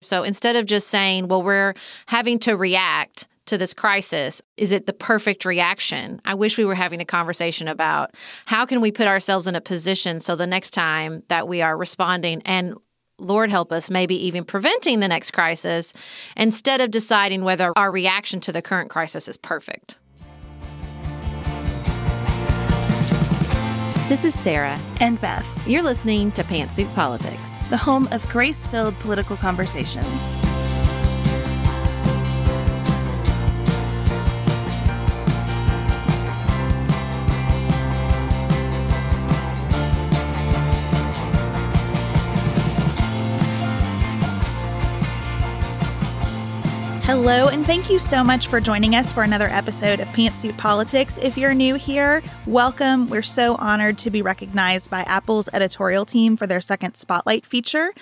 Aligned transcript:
So 0.00 0.22
instead 0.22 0.56
of 0.56 0.66
just 0.66 0.88
saying, 0.88 1.28
well, 1.28 1.42
we're 1.42 1.74
having 2.06 2.38
to 2.40 2.56
react 2.56 3.26
to 3.46 3.58
this 3.58 3.74
crisis, 3.74 4.42
is 4.56 4.72
it 4.72 4.86
the 4.86 4.92
perfect 4.92 5.44
reaction? 5.44 6.20
I 6.24 6.34
wish 6.34 6.58
we 6.58 6.64
were 6.64 6.74
having 6.74 7.00
a 7.00 7.04
conversation 7.04 7.66
about 7.66 8.14
how 8.46 8.64
can 8.66 8.80
we 8.80 8.92
put 8.92 9.06
ourselves 9.06 9.46
in 9.46 9.56
a 9.56 9.60
position 9.60 10.20
so 10.20 10.36
the 10.36 10.46
next 10.46 10.70
time 10.70 11.22
that 11.28 11.48
we 11.48 11.62
are 11.62 11.76
responding 11.76 12.42
and 12.44 12.74
Lord 13.20 13.50
help 13.50 13.72
us, 13.72 13.90
maybe 13.90 14.14
even 14.26 14.44
preventing 14.44 15.00
the 15.00 15.08
next 15.08 15.32
crisis, 15.32 15.92
instead 16.36 16.80
of 16.80 16.92
deciding 16.92 17.42
whether 17.42 17.72
our 17.76 17.90
reaction 17.90 18.40
to 18.42 18.52
the 18.52 18.62
current 18.62 18.90
crisis 18.90 19.26
is 19.26 19.36
perfect. 19.36 19.98
This 24.08 24.24
is 24.24 24.38
Sarah. 24.38 24.78
And 25.00 25.20
Beth. 25.20 25.44
You're 25.66 25.82
listening 25.82 26.30
to 26.32 26.44
Pantsuit 26.44 26.94
Politics, 26.94 27.57
the 27.70 27.76
home 27.76 28.08
of 28.12 28.26
grace 28.28 28.66
filled 28.66 28.98
political 29.00 29.36
conversations. 29.36 30.47
Hello, 47.08 47.48
and 47.48 47.64
thank 47.64 47.88
you 47.88 47.98
so 47.98 48.22
much 48.22 48.48
for 48.48 48.60
joining 48.60 48.94
us 48.94 49.10
for 49.10 49.22
another 49.22 49.46
episode 49.46 49.98
of 49.98 50.08
Pantsuit 50.08 50.58
Politics. 50.58 51.18
If 51.22 51.38
you're 51.38 51.54
new 51.54 51.76
here, 51.76 52.22
welcome. 52.46 53.08
We're 53.08 53.22
so 53.22 53.54
honored 53.54 53.96
to 54.00 54.10
be 54.10 54.20
recognized 54.20 54.90
by 54.90 55.04
Apple's 55.04 55.48
editorial 55.54 56.04
team 56.04 56.36
for 56.36 56.46
their 56.46 56.60
second 56.60 56.96
Spotlight 56.96 57.46
feature. 57.46 57.94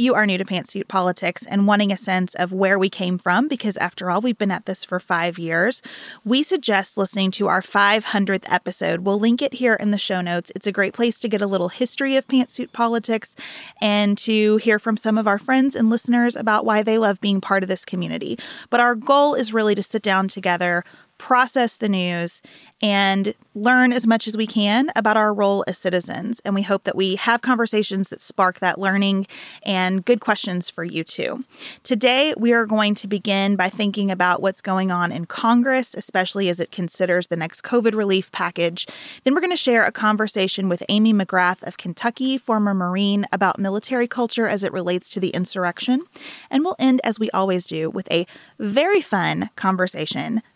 You 0.00 0.14
are 0.14 0.24
new 0.24 0.38
to 0.38 0.46
pantsuit 0.46 0.88
politics 0.88 1.44
and 1.46 1.66
wanting 1.66 1.92
a 1.92 1.96
sense 1.98 2.34
of 2.34 2.54
where 2.54 2.78
we 2.78 2.88
came 2.88 3.18
from, 3.18 3.48
because 3.48 3.76
after 3.76 4.10
all, 4.10 4.22
we've 4.22 4.38
been 4.38 4.50
at 4.50 4.64
this 4.64 4.82
for 4.82 4.98
five 4.98 5.38
years, 5.38 5.82
we 6.24 6.42
suggest 6.42 6.96
listening 6.96 7.30
to 7.32 7.48
our 7.48 7.60
500th 7.60 8.44
episode. 8.46 9.00
We'll 9.00 9.20
link 9.20 9.42
it 9.42 9.52
here 9.52 9.74
in 9.74 9.90
the 9.90 9.98
show 9.98 10.22
notes. 10.22 10.50
It's 10.54 10.66
a 10.66 10.72
great 10.72 10.94
place 10.94 11.20
to 11.20 11.28
get 11.28 11.42
a 11.42 11.46
little 11.46 11.68
history 11.68 12.16
of 12.16 12.26
pantsuit 12.26 12.72
politics 12.72 13.36
and 13.78 14.16
to 14.16 14.56
hear 14.56 14.78
from 14.78 14.96
some 14.96 15.18
of 15.18 15.28
our 15.28 15.38
friends 15.38 15.76
and 15.76 15.90
listeners 15.90 16.34
about 16.34 16.64
why 16.64 16.82
they 16.82 16.96
love 16.96 17.20
being 17.20 17.42
part 17.42 17.62
of 17.62 17.68
this 17.68 17.84
community. 17.84 18.38
But 18.70 18.80
our 18.80 18.94
goal 18.94 19.34
is 19.34 19.52
really 19.52 19.74
to 19.74 19.82
sit 19.82 20.02
down 20.02 20.28
together 20.28 20.82
process 21.20 21.76
the 21.76 21.88
news 21.88 22.40
and 22.80 23.34
learn 23.54 23.92
as 23.92 24.06
much 24.06 24.26
as 24.26 24.38
we 24.38 24.46
can 24.46 24.90
about 24.96 25.18
our 25.18 25.34
role 25.34 25.62
as 25.66 25.76
citizens. 25.76 26.40
And 26.46 26.54
we 26.54 26.62
hope 26.62 26.84
that 26.84 26.96
we 26.96 27.16
have 27.16 27.42
conversations 27.42 28.08
that 28.08 28.22
spark 28.22 28.58
that 28.60 28.80
learning 28.80 29.26
and 29.62 30.02
good 30.02 30.20
questions 30.20 30.70
for 30.70 30.82
you 30.82 31.04
too. 31.04 31.44
Today, 31.82 32.32
we 32.38 32.52
are 32.52 32.64
going 32.64 32.94
to 32.94 33.06
begin 33.06 33.54
by 33.54 33.68
thinking 33.68 34.10
about 34.10 34.40
what's 34.40 34.62
going 34.62 34.90
on 34.90 35.12
in 35.12 35.26
Congress, 35.26 35.94
especially 35.94 36.48
as 36.48 36.58
it 36.58 36.72
considers 36.72 37.26
the 37.26 37.36
next 37.36 37.62
COVID 37.62 37.94
relief 37.94 38.32
package. 38.32 38.86
Then, 39.22 39.34
we're 39.34 39.42
going 39.42 39.50
to 39.50 39.56
share 39.56 39.84
a 39.84 39.92
conversation 39.92 40.70
with 40.70 40.82
Amy 40.88 41.12
McGrath 41.12 41.62
of 41.64 41.76
Kentucky, 41.76 42.38
former 42.38 42.72
Marine, 42.72 43.26
about 43.30 43.58
military 43.58 44.08
culture 44.08 44.48
as 44.48 44.64
it 44.64 44.72
relates 44.72 45.10
to 45.10 45.20
the 45.20 45.30
insurrection. 45.30 46.04
And 46.50 46.64
we'll 46.64 46.76
end, 46.78 47.02
as 47.04 47.20
we 47.20 47.30
always 47.32 47.66
do, 47.66 47.90
with 47.90 48.10
a 48.10 48.26
very 48.58 49.02
fun 49.02 49.50
conversation 49.54 50.42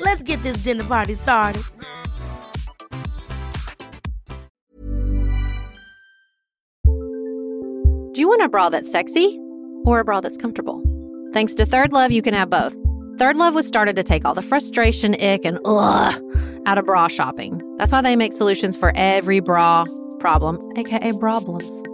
Let's 0.00 0.22
get 0.22 0.42
this 0.42 0.62
dinner 0.62 0.84
party 0.84 1.14
started. 1.14 1.62
Do 8.14 8.20
you 8.20 8.28
want 8.28 8.42
a 8.42 8.48
bra 8.48 8.68
that's 8.68 8.90
sexy 8.90 9.38
or 9.84 9.98
a 10.00 10.04
bra 10.04 10.20
that's 10.20 10.36
comfortable? 10.36 10.82
Thanks 11.32 11.54
to 11.54 11.66
Third 11.66 11.92
Love, 11.92 12.12
you 12.12 12.22
can 12.22 12.32
have 12.34 12.48
both. 12.48 12.76
Third 13.18 13.36
Love 13.36 13.54
was 13.54 13.66
started 13.66 13.96
to 13.96 14.04
take 14.04 14.24
all 14.24 14.34
the 14.34 14.42
frustration, 14.42 15.14
ick, 15.14 15.44
and 15.44 15.58
ugh 15.64 16.22
out 16.66 16.78
of 16.78 16.84
bra 16.84 17.08
shopping. 17.08 17.60
That's 17.76 17.92
why 17.92 18.02
they 18.02 18.16
make 18.16 18.32
solutions 18.32 18.76
for 18.76 18.92
every 18.96 19.40
bra 19.40 19.84
problem, 20.18 20.60
aka 20.76 21.12
problems. 21.12 21.93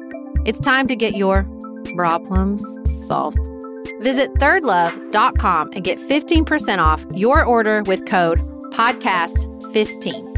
It's 0.45 0.59
time 0.59 0.87
to 0.87 0.95
get 0.95 1.15
your 1.15 1.43
problems 1.95 2.63
solved. 3.07 3.39
Visit 4.01 4.33
thirdlove.com 4.35 5.71
and 5.73 5.83
get 5.83 5.99
15% 5.99 6.79
off 6.79 7.05
your 7.13 7.43
order 7.43 7.83
with 7.83 8.05
code 8.05 8.39
podcast15. 8.71 10.31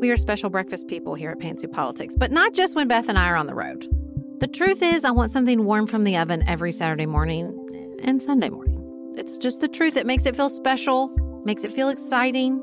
We 0.00 0.10
are 0.10 0.18
special 0.18 0.50
breakfast 0.50 0.86
people 0.86 1.14
here 1.14 1.30
at 1.30 1.38
Pantsuit 1.38 1.72
Politics, 1.72 2.14
but 2.18 2.30
not 2.30 2.52
just 2.52 2.76
when 2.76 2.88
Beth 2.88 3.08
and 3.08 3.18
I 3.18 3.28
are 3.28 3.36
on 3.36 3.46
the 3.46 3.54
road. 3.54 3.88
The 4.40 4.48
truth 4.48 4.82
is, 4.82 5.02
I 5.04 5.12
want 5.12 5.32
something 5.32 5.64
warm 5.64 5.86
from 5.86 6.04
the 6.04 6.18
oven 6.18 6.44
every 6.46 6.72
Saturday 6.72 7.06
morning 7.06 7.98
and 8.02 8.20
Sunday 8.20 8.50
morning. 8.50 9.14
It's 9.16 9.38
just 9.38 9.60
the 9.60 9.68
truth. 9.68 9.96
It 9.96 10.06
makes 10.06 10.26
it 10.26 10.36
feel 10.36 10.50
special, 10.50 11.08
makes 11.46 11.64
it 11.64 11.72
feel 11.72 11.88
exciting. 11.88 12.62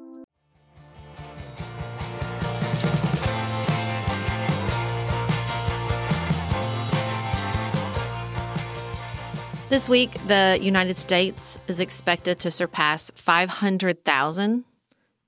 This 9.71 9.87
week, 9.87 10.11
the 10.27 10.59
United 10.61 10.97
States 10.97 11.57
is 11.69 11.79
expected 11.79 12.39
to 12.39 12.51
surpass 12.51 13.09
500,000 13.15 14.65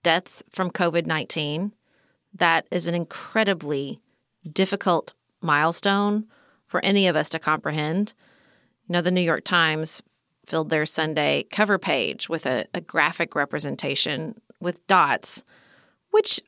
deaths 0.04 0.44
from 0.52 0.70
COVID 0.70 1.06
19. 1.06 1.72
That 2.34 2.68
is 2.70 2.88
an 2.88 2.94
incredibly 2.94 4.02
difficult 4.52 5.14
milestone 5.40 6.26
for 6.66 6.84
any 6.84 7.08
of 7.08 7.16
us 7.16 7.30
to 7.30 7.40
comprehend. 7.40 8.14
You 8.90 8.94
know, 8.94 9.02
the 9.02 9.12
New 9.12 9.22
York 9.22 9.46
Times 9.46 10.04
filled 10.46 10.70
their 10.70 10.86
Sunday 10.86 11.44
cover 11.44 11.78
page 11.78 12.28
with 12.28 12.46
a, 12.46 12.66
a 12.74 12.82
graphic 12.82 13.36
representation 13.36 14.36
with 14.60 14.86
dots, 14.88 15.46
which, 16.12 16.42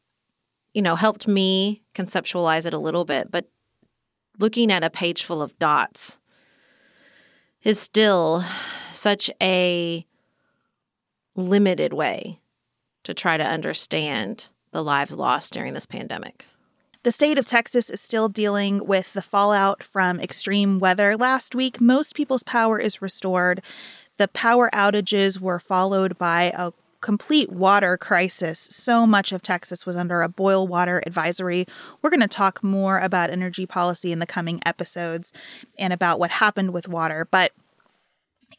you 0.74 0.81
know, 0.81 0.97
helped 0.97 1.30
me 1.30 1.81
conceptualize 1.94 2.65
it 2.65 2.74
a 2.74 2.77
little 2.77 3.06
bit. 3.06 3.31
But 3.31 3.47
looking 4.38 4.69
at 4.69 4.83
a 4.83 4.89
page 4.89 5.24
full 5.24 5.42
of 5.42 5.57
dots 5.59 6.19
is 7.66 7.80
still 7.80 8.46
such 8.92 9.30
a 9.42 10.06
limited 11.36 11.92
way 11.92 12.40
to 13.04 13.14
try 13.14 13.36
to 13.36 13.44
understand 13.44 14.50
the 14.72 14.84
lives 14.84 15.16
lost 15.16 15.52
during 15.52 15.74
this 15.74 15.86
pandemic. 15.86 16.46
The 17.04 17.12
state 17.12 17.38
of 17.38 17.46
Texas 17.46 17.90
is 17.90 18.02
still 18.02 18.30
dealing 18.30 18.86
with 18.86 19.12
the 19.14 19.22
fallout 19.22 19.84
from 19.84 20.20
extreme 20.20 20.80
weather. 20.80 21.18
Last 21.18 21.54
week, 21.54 21.82
most 21.82 22.16
people's 22.16 22.44
power 22.44 22.80
is 22.80 23.02
restored. 23.02 23.62
The 24.18 24.28
power 24.28 24.70
outages 24.72 25.40
were 25.40 25.60
followed 25.60 26.18
by 26.18 26.54
a 26.56 26.72
complete 27.06 27.52
water 27.52 27.98
crisis. 27.98 28.68
So 28.72 29.06
much 29.06 29.31
of 29.31 29.44
Texas 29.44 29.86
was 29.86 29.96
under 29.96 30.24
a 30.24 30.28
boil 30.28 30.68
water 30.68 31.04
advisory. 31.06 31.68
We're 32.02 32.10
going 32.10 32.19
to 32.19 32.28
talk 32.28 32.63
more 32.63 32.98
about 32.98 33.30
energy 33.30 33.68
policy 33.68 34.12
in 34.12 34.18
the 34.18 34.25
coming 34.25 34.60
episodes 34.66 35.31
and 35.78 35.94
about 35.94 36.18
what 36.18 36.31
happened 36.31 36.74
with 36.74 36.88
water. 36.88 37.28
But 37.30 37.52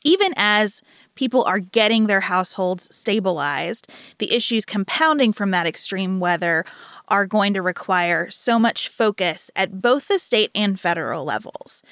even 0.05 0.33
as 0.37 0.81
people 1.17 1.43
are 1.43 1.59
getting 1.59 2.07
their 2.07 2.21
households 2.21 2.95
stabilized, 2.95 3.89
the 4.19 4.33
issues 4.33 4.65
compounding 4.65 5.33
from 5.33 5.51
that 5.51 5.67
extreme 5.67 6.21
weather 6.21 6.65
are 7.09 7.27
going 7.27 7.53
to 7.53 7.63
require 7.63 8.31
so 8.31 8.61
much 8.61 8.89
focus 8.89 9.51
at 9.57 9.83
both 9.83 10.07
the 10.07 10.21
state 10.21 10.53
and 10.55 10.79
federal 10.79 11.25
levels. 11.25 11.83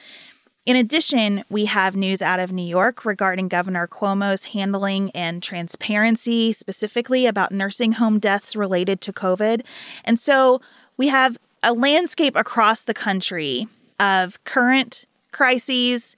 In 0.66 0.76
addition, 0.76 1.44
we 1.50 1.66
have 1.66 1.94
news 1.94 2.22
out 2.22 2.40
of 2.40 2.50
New 2.50 2.66
York 2.66 3.04
regarding 3.04 3.48
Governor 3.48 3.86
Cuomo's 3.86 4.44
handling 4.46 5.10
and 5.10 5.42
transparency, 5.42 6.54
specifically 6.54 7.26
about 7.26 7.52
nursing 7.52 7.92
home 7.92 8.18
deaths 8.18 8.56
related 8.56 9.02
to 9.02 9.12
COVID. 9.12 9.62
And 10.04 10.18
so 10.18 10.62
we 10.96 11.08
have 11.08 11.36
a 11.62 11.74
landscape 11.74 12.34
across 12.34 12.82
the 12.82 12.94
country 12.94 13.68
of 14.00 14.42
current 14.44 15.04
crises, 15.32 16.16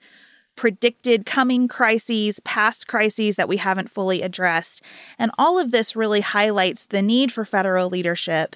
predicted 0.55 1.25
coming 1.25 1.67
crises, 1.67 2.39
past 2.39 2.87
crises 2.87 3.35
that 3.35 3.49
we 3.49 3.57
haven't 3.57 3.91
fully 3.91 4.21
addressed. 4.21 4.81
And 5.19 5.29
all 5.37 5.59
of 5.59 5.71
this 5.71 5.93
really 5.93 6.21
highlights 6.21 6.85
the 6.85 7.01
need 7.01 7.33
for 7.33 7.43
federal 7.43 7.89
leadership 7.89 8.55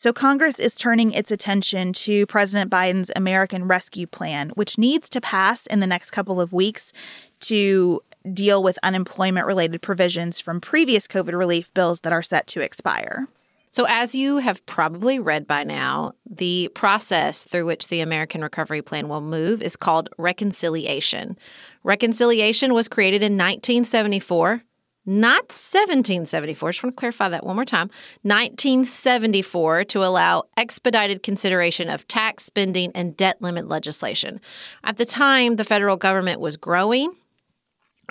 so, 0.00 0.12
Congress 0.12 0.60
is 0.60 0.76
turning 0.76 1.10
its 1.10 1.32
attention 1.32 1.92
to 1.94 2.24
President 2.26 2.70
Biden's 2.70 3.10
American 3.16 3.66
Rescue 3.66 4.06
Plan, 4.06 4.50
which 4.50 4.78
needs 4.78 5.08
to 5.08 5.20
pass 5.20 5.66
in 5.66 5.80
the 5.80 5.88
next 5.88 6.12
couple 6.12 6.40
of 6.40 6.52
weeks 6.52 6.92
to 7.40 8.00
deal 8.32 8.62
with 8.62 8.78
unemployment 8.84 9.48
related 9.48 9.82
provisions 9.82 10.38
from 10.38 10.60
previous 10.60 11.08
COVID 11.08 11.36
relief 11.36 11.74
bills 11.74 12.02
that 12.02 12.12
are 12.12 12.22
set 12.22 12.46
to 12.46 12.60
expire. 12.60 13.26
So, 13.72 13.86
as 13.88 14.14
you 14.14 14.36
have 14.36 14.64
probably 14.66 15.18
read 15.18 15.48
by 15.48 15.64
now, 15.64 16.12
the 16.30 16.70
process 16.76 17.42
through 17.42 17.66
which 17.66 17.88
the 17.88 17.98
American 17.98 18.40
Recovery 18.40 18.82
Plan 18.82 19.08
will 19.08 19.20
move 19.20 19.60
is 19.60 19.74
called 19.74 20.10
reconciliation. 20.16 21.36
Reconciliation 21.82 22.72
was 22.72 22.86
created 22.86 23.22
in 23.22 23.32
1974 23.32 24.62
not 25.08 25.44
1774. 25.44 26.68
I 26.68 26.72
just 26.72 26.84
want 26.84 26.94
to 26.94 27.00
clarify 27.00 27.30
that 27.30 27.46
one 27.46 27.56
more 27.56 27.64
time. 27.64 27.88
1974 28.22 29.84
to 29.84 30.04
allow 30.04 30.44
expedited 30.58 31.22
consideration 31.22 31.88
of 31.88 32.06
tax 32.08 32.44
spending 32.44 32.92
and 32.94 33.16
debt 33.16 33.40
limit 33.40 33.68
legislation. 33.68 34.38
At 34.84 34.98
the 34.98 35.06
time, 35.06 35.56
the 35.56 35.64
federal 35.64 35.96
government 35.96 36.40
was 36.40 36.58
growing. 36.58 37.14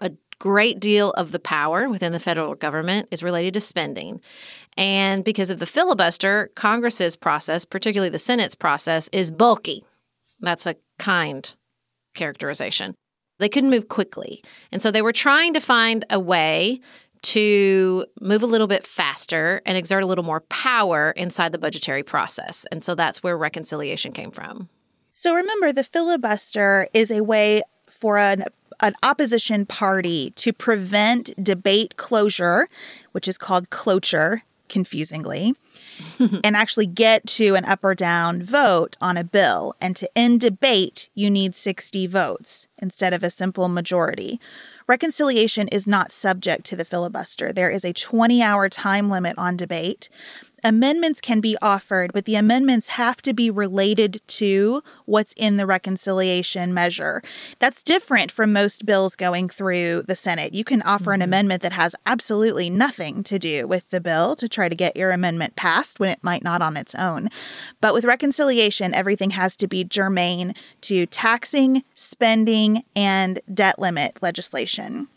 A 0.02 0.12
great 0.40 0.80
deal 0.80 1.12
of 1.12 1.32
the 1.32 1.40
power 1.40 1.88
within 1.88 2.14
the 2.14 2.20
federal 2.20 2.56
government 2.56 3.08
is 3.12 3.22
related 3.22 3.54
to 3.54 3.60
spending. 3.60 4.20
And 4.76 5.24
because 5.24 5.52
of 5.52 5.60
the 5.60 5.68
filibuster, 5.68 6.50
Congress's 6.56 7.16
process, 7.16 7.64
particularly 7.64 8.10
the 8.10 8.18
Senate's 8.18 8.56
process, 8.56 9.08
is 9.14 9.30
bulky. 9.30 9.86
That's 10.40 10.66
a 10.66 10.76
kind 10.98 11.54
characterization. 12.16 12.96
They 13.40 13.50
couldn't 13.50 13.70
move 13.70 13.90
quickly. 13.90 14.44
And 14.72 14.82
so 14.82 14.92
they 14.92 15.02
were 15.02 15.14
trying 15.14 15.54
to 15.54 15.60
find 15.60 16.06
a 16.10 16.20
way 16.20 16.82
to 17.24 18.06
move 18.22 18.44
a 18.44 18.48
little 18.48 18.68
bit 18.68 18.86
faster 18.86 19.62
and 19.66 19.78
exert 19.78 20.04
a 20.04 20.08
little 20.08 20.24
more 20.24 20.42
power 20.42 21.12
inside 21.12 21.52
the 21.52 21.58
budgetary 21.58 22.04
process. 22.04 22.66
And 22.72 22.84
so 22.84 22.96
that's 22.96 23.24
where 23.24 23.38
reconciliation 23.38 24.12
came 24.12 24.32
from. 24.32 24.70
So 25.14 25.34
remember, 25.34 25.74
the 25.74 25.84
filibuster 25.84 26.88
is 26.94 27.12
a 27.12 27.24
way 27.24 27.64
for 27.88 28.18
an 28.18 28.46
an 28.80 28.94
opposition 29.02 29.66
party 29.66 30.32
to 30.36 30.54
prevent 30.54 31.32
debate 31.44 31.98
closure, 31.98 32.68
which 33.12 33.28
is 33.28 33.38
called 33.38 33.70
cloture, 33.70 34.44
confusingly, 34.70 35.56
and 36.44 36.56
actually 36.56 36.86
get 36.86 37.26
to 37.28 37.56
an 37.56 37.66
up 37.66 37.84
or 37.84 37.96
down 37.96 38.44
vote 38.44 38.98
on 39.02 39.18
a 39.18 39.24
bill. 39.24 39.76
And 39.82 39.96
to 39.96 40.10
end 40.18 40.42
debate, 40.42 41.10
you 41.14 41.30
need 41.30 41.56
60 41.56 42.08
votes 42.08 42.68
instead 42.78 43.14
of 43.14 43.24
a 43.24 43.30
simple 43.30 43.68
majority. 43.68 44.40
Reconciliation 44.88 45.68
is 45.68 45.86
not 45.86 46.12
subject 46.12 46.66
to 46.68 46.76
the 46.76 46.86
filibuster. 46.86 47.52
There 47.52 47.70
is 47.70 47.84
a 47.84 47.94
20 47.94 48.42
hour 48.42 48.70
time 48.70 49.10
limit 49.10 49.38
on 49.38 49.58
debate. 49.58 50.10
Amendments 50.68 51.22
can 51.22 51.40
be 51.40 51.56
offered, 51.62 52.12
but 52.12 52.26
the 52.26 52.36
amendments 52.36 52.88
have 52.88 53.22
to 53.22 53.32
be 53.32 53.50
related 53.50 54.20
to 54.28 54.84
what's 55.06 55.32
in 55.38 55.56
the 55.56 55.66
reconciliation 55.66 56.74
measure. 56.74 57.22
That's 57.60 57.82
different 57.82 58.34
from 58.34 58.52
most 58.52 58.86
bills 58.86 59.16
going 59.16 59.48
through 59.48 60.04
the 60.10 60.16
Senate. 60.16 60.54
You 60.54 60.66
can 60.66 60.82
offer 60.82 61.14
an 61.14 61.22
mm-hmm. 61.22 61.30
amendment 61.30 61.62
that 61.62 61.72
has 61.72 61.96
absolutely 62.06 62.70
nothing 62.70 63.24
to 63.24 63.40
do 63.40 63.66
with 63.66 63.90
the 63.92 64.02
bill 64.02 64.36
to 64.36 64.50
try 64.50 64.68
to 64.68 64.76
get 64.76 64.98
your 64.98 65.12
amendment 65.12 65.56
passed 65.56 66.02
when 66.02 66.10
it 66.10 66.22
might 66.22 66.44
not 66.44 66.62
on 66.62 66.76
its 66.76 66.94
own. 66.96 67.30
But 67.80 67.94
with 67.94 68.04
reconciliation, 68.04 68.94
everything 68.94 69.30
has 69.30 69.56
to 69.58 69.68
be 69.68 69.86
germane 69.86 70.54
to 70.82 71.06
taxing, 71.06 71.86
spending, 71.94 72.84
and 72.94 73.40
debt 73.54 73.80
limit 73.80 74.18
legislation. 74.22 75.08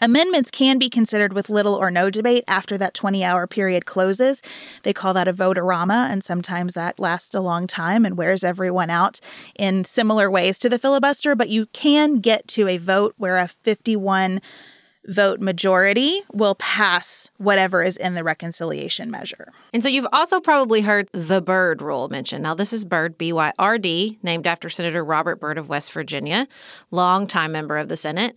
Amendments 0.00 0.50
can 0.50 0.78
be 0.78 0.90
considered 0.90 1.32
with 1.32 1.48
little 1.48 1.74
or 1.74 1.90
no 1.90 2.10
debate 2.10 2.44
after 2.48 2.76
that 2.78 2.94
20 2.94 3.22
hour 3.24 3.46
period 3.46 3.86
closes. 3.86 4.42
They 4.82 4.92
call 4.92 5.14
that 5.14 5.28
a 5.28 5.32
vote-a-rama, 5.32 6.08
and 6.10 6.24
sometimes 6.24 6.74
that 6.74 6.98
lasts 6.98 7.34
a 7.34 7.40
long 7.40 7.66
time 7.66 8.04
and 8.04 8.16
wears 8.16 8.44
everyone 8.44 8.90
out 8.90 9.20
in 9.56 9.84
similar 9.84 10.30
ways 10.30 10.58
to 10.60 10.68
the 10.68 10.78
filibuster. 10.78 11.34
But 11.34 11.48
you 11.48 11.66
can 11.66 12.20
get 12.20 12.48
to 12.48 12.68
a 12.68 12.78
vote 12.78 13.14
where 13.18 13.38
a 13.38 13.48
51 13.48 14.40
vote 15.06 15.38
majority 15.40 16.22
will 16.32 16.54
pass 16.54 17.28
whatever 17.36 17.82
is 17.82 17.96
in 17.96 18.14
the 18.14 18.24
reconciliation 18.24 19.10
measure. 19.10 19.52
And 19.72 19.82
so 19.82 19.88
you've 19.88 20.06
also 20.12 20.40
probably 20.40 20.80
heard 20.80 21.08
the 21.12 21.42
Byrd 21.42 21.82
rule 21.82 22.08
mentioned. 22.08 22.42
Now, 22.42 22.54
this 22.54 22.72
is 22.72 22.84
Byrd, 22.84 23.18
B 23.18 23.32
Y 23.32 23.52
R 23.58 23.78
D, 23.78 24.18
named 24.22 24.46
after 24.46 24.68
Senator 24.68 25.04
Robert 25.04 25.40
Byrd 25.40 25.58
of 25.58 25.68
West 25.68 25.92
Virginia, 25.92 26.48
longtime 26.90 27.52
member 27.52 27.76
of 27.76 27.88
the 27.88 27.96
Senate. 27.96 28.34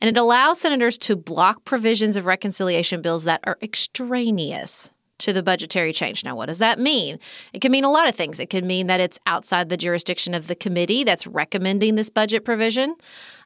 And 0.00 0.08
it 0.08 0.18
allows 0.18 0.60
senators 0.60 0.96
to 0.98 1.16
block 1.16 1.64
provisions 1.64 2.16
of 2.16 2.26
reconciliation 2.26 3.02
bills 3.02 3.24
that 3.24 3.40
are 3.44 3.58
extraneous 3.62 4.90
to 5.20 5.32
the 5.32 5.42
budgetary 5.42 5.92
change. 5.92 6.24
Now, 6.24 6.34
what 6.34 6.46
does 6.46 6.58
that 6.58 6.78
mean? 6.78 7.18
It 7.52 7.60
can 7.60 7.70
mean 7.70 7.84
a 7.84 7.90
lot 7.90 8.08
of 8.08 8.16
things. 8.16 8.40
It 8.40 8.50
could 8.50 8.64
mean 8.64 8.86
that 8.88 9.00
it's 9.00 9.18
outside 9.26 9.68
the 9.68 9.76
jurisdiction 9.76 10.34
of 10.34 10.46
the 10.46 10.54
committee 10.54 11.04
that's 11.04 11.26
recommending 11.26 11.94
this 11.94 12.08
budget 12.08 12.44
provision. 12.44 12.96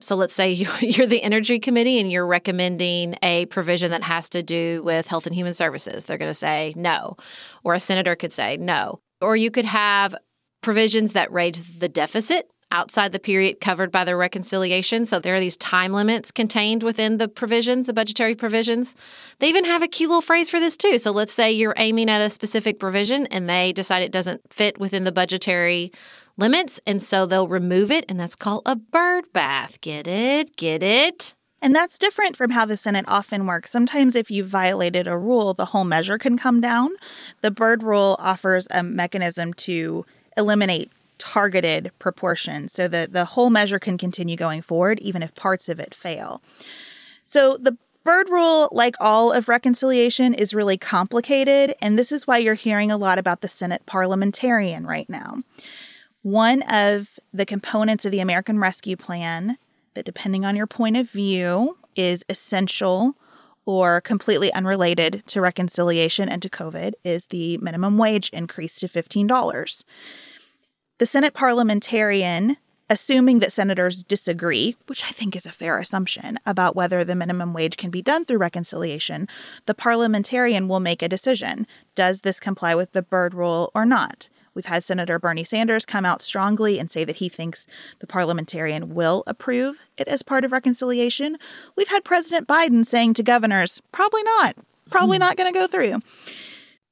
So 0.00 0.14
let's 0.16 0.34
say 0.34 0.52
you're 0.80 1.06
the 1.06 1.22
Energy 1.22 1.58
Committee 1.58 2.00
and 2.00 2.10
you're 2.10 2.26
recommending 2.26 3.16
a 3.22 3.46
provision 3.46 3.90
that 3.90 4.02
has 4.02 4.28
to 4.30 4.42
do 4.42 4.82
with 4.84 5.06
health 5.08 5.26
and 5.26 5.34
human 5.34 5.54
services. 5.54 6.04
They're 6.04 6.18
going 6.18 6.30
to 6.30 6.34
say 6.34 6.72
no. 6.76 7.16
Or 7.64 7.74
a 7.74 7.80
senator 7.80 8.16
could 8.16 8.32
say 8.32 8.56
no. 8.56 9.00
Or 9.20 9.36
you 9.36 9.50
could 9.50 9.64
have 9.64 10.14
provisions 10.62 11.12
that 11.12 11.32
raise 11.32 11.78
the 11.78 11.88
deficit 11.88 12.48
outside 12.74 13.12
the 13.12 13.20
period 13.20 13.60
covered 13.60 13.92
by 13.92 14.04
the 14.04 14.16
reconciliation. 14.16 15.06
So 15.06 15.20
there 15.20 15.34
are 15.34 15.40
these 15.40 15.56
time 15.56 15.92
limits 15.92 16.32
contained 16.32 16.82
within 16.82 17.18
the 17.18 17.28
provisions, 17.28 17.86
the 17.86 17.92
budgetary 17.92 18.34
provisions. 18.34 18.96
They 19.38 19.48
even 19.48 19.64
have 19.64 19.82
a 19.82 19.88
cute 19.88 20.10
little 20.10 20.20
phrase 20.20 20.50
for 20.50 20.58
this 20.58 20.76
too. 20.76 20.98
So 20.98 21.12
let's 21.12 21.32
say 21.32 21.52
you're 21.52 21.74
aiming 21.76 22.10
at 22.10 22.20
a 22.20 22.28
specific 22.28 22.80
provision 22.80 23.26
and 23.28 23.48
they 23.48 23.72
decide 23.72 24.02
it 24.02 24.12
doesn't 24.12 24.52
fit 24.52 24.78
within 24.78 25.04
the 25.04 25.12
budgetary 25.12 25.92
limits. 26.36 26.80
And 26.84 27.00
so 27.00 27.26
they'll 27.26 27.48
remove 27.48 27.92
it. 27.92 28.04
And 28.08 28.18
that's 28.18 28.36
called 28.36 28.62
a 28.66 28.74
bird 28.74 29.32
bath. 29.32 29.80
Get 29.80 30.08
it? 30.08 30.56
Get 30.56 30.82
it? 30.82 31.34
And 31.62 31.74
that's 31.74 31.96
different 31.96 32.36
from 32.36 32.50
how 32.50 32.66
the 32.66 32.76
Senate 32.76 33.06
often 33.08 33.46
works. 33.46 33.70
Sometimes, 33.70 34.14
if 34.14 34.30
you 34.30 34.44
violated 34.44 35.06
a 35.06 35.16
rule, 35.16 35.54
the 35.54 35.64
whole 35.64 35.84
measure 35.84 36.18
can 36.18 36.36
come 36.36 36.60
down. 36.60 36.90
The 37.40 37.50
Byrd 37.50 37.82
rule 37.82 38.16
offers 38.18 38.66
a 38.70 38.82
mechanism 38.82 39.54
to 39.54 40.04
eliminate 40.36 40.90
targeted 41.24 41.90
proportion 41.98 42.68
so 42.68 42.86
that 42.86 43.12
the 43.12 43.24
whole 43.24 43.48
measure 43.48 43.78
can 43.78 43.96
continue 43.96 44.36
going 44.36 44.60
forward 44.60 44.98
even 45.00 45.22
if 45.22 45.34
parts 45.34 45.68
of 45.68 45.80
it 45.80 45.94
fail. 45.94 46.42
So 47.24 47.56
the 47.56 47.76
Byrd 48.04 48.28
rule, 48.28 48.68
like 48.70 48.96
all 49.00 49.32
of 49.32 49.48
reconciliation, 49.48 50.34
is 50.34 50.52
really 50.52 50.76
complicated, 50.76 51.74
and 51.80 51.98
this 51.98 52.12
is 52.12 52.26
why 52.26 52.36
you're 52.36 52.52
hearing 52.52 52.90
a 52.90 52.98
lot 52.98 53.18
about 53.18 53.40
the 53.40 53.48
Senate 53.48 53.80
parliamentarian 53.86 54.86
right 54.86 55.08
now. 55.08 55.38
One 56.20 56.60
of 56.62 57.18
the 57.32 57.46
components 57.46 58.04
of 58.04 58.12
the 58.12 58.20
American 58.20 58.58
Rescue 58.58 58.96
Plan 58.96 59.56
that, 59.94 60.04
depending 60.04 60.44
on 60.44 60.54
your 60.54 60.66
point 60.66 60.98
of 60.98 61.08
view, 61.08 61.78
is 61.96 62.26
essential 62.28 63.14
or 63.64 64.02
completely 64.02 64.52
unrelated 64.52 65.22
to 65.28 65.40
reconciliation 65.40 66.28
and 66.28 66.42
to 66.42 66.50
COVID 66.50 66.92
is 67.04 67.28
the 67.28 67.56
minimum 67.58 67.96
wage 67.96 68.28
increase 68.34 68.74
to 68.76 68.88
$15. 68.88 69.84
The 70.98 71.06
Senate 71.06 71.34
parliamentarian, 71.34 72.56
assuming 72.88 73.40
that 73.40 73.52
senators 73.52 74.04
disagree, 74.04 74.76
which 74.86 75.04
I 75.04 75.08
think 75.08 75.34
is 75.34 75.44
a 75.44 75.50
fair 75.50 75.76
assumption, 75.78 76.38
about 76.46 76.76
whether 76.76 77.02
the 77.02 77.16
minimum 77.16 77.52
wage 77.52 77.76
can 77.76 77.90
be 77.90 78.00
done 78.00 78.24
through 78.24 78.38
reconciliation, 78.38 79.26
the 79.66 79.74
parliamentarian 79.74 80.68
will 80.68 80.78
make 80.78 81.02
a 81.02 81.08
decision. 81.08 81.66
Does 81.96 82.20
this 82.20 82.38
comply 82.38 82.76
with 82.76 82.92
the 82.92 83.02
Byrd 83.02 83.34
rule 83.34 83.72
or 83.74 83.84
not? 83.84 84.28
We've 84.54 84.66
had 84.66 84.84
Senator 84.84 85.18
Bernie 85.18 85.42
Sanders 85.42 85.84
come 85.84 86.04
out 86.04 86.22
strongly 86.22 86.78
and 86.78 86.88
say 86.88 87.02
that 87.02 87.16
he 87.16 87.28
thinks 87.28 87.66
the 87.98 88.06
parliamentarian 88.06 88.94
will 88.94 89.24
approve 89.26 89.78
it 89.98 90.06
as 90.06 90.22
part 90.22 90.44
of 90.44 90.52
reconciliation. 90.52 91.38
We've 91.74 91.88
had 91.88 92.04
President 92.04 92.46
Biden 92.46 92.86
saying 92.86 93.14
to 93.14 93.24
governors, 93.24 93.82
probably 93.90 94.22
not, 94.22 94.54
probably 94.90 95.16
hmm. 95.16 95.22
not 95.22 95.36
going 95.36 95.52
to 95.52 95.58
go 95.58 95.66
through. 95.66 96.00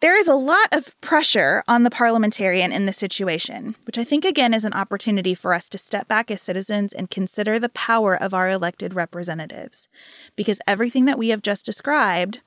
There 0.02 0.18
is 0.18 0.26
a 0.26 0.34
lot 0.34 0.66
of 0.72 1.00
pressure 1.00 1.62
on 1.68 1.84
the 1.84 1.90
parliamentarian 1.90 2.72
in 2.72 2.86
this 2.86 2.96
situation, 2.96 3.76
which 3.86 3.96
I 3.96 4.02
think 4.02 4.24
again 4.24 4.52
is 4.52 4.64
an 4.64 4.72
opportunity 4.72 5.32
for 5.32 5.54
us 5.54 5.68
to 5.68 5.78
step 5.78 6.08
back 6.08 6.28
as 6.28 6.42
citizens 6.42 6.92
and 6.92 7.08
consider 7.08 7.60
the 7.60 7.68
power 7.68 8.20
of 8.20 8.34
our 8.34 8.50
elected 8.50 8.94
representatives. 8.94 9.86
Because 10.34 10.58
everything 10.66 11.04
that 11.04 11.20
we 11.20 11.28
have 11.28 11.40
just 11.40 11.64
described 11.64 12.40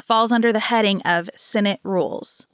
falls 0.00 0.30
under 0.30 0.52
the 0.52 0.60
heading 0.60 1.02
of 1.02 1.28
Senate 1.36 1.80
rules 1.82 2.46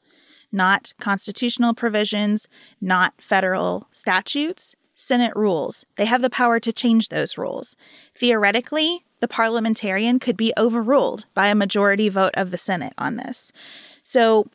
not 0.51 0.95
constitutional 0.99 1.75
provisions, 1.75 2.49
not 2.81 3.13
federal 3.21 3.87
statutes, 3.93 4.75
Senate 4.95 5.37
rules. 5.37 5.85
They 5.97 6.07
have 6.07 6.23
the 6.23 6.31
power 6.31 6.59
to 6.59 6.73
change 6.73 7.11
those 7.11 7.37
rules. 7.37 7.77
Theoretically, 8.17 9.05
the 9.21 9.29
parliamentarian 9.29 10.19
could 10.19 10.37
be 10.37 10.53
overruled 10.57 11.27
by 11.35 11.49
a 11.49 11.55
majority 11.55 12.09
vote 12.09 12.33
of 12.35 12.51
the 12.51 12.59
Senate 12.59 12.95
on 12.97 13.17
this. 13.17 13.53
So 14.09 14.47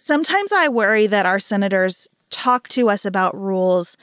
sometimes 0.00 0.50
I 0.50 0.66
worry 0.66 1.06
that 1.06 1.26
our 1.26 1.38
senators 1.38 2.08
talk 2.28 2.66
to 2.70 2.90
us 2.90 3.04
about 3.04 3.40
rules 3.40 3.96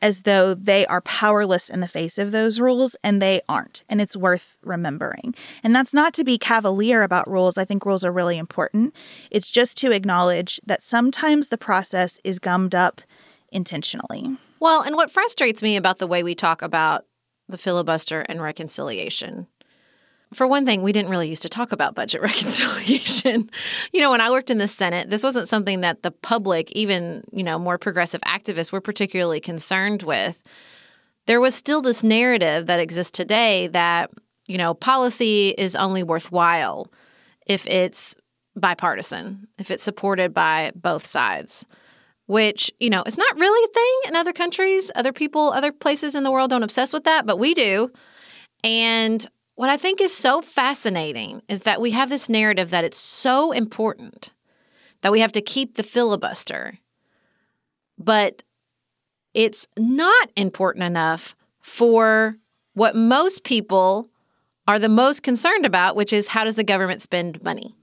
as 0.00 0.22
though 0.22 0.54
they 0.54 0.86
are 0.86 1.02
powerless 1.02 1.68
in 1.68 1.80
the 1.80 1.88
face 1.88 2.16
of 2.16 2.30
those 2.30 2.58
rules, 2.58 2.96
and 3.04 3.20
they 3.20 3.42
aren't. 3.50 3.82
And 3.86 4.00
it's 4.00 4.16
worth 4.16 4.56
remembering. 4.64 5.34
And 5.62 5.76
that's 5.76 5.92
not 5.92 6.14
to 6.14 6.24
be 6.24 6.38
cavalier 6.38 7.02
about 7.02 7.28
rules. 7.28 7.58
I 7.58 7.66
think 7.66 7.84
rules 7.84 8.02
are 8.02 8.10
really 8.10 8.38
important. 8.38 8.94
It's 9.30 9.50
just 9.50 9.76
to 9.78 9.92
acknowledge 9.92 10.58
that 10.64 10.82
sometimes 10.82 11.50
the 11.50 11.58
process 11.58 12.18
is 12.24 12.38
gummed 12.38 12.74
up 12.74 13.02
intentionally. 13.50 14.38
Well, 14.58 14.80
and 14.80 14.96
what 14.96 15.10
frustrates 15.10 15.62
me 15.62 15.76
about 15.76 15.98
the 15.98 16.06
way 16.06 16.22
we 16.22 16.34
talk 16.34 16.62
about 16.62 17.04
the 17.46 17.58
filibuster 17.58 18.22
and 18.22 18.40
reconciliation 18.40 19.48
for 20.34 20.46
one 20.46 20.66
thing, 20.66 20.82
we 20.82 20.92
didn't 20.92 21.10
really 21.10 21.28
used 21.28 21.42
to 21.42 21.48
talk 21.48 21.72
about 21.72 21.94
budget 21.94 22.20
reconciliation. 22.22 23.50
you 23.92 24.00
know, 24.00 24.10
when 24.10 24.20
I 24.20 24.30
worked 24.30 24.50
in 24.50 24.58
the 24.58 24.68
Senate, 24.68 25.10
this 25.10 25.22
wasn't 25.22 25.48
something 25.48 25.80
that 25.80 26.02
the 26.02 26.10
public, 26.10 26.70
even, 26.72 27.24
you 27.32 27.42
know, 27.42 27.58
more 27.58 27.78
progressive 27.78 28.20
activists 28.22 28.72
were 28.72 28.80
particularly 28.80 29.40
concerned 29.40 30.02
with. 30.02 30.42
There 31.26 31.40
was 31.40 31.54
still 31.54 31.82
this 31.82 32.02
narrative 32.02 32.66
that 32.66 32.80
exists 32.80 33.12
today 33.12 33.68
that, 33.68 34.10
you 34.46 34.58
know, 34.58 34.74
policy 34.74 35.50
is 35.56 35.76
only 35.76 36.02
worthwhile 36.02 36.90
if 37.46 37.66
it's 37.66 38.14
bipartisan, 38.56 39.46
if 39.58 39.70
it's 39.70 39.84
supported 39.84 40.34
by 40.34 40.72
both 40.74 41.06
sides 41.06 41.66
which, 42.28 42.70
you 42.78 42.90
know, 42.90 43.02
it's 43.06 43.16
not 43.16 43.38
really 43.38 43.64
a 43.64 43.72
thing 43.72 44.10
in 44.10 44.14
other 44.14 44.34
countries. 44.34 44.92
Other 44.94 45.14
people, 45.14 45.50
other 45.50 45.72
places 45.72 46.14
in 46.14 46.24
the 46.24 46.30
world 46.30 46.50
don't 46.50 46.62
obsess 46.62 46.92
with 46.92 47.04
that, 47.04 47.24
but 47.24 47.38
we 47.38 47.54
do. 47.54 47.90
And 48.62 49.26
what 49.58 49.70
I 49.70 49.76
think 49.76 50.00
is 50.00 50.14
so 50.14 50.40
fascinating 50.40 51.42
is 51.48 51.62
that 51.62 51.80
we 51.80 51.90
have 51.90 52.10
this 52.10 52.28
narrative 52.28 52.70
that 52.70 52.84
it's 52.84 52.96
so 52.96 53.50
important 53.50 54.30
that 55.00 55.10
we 55.10 55.18
have 55.18 55.32
to 55.32 55.42
keep 55.42 55.74
the 55.74 55.82
filibuster, 55.82 56.78
but 57.98 58.44
it's 59.34 59.66
not 59.76 60.30
important 60.36 60.84
enough 60.84 61.34
for 61.60 62.36
what 62.74 62.94
most 62.94 63.42
people 63.42 64.08
are 64.68 64.78
the 64.78 64.88
most 64.88 65.24
concerned 65.24 65.66
about, 65.66 65.96
which 65.96 66.12
is 66.12 66.28
how 66.28 66.44
does 66.44 66.54
the 66.54 66.62
government 66.62 67.02
spend 67.02 67.42
money? 67.42 67.74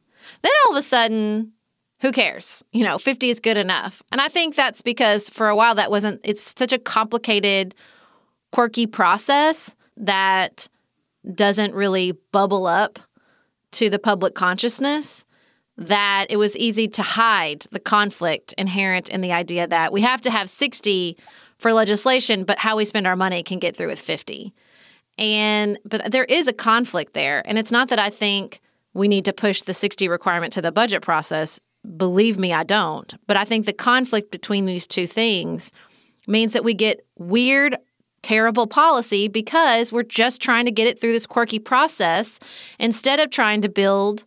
Then 0.44 0.54
all 0.66 0.78
of 0.78 0.80
a 0.80 0.82
sudden, 0.82 1.52
who 2.00 2.14
cares? 2.14 2.64
You 2.72 2.86
know, 2.86 2.98
50 2.98 3.30
is 3.30 3.42
good 3.42 3.58
enough. 3.58 4.02
And 4.14 4.22
I 4.22 4.30
think 4.30 4.56
that's 4.56 4.82
because 4.82 5.30
for 5.30 5.50
a 5.50 5.56
while 5.58 5.76
that 5.76 5.92
wasn't, 5.92 6.22
it's 6.24 6.54
such 6.58 6.72
a 6.72 6.80
complicated, 6.80 7.76
quirky 8.54 8.88
process 8.88 9.76
that 9.98 10.70
doesn't 11.34 11.74
really 11.74 12.14
bubble 12.32 12.68
up 12.68 13.00
to 13.72 13.90
the 13.90 14.00
public 14.00 14.36
consciousness 14.36 15.26
that 15.78 16.28
it 16.30 16.38
was 16.38 16.56
easy 16.56 16.88
to 16.88 17.02
hide 17.02 17.66
the 17.72 17.80
conflict 17.80 18.54
inherent 18.58 19.10
in 19.10 19.22
the 19.22 19.34
idea 19.34 19.68
that 19.68 19.92
we 19.92 20.02
have 20.02 20.22
to 20.22 20.32
have 20.32 20.50
60 20.50 21.18
for 21.58 21.74
legislation, 21.74 22.44
but 22.44 22.60
how 22.60 22.78
we 22.78 22.86
spend 22.86 23.08
our 23.08 23.16
money 23.16 23.44
can 23.44 23.60
get 23.60 23.76
through 23.76 23.88
with 23.88 24.00
50. 24.00 24.54
And 25.18 25.80
but 25.86 26.12
there 26.12 26.26
is 26.26 26.48
a 26.48 26.54
conflict 26.54 27.14
there. 27.14 27.42
And 27.48 27.58
it's 27.58 27.72
not 27.72 27.90
that 27.90 28.00
I 28.00 28.10
think 28.10 28.62
we 28.94 29.08
need 29.08 29.26
to 29.26 29.34
push 29.34 29.62
the 29.62 29.74
60 29.74 30.08
requirement 30.08 30.54
to 30.54 30.62
the 30.62 30.72
budget 30.72 31.02
process. 31.02 31.60
Believe 31.98 32.38
me, 32.40 32.54
I 32.54 32.64
don't. 32.64 33.14
But 33.28 33.38
I 33.38 33.46
think 33.46 33.66
the 33.66 33.74
conflict 33.74 34.32
between 34.32 34.66
these 34.66 34.88
two 34.88 35.08
things 35.08 35.72
means 36.28 36.54
that 36.54 36.64
we 36.64 36.74
get 36.74 37.06
weird 37.18 37.78
terrible 38.26 38.66
policy 38.66 39.28
because 39.28 39.92
we're 39.92 40.02
just 40.02 40.42
trying 40.42 40.66
to 40.66 40.72
get 40.72 40.88
it 40.88 41.00
through 41.00 41.12
this 41.12 41.28
quirky 41.28 41.60
process 41.60 42.40
instead 42.80 43.20
of 43.20 43.30
trying 43.30 43.62
to 43.62 43.70
build 43.70 44.26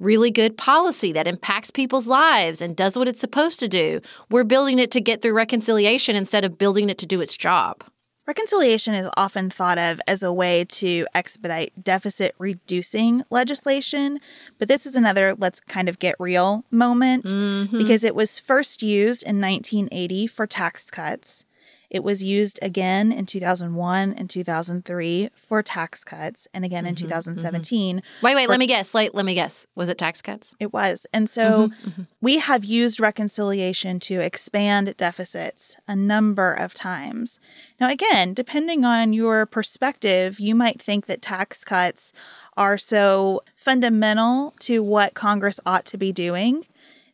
really 0.00 0.32
good 0.32 0.58
policy 0.58 1.12
that 1.12 1.28
impacts 1.28 1.70
people's 1.70 2.08
lives 2.08 2.60
and 2.60 2.76
does 2.76 2.98
what 2.98 3.06
it's 3.06 3.20
supposed 3.20 3.60
to 3.60 3.68
do. 3.68 4.00
We're 4.30 4.44
building 4.44 4.80
it 4.80 4.90
to 4.90 5.00
get 5.00 5.22
through 5.22 5.34
reconciliation 5.34 6.16
instead 6.16 6.44
of 6.44 6.58
building 6.58 6.90
it 6.90 6.98
to 6.98 7.06
do 7.06 7.20
its 7.20 7.36
job. 7.36 7.84
Reconciliation 8.26 8.94
is 8.94 9.08
often 9.16 9.48
thought 9.50 9.78
of 9.78 10.00
as 10.08 10.24
a 10.24 10.32
way 10.32 10.64
to 10.64 11.06
expedite 11.14 11.84
deficit 11.84 12.34
reducing 12.40 13.22
legislation, 13.30 14.18
but 14.58 14.66
this 14.66 14.84
is 14.84 14.96
another 14.96 15.36
let's 15.36 15.60
kind 15.60 15.88
of 15.88 16.00
get 16.00 16.16
real 16.18 16.64
moment 16.72 17.26
mm-hmm. 17.26 17.78
because 17.78 18.02
it 18.02 18.16
was 18.16 18.40
first 18.40 18.82
used 18.82 19.22
in 19.22 19.40
1980 19.40 20.26
for 20.26 20.48
tax 20.48 20.90
cuts. 20.90 21.45
It 21.90 22.02
was 22.02 22.22
used 22.22 22.58
again 22.62 23.12
in 23.12 23.26
2001 23.26 24.14
and 24.14 24.28
2003 24.28 25.30
for 25.36 25.62
tax 25.62 26.04
cuts, 26.04 26.48
and 26.52 26.64
again 26.64 26.84
mm-hmm, 26.84 26.90
in 26.90 26.96
2017. 26.96 27.96
Mm-hmm. 27.96 28.26
Wait, 28.26 28.34
wait, 28.34 28.46
for, 28.46 28.50
let 28.50 28.58
me 28.58 28.66
guess. 28.66 28.94
Like, 28.94 29.10
let 29.14 29.24
me 29.24 29.34
guess. 29.34 29.66
Was 29.74 29.88
it 29.88 29.98
tax 29.98 30.22
cuts? 30.22 30.54
It 30.58 30.72
was. 30.72 31.06
And 31.12 31.28
so 31.28 31.68
mm-hmm, 31.68 31.88
mm-hmm, 31.88 32.02
we 32.20 32.38
have 32.38 32.64
used 32.64 33.00
reconciliation 33.00 34.00
to 34.00 34.20
expand 34.20 34.96
deficits 34.96 35.76
a 35.86 35.96
number 35.96 36.52
of 36.52 36.74
times. 36.74 37.38
Now, 37.80 37.90
again, 37.90 38.34
depending 38.34 38.84
on 38.84 39.12
your 39.12 39.46
perspective, 39.46 40.40
you 40.40 40.54
might 40.54 40.80
think 40.80 41.06
that 41.06 41.22
tax 41.22 41.64
cuts 41.64 42.12
are 42.56 42.78
so 42.78 43.42
fundamental 43.54 44.54
to 44.60 44.82
what 44.82 45.14
Congress 45.14 45.60
ought 45.66 45.84
to 45.86 45.98
be 45.98 46.12
doing 46.12 46.64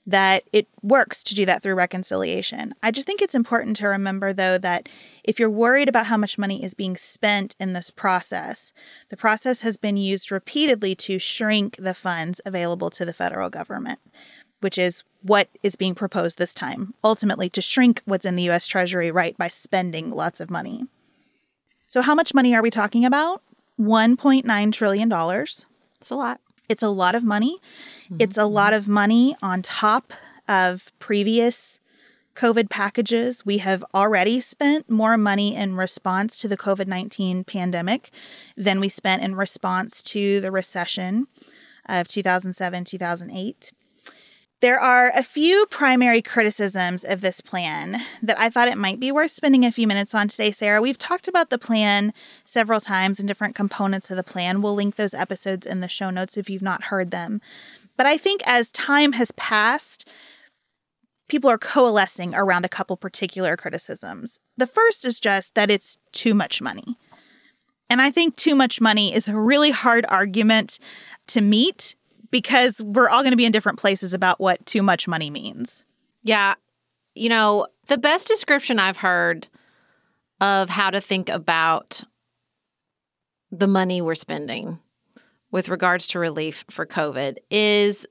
that 0.07 0.43
it 0.53 0.67
works 0.83 1.23
to 1.23 1.35
do 1.35 1.47
that 1.47 1.63
through 1.63 1.75
reconciliation. 1.75 2.75
I 2.83 2.91
just 2.91 3.07
think 3.07 3.23
it's 3.23 3.35
important 3.35 3.77
to 3.77 3.87
remember, 3.87 4.33
though, 4.33 4.59
that 4.59 4.89
if 5.23 5.39
you're 5.39 5.51
worried 5.51 5.89
about 5.89 6.07
how 6.07 6.17
much 6.17 6.39
money 6.39 6.63
is 6.63 6.75
being 6.75 6.97
spent 6.97 7.55
in 7.61 7.73
this 7.73 7.91
process, 7.91 8.73
the 9.11 9.17
process 9.17 9.61
has 9.61 9.77
been 9.77 9.97
used 9.97 10.33
repeatedly 10.33 10.95
to 10.97 11.19
shrink 11.19 11.77
the 11.77 11.95
funds 11.95 12.41
available 12.45 12.91
to 12.91 13.05
the 13.05 13.13
federal 13.13 13.49
government, 13.49 14.01
which 14.61 14.77
is 14.77 15.05
what 15.23 15.49
is 15.63 15.77
being 15.77 15.95
proposed 15.95 16.37
this 16.37 16.55
time 16.55 16.95
ultimately 17.05 17.49
to 17.51 17.63
shrink 17.63 18.03
what's 18.05 18.27
in 18.27 18.35
the 18.35 18.51
US 18.51 18.67
Treasury, 18.67 19.13
right, 19.13 19.39
by 19.39 19.47
spending 19.47 20.11
lots 20.11 20.41
of 20.41 20.51
money. 20.51 20.85
So, 21.87 22.03
how 22.03 22.15
much 22.15 22.35
money 22.35 22.55
are 22.55 22.63
we 22.63 22.71
talking 22.71 23.05
about? 23.05 23.43
$1.9 23.79 24.73
trillion. 24.73 25.13
It's 25.13 26.11
a 26.11 26.15
lot. 26.17 26.41
It's 26.73 26.83
a 26.83 26.89
lot 26.89 27.15
of 27.15 27.23
money. 27.23 27.59
Mm-hmm. 28.07 28.17
It's 28.19 28.39
a 28.39 28.47
lot 28.47 28.73
of 28.73 28.89
money 28.89 29.37
on 29.43 29.61
top 29.61 30.15
of 30.49 30.91
previous 30.99 31.81
COVID 32.35 32.71
packages. 32.71 33.45
We 33.45 33.59
have 33.59 33.85
already 33.93 34.41
spent 34.41 34.89
more 34.89 35.19
money 35.19 35.55
in 35.55 35.77
response 35.77 36.39
to 36.41 36.49
the 36.49 36.57
COVID 36.57 36.87
19 36.87 37.45
pandemic 37.45 38.11
than 38.57 38.81
we 38.81 38.89
spent 38.89 39.23
in 39.23 39.35
response 39.35 40.03
to 40.05 40.41
the 40.41 40.51
recession 40.51 41.27
of 41.87 42.09
2007 42.09 42.85
2008. 42.87 43.73
There 44.63 44.79
are 44.79 45.11
a 45.13 45.25
few 45.25 45.67
primary 45.71 46.23
criticisms 46.23 47.03
of 47.03 47.21
this 47.21 47.41
plan 47.41 48.01
that 48.23 48.41
I 48.41 48.49
thought 48.49 48.69
it 48.69 48.79
might 48.79 49.01
be 49.01 49.11
worth 49.11 49.33
spending 49.33 49.65
a 49.65 49.73
few 49.73 49.89
minutes 49.89 50.15
on 50.15 50.29
today, 50.29 50.53
Sarah. 50.53 50.81
We've 50.81 50.97
talked 50.97 51.27
about 51.27 51.51
the 51.51 51.59
plan 51.59 52.15
several 52.45 52.81
times 52.81 53.19
and 53.19 53.27
different 53.27 53.57
components 53.57 54.09
of 54.09 54.17
the 54.17 54.23
plan. 54.23 54.63
We'll 54.63 54.77
link 54.77 54.95
those 54.95 55.15
episodes 55.15 55.67
in 55.67 55.81
the 55.81 55.89
show 55.89 56.11
notes 56.11 56.37
if 56.37 56.49
you've 56.49 56.63
not 56.63 56.85
heard 56.85 57.11
them. 57.11 57.41
But 57.97 58.07
I 58.07 58.17
think 58.17 58.41
as 58.47 58.71
time 58.71 59.15
has 59.15 59.33
passed, 59.33 60.09
people 61.29 61.51
are 61.51 61.59
coalescing 61.59 62.33
around 62.33 62.65
a 62.65 62.69
couple 62.69 62.97
particular 62.97 63.57
criticisms. 63.57 64.39
The 64.57 64.69
first 64.69 65.05
is 65.05 65.19
just 65.19 65.57
that 65.57 65.73
it's 65.73 65.99
too 66.13 66.35
much 66.35 66.63
money. 66.63 66.97
And 67.91 68.01
I 68.01 68.13
think 68.13 68.37
too 68.37 68.55
much 68.55 68.81
money 68.81 69.13
is 69.13 69.27
a 69.27 69.37
really 69.37 69.73
hard 69.73 70.07
argument 70.09 70.79
to 71.27 71.41
meet 71.41 71.97
because 72.33 72.83
we're 72.83 73.09
all 73.09 73.23
going 73.23 73.31
to 73.31 73.37
be 73.37 73.45
in 73.45 73.53
different 73.53 73.79
places 73.79 74.13
about 74.13 74.41
what 74.41 74.67
too 74.67 74.83
much 74.83 75.07
money 75.07 75.31
means. 75.31 75.85
Yeah. 76.25 76.55
You 77.15 77.29
know, 77.29 77.69
the 77.87 77.99
best 77.99 78.27
description 78.27 78.81
I've 78.81 78.97
heard 78.97 79.47
of 80.41 80.69
how 80.69 80.91
to 80.91 81.01
think 81.01 81.29
about 81.29 82.03
the 83.53 83.69
money 83.69 84.03
we're 84.03 84.17
spending 84.17 84.81
with 85.53 85.69
regards 85.69 86.07
to 86.09 86.19
relief 86.19 86.65
for 86.71 86.87
COVID 86.87 87.37
is 87.51 88.07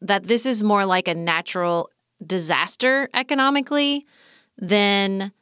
that 0.00 0.24
this 0.24 0.46
is 0.46 0.62
more 0.62 0.86
like 0.86 1.06
a 1.06 1.14
natural 1.14 1.90
disaster 2.26 3.10
economically 3.12 4.06
than 4.56 5.32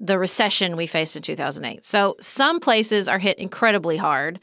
the 0.00 0.18
recession 0.18 0.76
we 0.76 0.88
faced 0.88 1.14
in 1.14 1.22
2008. 1.22 1.84
So 1.86 2.16
some 2.20 2.58
places 2.58 3.06
are 3.06 3.18
hit 3.18 3.38
incredibly 3.38 3.96
hard. 3.96 4.40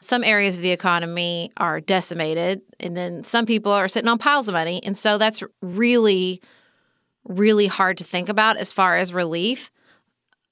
Some 0.00 0.24
areas 0.24 0.56
of 0.56 0.62
the 0.62 0.70
economy 0.70 1.52
are 1.56 1.80
decimated, 1.80 2.62
and 2.78 2.96
then 2.96 3.24
some 3.24 3.46
people 3.46 3.70
are 3.72 3.88
sitting 3.88 4.08
on 4.08 4.18
piles 4.18 4.48
of 4.48 4.54
money. 4.54 4.80
And 4.82 4.96
so 4.96 5.18
that's 5.18 5.42
really, 5.60 6.40
really 7.24 7.66
hard 7.66 7.98
to 7.98 8.04
think 8.04 8.28
about 8.28 8.56
as 8.56 8.72
far 8.72 8.96
as 8.96 9.12
relief. 9.12 9.70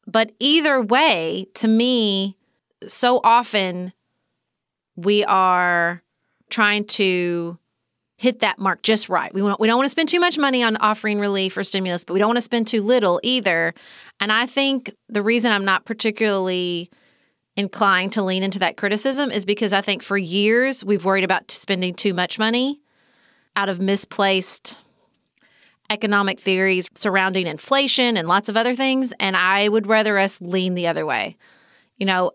But 0.07 0.33
either 0.39 0.83
way, 0.83 1.47
to 1.55 1.69
me, 1.69 2.37
so 2.87 3.21
often 3.25 3.93
we 4.97 5.25
are 5.25 6.03
trying 6.51 6.85
to 6.87 7.59
hit 8.17 8.41
that 8.41 8.59
mark 8.59 8.83
just 8.83 9.09
right. 9.09 9.33
We 9.33 9.43
want, 9.43 9.61
we 9.61 9.69
don't 9.69 9.77
want 9.77 9.87
to 9.87 9.91
spend 9.91 10.09
too 10.09 10.19
much 10.19 10.39
money 10.39 10.63
on 10.63 10.77
offering 10.79 11.21
relief 11.21 11.57
or 11.57 11.63
stimulus, 11.63 12.05
but 12.05 12.15
we 12.15 12.19
don't 12.19 12.29
want 12.29 12.39
to 12.39 12.43
spend 12.43 12.67
too 12.67 12.83
little 12.83 13.21
either. 13.23 13.75
And 14.19 14.33
I 14.33 14.47
think 14.47 14.93
the 15.09 15.23
reason 15.23 15.53
I'm 15.53 15.65
not 15.65 15.85
particularly 15.85 16.91
inclined 17.59 18.13
to 18.13 18.23
lean 18.23 18.45
into 18.45 18.61
that 18.61 18.77
criticism 18.77 19.33
is 19.33 19.45
because 19.45 19.73
I 19.73 19.81
think 19.81 20.05
for 20.05 20.17
years 20.17 20.85
we've 20.85 21.05
worried 21.05 21.25
about 21.25 21.51
spending 21.51 21.93
too 21.93 22.15
much 22.15 22.39
money 22.39 22.81
out 23.57 23.69
of 23.69 23.81
misplaced 23.81 24.79
economic 25.91 26.39
theories 26.39 26.89
surrounding 26.95 27.49
inflation 27.49 28.17
and 28.17 28.29
lots 28.29 28.49
of 28.49 28.57
other 28.57 28.77
things. 28.77 29.13
And 29.19 29.37
I 29.37 29.69
would 29.69 29.89
rather 29.89 30.17
us 30.17 30.41
lean 30.41 30.77
the 30.77 30.87
other 30.87 31.05
way. 31.05 31.37
You 31.97 32.07
know, 32.07 32.31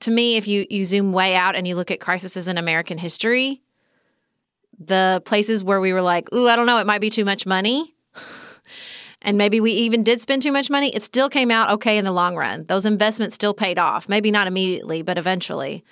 to 0.00 0.10
me, 0.10 0.36
if 0.36 0.48
you, 0.48 0.66
you 0.68 0.84
zoom 0.84 1.12
way 1.12 1.36
out 1.36 1.54
and 1.54 1.68
you 1.68 1.76
look 1.76 1.92
at 1.92 2.00
crises 2.00 2.48
in 2.48 2.58
American 2.58 2.98
history, 2.98 3.62
the 4.80 5.22
places 5.24 5.62
where 5.62 5.80
we 5.80 5.92
were 5.92 6.02
like, 6.02 6.32
ooh, 6.34 6.48
I 6.48 6.56
don't 6.56 6.66
know, 6.66 6.78
it 6.78 6.88
might 6.88 7.00
be 7.00 7.10
too 7.10 7.24
much 7.24 7.46
money. 7.46 7.94
And 9.26 9.36
maybe 9.36 9.60
we 9.60 9.72
even 9.72 10.04
did 10.04 10.20
spend 10.20 10.40
too 10.40 10.52
much 10.52 10.70
money, 10.70 10.94
it 10.94 11.02
still 11.02 11.28
came 11.28 11.50
out 11.50 11.72
okay 11.72 11.98
in 11.98 12.04
the 12.04 12.12
long 12.12 12.36
run. 12.36 12.64
Those 12.68 12.86
investments 12.86 13.34
still 13.34 13.52
paid 13.52 13.76
off. 13.76 14.08
Maybe 14.08 14.30
not 14.30 14.46
immediately, 14.46 15.02
but 15.02 15.18
eventually. 15.18 15.84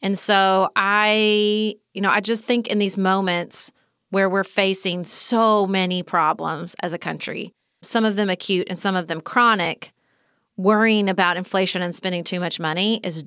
And 0.00 0.18
so 0.18 0.70
I, 0.74 1.74
you 1.92 2.00
know, 2.00 2.08
I 2.08 2.20
just 2.20 2.44
think 2.44 2.66
in 2.66 2.78
these 2.78 2.96
moments 2.96 3.70
where 4.08 4.30
we're 4.30 4.42
facing 4.42 5.04
so 5.04 5.66
many 5.66 6.02
problems 6.02 6.74
as 6.82 6.94
a 6.94 6.98
country, 6.98 7.52
some 7.82 8.06
of 8.06 8.16
them 8.16 8.30
acute 8.30 8.68
and 8.70 8.78
some 8.78 8.96
of 8.96 9.06
them 9.06 9.20
chronic, 9.20 9.92
worrying 10.56 11.10
about 11.10 11.36
inflation 11.36 11.82
and 11.82 11.94
spending 11.94 12.24
too 12.24 12.40
much 12.40 12.58
money 12.58 13.00
is 13.04 13.22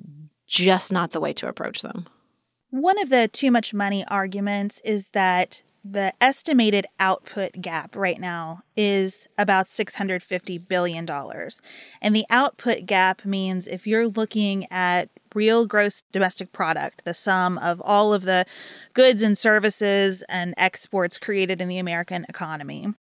just 0.48 0.92
not 0.92 1.12
the 1.12 1.20
way 1.20 1.32
to 1.34 1.46
approach 1.46 1.82
them. 1.82 2.08
One 2.70 3.00
of 3.00 3.10
the 3.10 3.28
too 3.28 3.52
much 3.52 3.72
money 3.72 4.04
arguments 4.08 4.80
is 4.84 5.10
that 5.10 5.62
the 5.84 6.12
estimated 6.20 6.86
output 7.00 7.52
gap 7.60 7.96
right 7.96 8.20
now 8.20 8.62
is 8.76 9.26
about 9.36 9.66
$650 9.66 10.68
billion. 10.68 11.08
And 12.00 12.16
the 12.16 12.26
output 12.30 12.86
gap 12.86 13.24
means 13.24 13.66
if 13.66 13.86
you're 13.86 14.06
looking 14.06 14.66
at 14.70 15.08
real 15.34 15.66
gross 15.66 16.02
domestic 16.12 16.52
product, 16.52 17.04
the 17.04 17.14
sum 17.14 17.58
of 17.58 17.80
all 17.84 18.14
of 18.14 18.22
the 18.22 18.46
goods 18.94 19.22
and 19.22 19.36
services 19.36 20.22
and 20.28 20.54
exports 20.56 21.18
created 21.18 21.60
in 21.60 21.68
the 21.68 21.78
American 21.78 22.26
economy, 22.28 22.94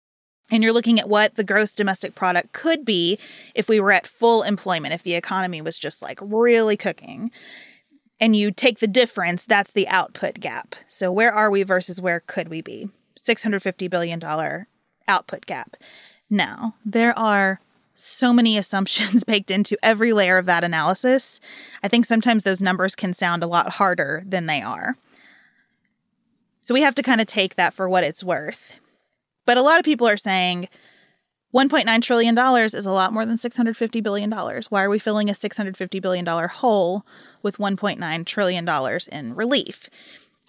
and 0.50 0.64
you're 0.64 0.74
looking 0.74 1.00
at 1.00 1.08
what 1.08 1.36
the 1.36 1.44
gross 1.44 1.74
domestic 1.74 2.14
product 2.14 2.52
could 2.52 2.84
be 2.84 3.18
if 3.56 3.70
we 3.70 3.80
were 3.80 3.92
at 3.92 4.06
full 4.06 4.44
employment, 4.44 4.94
if 4.94 5.04
the 5.04 5.16
economy 5.16 5.62
was 5.62 5.80
just 5.80 6.02
like 6.02 6.20
really 6.22 6.76
cooking 6.76 7.32
and 8.22 8.36
you 8.36 8.52
take 8.52 8.80
the 8.80 8.88
difference, 8.88 9.46
that's 9.46 9.74
the 9.74 9.88
output 9.88 10.36
gap. 10.36 10.76
So 10.88 11.12
where 11.12 11.34
are 11.34 11.50
we 11.50 11.64
versus 11.64 12.00
where 12.00 12.20
could 12.20 12.48
we 12.48 12.62
be? 12.62 12.90
$650 13.20 13.90
billion 13.90 14.22
output 15.08 15.46
gap. 15.48 15.76
Now, 16.30 16.76
there 16.86 17.18
are 17.18 17.60
so 17.96 18.32
many 18.32 18.58
assumptions 18.60 19.24
baked 19.24 19.50
into 19.50 19.78
every 19.84 20.14
layer 20.14 20.38
of 20.38 20.46
that 20.46 20.64
analysis. 20.64 21.40
I 21.82 21.88
think 21.88 22.06
sometimes 22.06 22.44
those 22.44 22.62
numbers 22.62 22.96
can 22.96 23.14
sound 23.14 23.44
a 23.44 23.48
lot 23.48 23.72
harder 23.72 24.24
than 24.26 24.46
they 24.46 24.62
are. 24.62 24.96
So 26.62 26.76
we 26.76 26.82
have 26.84 26.96
to 26.96 27.04
kind 27.04 27.20
of 27.20 27.28
take 27.28 27.56
that 27.56 27.74
for 27.74 27.90
what 27.90 28.04
it's 28.04 28.24
worth. 28.24 28.76
But 29.46 29.58
a 29.58 29.64
lot 29.64 29.80
of 29.80 29.86
people 29.86 30.08
are 30.08 30.16
saying, 30.16 30.70
$1.9 31.54 32.02
trillion 32.02 32.38
is 32.66 32.86
a 32.86 32.92
lot 32.92 33.14
more 33.14 33.26
than 33.26 33.38
$650 33.38 34.02
billion. 34.02 34.32
Why 34.32 34.84
are 34.84 34.90
we 34.90 35.00
filling 35.00 35.30
a 35.30 35.34
$650 35.34 36.02
billion 36.02 36.26
hole 36.26 37.06
with 37.44 37.58
$1.9 37.58 38.26
trillion 38.26 39.00
in 39.12 39.36
relief? 39.36 39.90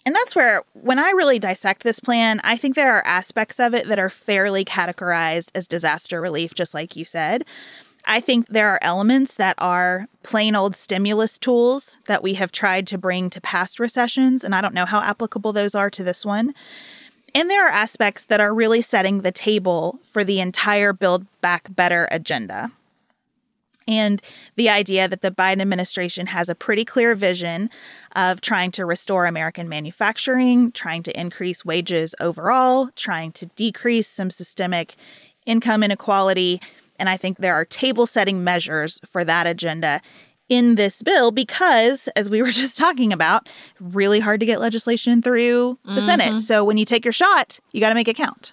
And 0.04 0.14
that's 0.14 0.34
where, 0.34 0.62
when 0.74 0.98
I 0.98 1.10
really 1.10 1.38
dissect 1.38 1.82
this 1.82 2.00
plan, 2.00 2.40
I 2.42 2.56
think 2.56 2.74
there 2.74 2.92
are 2.92 3.06
aspects 3.06 3.60
of 3.60 3.72
it 3.74 3.86
that 3.88 3.98
are 3.98 4.10
fairly 4.10 4.64
categorized 4.64 5.50
as 5.54 5.68
disaster 5.68 6.20
relief, 6.20 6.54
just 6.54 6.74
like 6.74 6.96
you 6.96 7.04
said. 7.04 7.44
I 8.04 8.20
think 8.20 8.48
there 8.48 8.68
are 8.68 8.80
elements 8.82 9.36
that 9.36 9.54
are 9.58 10.08
plain 10.24 10.56
old 10.56 10.74
stimulus 10.74 11.38
tools 11.38 11.98
that 12.06 12.22
we 12.22 12.34
have 12.34 12.50
tried 12.50 12.88
to 12.88 12.98
bring 12.98 13.30
to 13.30 13.40
past 13.40 13.78
recessions, 13.78 14.42
and 14.42 14.56
I 14.56 14.60
don't 14.60 14.74
know 14.74 14.86
how 14.86 15.00
applicable 15.00 15.52
those 15.52 15.76
are 15.76 15.90
to 15.90 16.02
this 16.02 16.26
one. 16.26 16.52
And 17.34 17.50
there 17.50 17.66
are 17.66 17.70
aspects 17.70 18.26
that 18.26 18.40
are 18.40 18.54
really 18.54 18.82
setting 18.82 19.20
the 19.20 19.32
table 19.32 19.98
for 20.10 20.22
the 20.22 20.40
entire 20.40 20.92
Build 20.92 21.26
Back 21.40 21.74
Better 21.74 22.06
agenda. 22.10 22.72
And 23.88 24.22
the 24.56 24.68
idea 24.68 25.08
that 25.08 25.22
the 25.22 25.30
Biden 25.30 25.60
administration 25.60 26.28
has 26.28 26.48
a 26.48 26.54
pretty 26.54 26.84
clear 26.84 27.14
vision 27.14 27.68
of 28.14 28.40
trying 28.40 28.70
to 28.72 28.86
restore 28.86 29.26
American 29.26 29.68
manufacturing, 29.68 30.72
trying 30.72 31.02
to 31.04 31.20
increase 31.20 31.64
wages 31.64 32.14
overall, 32.20 32.90
trying 32.94 33.32
to 33.32 33.46
decrease 33.46 34.08
some 34.08 34.30
systemic 34.30 34.94
income 35.46 35.82
inequality. 35.82 36.60
And 36.96 37.08
I 37.08 37.16
think 37.16 37.38
there 37.38 37.54
are 37.54 37.64
table 37.64 38.06
setting 38.06 38.44
measures 38.44 39.00
for 39.04 39.24
that 39.24 39.46
agenda 39.46 40.00
in 40.52 40.74
this 40.74 41.02
bill 41.02 41.30
because, 41.30 42.08
as 42.08 42.28
we 42.28 42.42
were 42.42 42.50
just 42.62 42.76
talking 42.76 43.10
about, 43.10 43.48
really 43.80 44.20
hard 44.20 44.38
to 44.40 44.46
get 44.46 44.60
legislation 44.60 45.22
through 45.22 45.78
the 45.84 45.92
mm-hmm. 45.92 46.00
Senate. 46.00 46.44
So 46.44 46.62
when 46.62 46.76
you 46.76 46.84
take 46.84 47.06
your 47.06 47.12
shot, 47.12 47.58
you 47.72 47.80
got 47.80 47.88
to 47.88 47.94
make 47.94 48.08
it 48.08 48.16
count. 48.16 48.52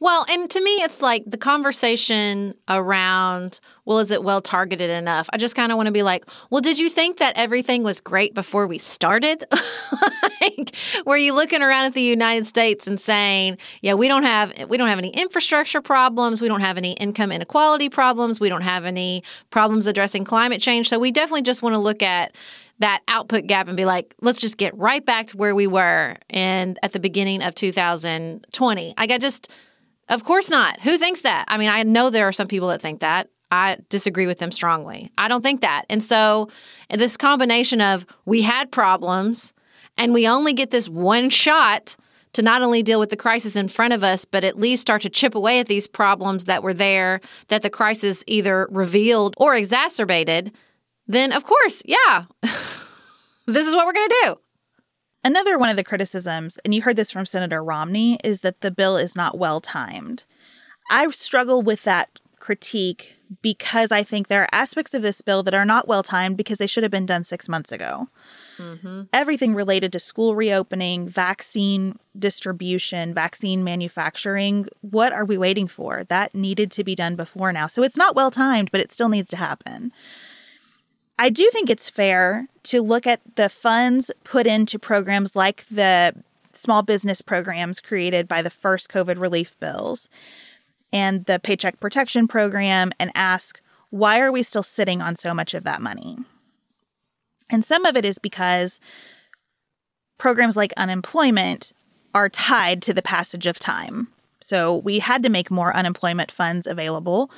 Well, 0.00 0.26
and 0.28 0.50
to 0.50 0.60
me, 0.60 0.70
it's 0.82 1.00
like 1.00 1.24
the 1.26 1.38
conversation 1.38 2.54
around, 2.68 3.60
well, 3.84 3.98
is 3.98 4.10
it 4.10 4.22
well 4.22 4.40
targeted 4.40 4.90
enough? 4.90 5.28
I 5.32 5.38
just 5.38 5.54
kind 5.54 5.72
of 5.72 5.76
want 5.76 5.86
to 5.86 5.92
be 5.92 6.02
like, 6.02 6.24
well, 6.50 6.60
did 6.60 6.78
you 6.78 6.90
think 6.90 7.18
that 7.18 7.36
everything 7.36 7.82
was 7.82 8.00
great 8.00 8.34
before 8.34 8.66
we 8.66 8.78
started? 8.78 9.44
like, 10.40 10.76
were 11.06 11.16
you 11.16 11.32
looking 11.32 11.62
around 11.62 11.86
at 11.86 11.94
the 11.94 12.02
United 12.02 12.46
States 12.46 12.86
and 12.86 13.00
saying, 13.00 13.58
yeah, 13.80 13.94
we 13.94 14.08
don't 14.08 14.24
have 14.24 14.52
we 14.68 14.76
don't 14.76 14.88
have 14.88 14.98
any 14.98 15.10
infrastructure 15.10 15.80
problems, 15.80 16.42
we 16.42 16.48
don't 16.48 16.60
have 16.60 16.76
any 16.76 16.92
income 16.94 17.32
inequality 17.32 17.88
problems, 17.88 18.38
we 18.40 18.48
don't 18.48 18.62
have 18.62 18.84
any 18.84 19.22
problems 19.50 19.86
addressing 19.86 20.24
climate 20.24 20.60
change. 20.60 20.88
So 20.88 20.98
we 20.98 21.10
definitely 21.10 21.42
just 21.42 21.62
want 21.62 21.74
to 21.74 21.78
look 21.78 22.02
at 22.02 22.34
that 22.78 23.02
output 23.08 23.46
gap 23.46 23.68
and 23.68 23.76
be 23.76 23.84
like, 23.84 24.14
let's 24.20 24.40
just 24.40 24.58
get 24.58 24.76
right 24.76 25.04
back 25.04 25.28
to 25.28 25.36
where 25.36 25.54
we 25.54 25.66
were 25.66 26.16
and 26.28 26.78
at 26.82 26.92
the 26.92 27.00
beginning 27.00 27.42
of 27.42 27.54
2020. 27.54 28.94
Like 28.98 29.10
I 29.10 29.18
just 29.18 29.50
of 30.08 30.24
course 30.24 30.50
not. 30.50 30.80
Who 30.80 30.98
thinks 30.98 31.22
that? 31.22 31.44
I 31.48 31.58
mean, 31.58 31.68
I 31.68 31.82
know 31.82 32.10
there 32.10 32.28
are 32.28 32.32
some 32.32 32.48
people 32.48 32.68
that 32.68 32.80
think 32.80 33.00
that. 33.00 33.28
I 33.50 33.78
disagree 33.88 34.26
with 34.26 34.38
them 34.38 34.50
strongly. 34.50 35.12
I 35.16 35.28
don't 35.28 35.42
think 35.42 35.60
that. 35.60 35.84
And 35.88 36.02
so, 36.02 36.48
this 36.90 37.16
combination 37.16 37.80
of 37.80 38.04
we 38.24 38.42
had 38.42 38.72
problems 38.72 39.52
and 39.96 40.12
we 40.12 40.26
only 40.26 40.52
get 40.52 40.70
this 40.70 40.88
one 40.88 41.30
shot 41.30 41.96
to 42.32 42.42
not 42.42 42.60
only 42.60 42.82
deal 42.82 43.00
with 43.00 43.08
the 43.08 43.16
crisis 43.16 43.56
in 43.56 43.68
front 43.68 43.94
of 43.94 44.04
us, 44.04 44.24
but 44.24 44.44
at 44.44 44.58
least 44.58 44.82
start 44.82 45.02
to 45.02 45.08
chip 45.08 45.34
away 45.34 45.58
at 45.58 45.68
these 45.68 45.86
problems 45.86 46.44
that 46.44 46.62
were 46.62 46.74
there 46.74 47.20
that 47.48 47.62
the 47.62 47.70
crisis 47.70 48.22
either 48.26 48.68
revealed 48.70 49.34
or 49.38 49.54
exacerbated, 49.54 50.52
then 51.06 51.32
of 51.32 51.44
course, 51.44 51.82
yeah, 51.86 52.24
this 53.46 53.66
is 53.66 53.74
what 53.74 53.86
we're 53.86 53.92
going 53.92 54.08
to 54.08 54.22
do. 54.24 54.36
Another 55.26 55.58
one 55.58 55.70
of 55.70 55.76
the 55.76 55.82
criticisms, 55.82 56.56
and 56.64 56.72
you 56.72 56.82
heard 56.82 56.94
this 56.94 57.10
from 57.10 57.26
Senator 57.26 57.60
Romney, 57.60 58.16
is 58.22 58.42
that 58.42 58.60
the 58.60 58.70
bill 58.70 58.96
is 58.96 59.16
not 59.16 59.36
well 59.36 59.60
timed. 59.60 60.22
I 60.88 61.10
struggle 61.10 61.62
with 61.62 61.82
that 61.82 62.20
critique 62.38 63.14
because 63.42 63.90
I 63.90 64.04
think 64.04 64.28
there 64.28 64.42
are 64.42 64.48
aspects 64.52 64.94
of 64.94 65.02
this 65.02 65.20
bill 65.20 65.42
that 65.42 65.52
are 65.52 65.64
not 65.64 65.88
well 65.88 66.04
timed 66.04 66.36
because 66.36 66.58
they 66.58 66.68
should 66.68 66.84
have 66.84 66.92
been 66.92 67.06
done 67.06 67.24
six 67.24 67.48
months 67.48 67.72
ago. 67.72 68.06
Mm-hmm. 68.58 69.02
Everything 69.12 69.52
related 69.52 69.90
to 69.94 69.98
school 69.98 70.36
reopening, 70.36 71.08
vaccine 71.08 71.98
distribution, 72.16 73.12
vaccine 73.12 73.64
manufacturing, 73.64 74.68
what 74.82 75.12
are 75.12 75.24
we 75.24 75.36
waiting 75.36 75.66
for? 75.66 76.04
That 76.04 76.36
needed 76.36 76.70
to 76.70 76.84
be 76.84 76.94
done 76.94 77.16
before 77.16 77.52
now. 77.52 77.66
So 77.66 77.82
it's 77.82 77.96
not 77.96 78.14
well 78.14 78.30
timed, 78.30 78.70
but 78.70 78.80
it 78.80 78.92
still 78.92 79.08
needs 79.08 79.28
to 79.30 79.36
happen. 79.36 79.90
I 81.18 81.30
do 81.30 81.48
think 81.50 81.70
it's 81.70 81.88
fair 81.88 82.46
to 82.64 82.82
look 82.82 83.06
at 83.06 83.20
the 83.36 83.48
funds 83.48 84.10
put 84.24 84.46
into 84.46 84.78
programs 84.78 85.34
like 85.34 85.64
the 85.70 86.14
small 86.52 86.82
business 86.82 87.22
programs 87.22 87.80
created 87.80 88.28
by 88.28 88.42
the 88.42 88.50
first 88.50 88.90
COVID 88.90 89.20
relief 89.20 89.58
bills 89.60 90.08
and 90.92 91.24
the 91.26 91.38
Paycheck 91.38 91.80
Protection 91.80 92.28
Program 92.28 92.92
and 92.98 93.10
ask, 93.14 93.60
why 93.90 94.20
are 94.20 94.32
we 94.32 94.42
still 94.42 94.62
sitting 94.62 95.00
on 95.00 95.16
so 95.16 95.32
much 95.32 95.54
of 95.54 95.64
that 95.64 95.80
money? 95.80 96.18
And 97.48 97.64
some 97.64 97.84
of 97.84 97.96
it 97.96 98.04
is 98.04 98.18
because 98.18 98.80
programs 100.18 100.56
like 100.56 100.72
unemployment 100.76 101.72
are 102.14 102.28
tied 102.28 102.82
to 102.82 102.94
the 102.94 103.02
passage 103.02 103.46
of 103.46 103.58
time. 103.58 104.08
So 104.40 104.76
we 104.76 104.98
had 104.98 105.22
to 105.22 105.28
make 105.28 105.50
more 105.50 105.74
unemployment 105.74 106.30
funds 106.30 106.66
available 106.66 107.30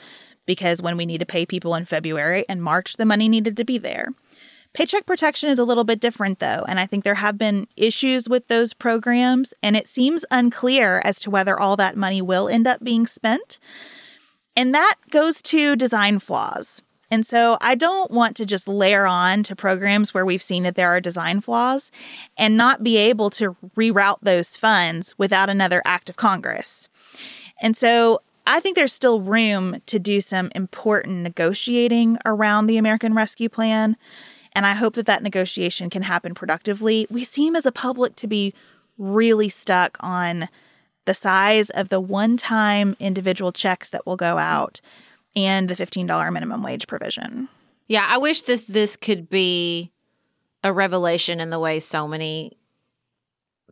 because 0.49 0.81
when 0.81 0.97
we 0.97 1.05
need 1.07 1.19
to 1.19 1.27
pay 1.27 1.45
people 1.45 1.75
in 1.75 1.85
February 1.85 2.47
and 2.49 2.63
March, 2.63 2.97
the 2.97 3.05
money 3.05 3.29
needed 3.29 3.55
to 3.59 3.65
be 3.65 3.77
there. 3.77 4.09
Paycheck 4.73 5.05
protection 5.05 5.51
is 5.51 5.59
a 5.59 5.65
little 5.65 5.85
bit 5.85 6.01
different, 6.01 6.39
though, 6.39 6.65
and 6.67 6.81
I 6.81 6.87
think 6.87 7.05
there 7.05 7.17
have 7.17 7.37
been 7.37 7.69
issues 7.77 8.29
with 8.29 8.49
those 8.49 8.73
programs, 8.73 9.53
and 9.63 9.77
it 9.77 9.87
seems 9.87 10.25
unclear 10.31 11.03
as 11.05 11.21
to 11.21 11.31
whether 11.31 11.59
all 11.59 11.77
that 11.77 11.97
money 11.99 12.23
will 12.23 12.49
end 12.49 12.67
up 12.67 12.83
being 12.83 13.07
spent. 13.07 13.59
And 14.57 14.75
that 14.75 14.95
goes 15.11 15.43
to 15.43 15.77
design 15.77 16.19
flaws. 16.19 16.83
And 17.11 17.27
so 17.27 17.59
I 17.61 17.75
don't 17.75 18.11
want 18.11 18.35
to 18.37 18.47
just 18.47 18.69
layer 18.69 19.07
on 19.07 19.43
to 19.45 19.57
programs 19.57 20.15
where 20.15 20.25
we've 20.25 20.43
seen 20.43 20.63
that 20.63 20.77
there 20.77 20.89
are 20.89 21.01
design 21.01 21.43
flaws 21.43 21.91
and 22.39 22.57
not 22.57 22.83
be 22.83 22.97
able 22.97 23.29
to 23.31 23.55
reroute 23.77 24.21
those 24.23 24.57
funds 24.57 25.15
without 25.19 25.51
another 25.51 25.83
act 25.85 26.09
of 26.09 26.17
Congress. 26.17 26.89
And 27.61 27.77
so 27.77 28.21
I 28.49 28.61
think 28.61 28.77
there's 28.77 28.95
still 28.95 29.21
room 29.21 29.83
to 29.87 29.99
do 29.99 30.23
some 30.23 30.51
important 30.55 31.19
negotiating 31.19 32.17
around 32.25 32.67
the 32.67 32.79
American 32.79 33.15
Rescue 33.15 33.51
Plan. 33.51 33.97
And 34.55 34.65
I 34.65 34.73
hope 34.73 34.95
that 34.95 35.05
that 35.05 35.23
negotiation 35.23 35.91
can 35.91 36.03
happen 36.03 36.35
productively. 36.35 37.07
We 37.11 37.25
seem 37.25 37.55
as 37.55 37.67
a 37.67 37.73
public 37.73 38.17
to 38.17 38.27
be 38.27 38.55
really 38.97 39.51
stuck 39.51 39.99
on 40.01 40.49
the 41.05 41.13
size 41.13 41.69
of 41.71 41.91
the 41.91 42.01
one 42.01 42.39
time 42.39 42.97
individual 42.99 43.53
checks 43.53 43.91
that 43.91 44.07
will 44.07 44.17
go 44.17 44.39
out 44.39 44.81
and 45.37 45.69
the 45.69 45.77
$15 45.77 46.33
minimum 46.33 46.63
wage 46.63 46.87
provision. 46.87 47.49
Yeah, 47.87 48.07
I 48.09 48.17
wish 48.17 48.43
this 48.43 48.63
this 48.63 48.97
could 48.97 49.29
be 49.29 49.93
a 50.65 50.73
revelation 50.73 51.39
in 51.39 51.51
the 51.51 51.59
way 51.59 51.81
so 51.81 52.09
many 52.09 52.57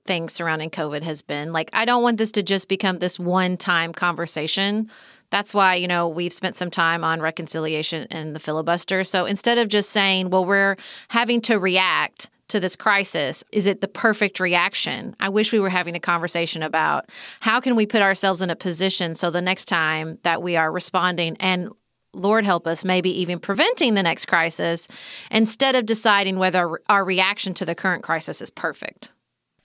things 0.07 0.33
surrounding 0.33 0.71
COVID 0.71 1.03
has 1.03 1.23
been. 1.23 1.53
Like 1.53 1.71
I 1.73 1.85
don't 1.85 2.03
want 2.03 2.19
this 2.19 2.33
to 2.33 2.43
just 2.43 2.69
become 2.69 2.99
this 2.99 3.19
one-time 3.19 3.93
conversation. 3.93 4.91
That's 5.31 5.53
why, 5.53 5.75
you 5.75 5.89
know, 5.89 6.09
we've 6.09 6.33
spent 6.33 6.57
some 6.57 6.71
time 6.71 7.03
on 7.03 7.21
reconciliation 7.21 8.07
and 8.11 8.35
the 8.35 8.41
filibuster. 8.41 9.03
So 9.05 9.25
instead 9.25 9.59
of 9.59 9.69
just 9.69 9.91
saying, 9.91 10.31
well, 10.31 10.45
we're 10.45 10.77
having 11.09 11.41
to 11.43 11.59
react 11.59 12.31
to 12.49 12.61
this 12.61 12.77
crisis, 12.77 13.43
is 13.51 13.67
it 13.67 13.81
the 13.81 13.89
perfect 13.89 14.39
reaction? 14.39 15.17
I 15.19 15.29
wish 15.29 15.53
we 15.53 15.59
were 15.59 15.69
having 15.69 15.97
a 15.97 16.01
conversation 16.01 16.63
about 16.63 17.11
how 17.41 17.59
can 17.59 17.75
we 17.75 17.87
put 17.87 18.03
ourselves 18.03 18.41
in 18.41 18.51
a 18.51 18.57
position 18.57 19.17
so 19.17 19.31
the 19.31 19.43
next 19.43 19.65
time 19.65 20.19
that 20.23 20.43
we 20.43 20.57
are 20.57 20.71
responding 20.71 21.37
and 21.41 21.71
Lord 22.13 22.45
help 22.45 22.67
us, 22.67 22.85
maybe 22.85 23.11
even 23.21 23.41
preventing 23.41 23.95
the 23.95 24.03
next 24.03 24.27
crisis 24.27 24.89
instead 25.31 25.75
of 25.75 25.85
deciding 25.87 26.39
whether 26.39 26.81
our 26.89 27.05
reaction 27.05 27.53
to 27.55 27.67
the 27.67 27.75
current 27.75 28.05
crisis 28.05 28.41
is 28.41 28.49
perfect. 28.49 29.11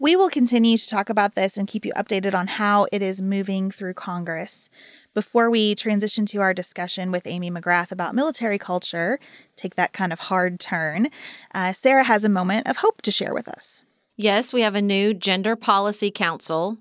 We 0.01 0.15
will 0.15 0.31
continue 0.31 0.79
to 0.79 0.89
talk 0.89 1.09
about 1.11 1.35
this 1.35 1.57
and 1.57 1.67
keep 1.67 1.85
you 1.85 1.93
updated 1.93 2.33
on 2.33 2.47
how 2.47 2.87
it 2.91 3.03
is 3.03 3.21
moving 3.21 3.69
through 3.69 3.93
Congress. 3.93 4.67
Before 5.13 5.47
we 5.51 5.75
transition 5.75 6.25
to 6.25 6.39
our 6.39 6.55
discussion 6.55 7.11
with 7.11 7.27
Amy 7.27 7.51
McGrath 7.51 7.91
about 7.91 8.15
military 8.15 8.57
culture, 8.57 9.19
take 9.55 9.75
that 9.75 9.93
kind 9.93 10.11
of 10.11 10.17
hard 10.21 10.59
turn, 10.59 11.11
uh, 11.53 11.73
Sarah 11.73 12.05
has 12.05 12.23
a 12.23 12.29
moment 12.29 12.65
of 12.65 12.77
hope 12.77 13.03
to 13.03 13.11
share 13.11 13.31
with 13.31 13.47
us. 13.47 13.85
Yes, 14.17 14.51
we 14.51 14.61
have 14.61 14.73
a 14.73 14.81
new 14.81 15.13
gender 15.13 15.55
policy 15.55 16.09
council, 16.09 16.79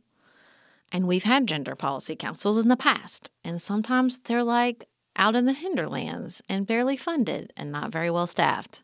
and 0.90 1.06
we've 1.06 1.24
had 1.24 1.46
gender 1.46 1.76
policy 1.76 2.16
councils 2.16 2.56
in 2.56 2.68
the 2.68 2.74
past, 2.74 3.30
and 3.44 3.60
sometimes 3.60 4.18
they're 4.20 4.42
like 4.42 4.88
out 5.14 5.36
in 5.36 5.44
the 5.44 5.52
hinterlands 5.52 6.42
and 6.48 6.66
barely 6.66 6.96
funded 6.96 7.52
and 7.54 7.70
not 7.70 7.92
very 7.92 8.08
well 8.08 8.26
staffed. 8.26 8.82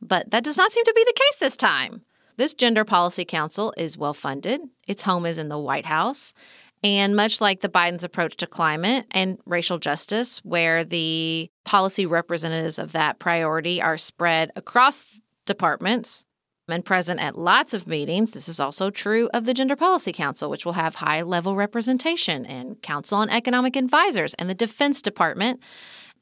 But 0.00 0.30
that 0.30 0.42
does 0.42 0.56
not 0.56 0.72
seem 0.72 0.86
to 0.86 0.94
be 0.96 1.04
the 1.04 1.20
case 1.20 1.36
this 1.38 1.56
time. 1.58 2.00
This 2.38 2.54
Gender 2.54 2.84
Policy 2.84 3.24
Council 3.24 3.74
is 3.76 3.98
well 3.98 4.14
funded. 4.14 4.60
Its 4.86 5.02
home 5.02 5.26
is 5.26 5.38
in 5.38 5.48
the 5.48 5.58
White 5.58 5.86
House, 5.86 6.32
and 6.84 7.16
much 7.16 7.40
like 7.40 7.62
the 7.62 7.68
Biden's 7.68 8.04
approach 8.04 8.36
to 8.36 8.46
climate 8.46 9.06
and 9.10 9.38
racial 9.44 9.78
justice, 9.78 10.38
where 10.44 10.84
the 10.84 11.50
policy 11.64 12.06
representatives 12.06 12.78
of 12.78 12.92
that 12.92 13.18
priority 13.18 13.82
are 13.82 13.96
spread 13.96 14.52
across 14.54 15.20
departments 15.46 16.26
and 16.68 16.84
present 16.84 17.18
at 17.18 17.36
lots 17.36 17.74
of 17.74 17.88
meetings, 17.88 18.30
this 18.30 18.48
is 18.48 18.60
also 18.60 18.88
true 18.88 19.28
of 19.34 19.44
the 19.44 19.54
Gender 19.54 19.74
Policy 19.74 20.12
Council, 20.12 20.48
which 20.48 20.64
will 20.64 20.74
have 20.74 20.94
high 20.94 21.22
level 21.22 21.56
representation 21.56 22.46
and 22.46 22.80
Council 22.82 23.18
on 23.18 23.30
Economic 23.30 23.74
Advisors 23.74 24.34
and 24.34 24.48
the 24.48 24.54
Defense 24.54 25.02
Department. 25.02 25.58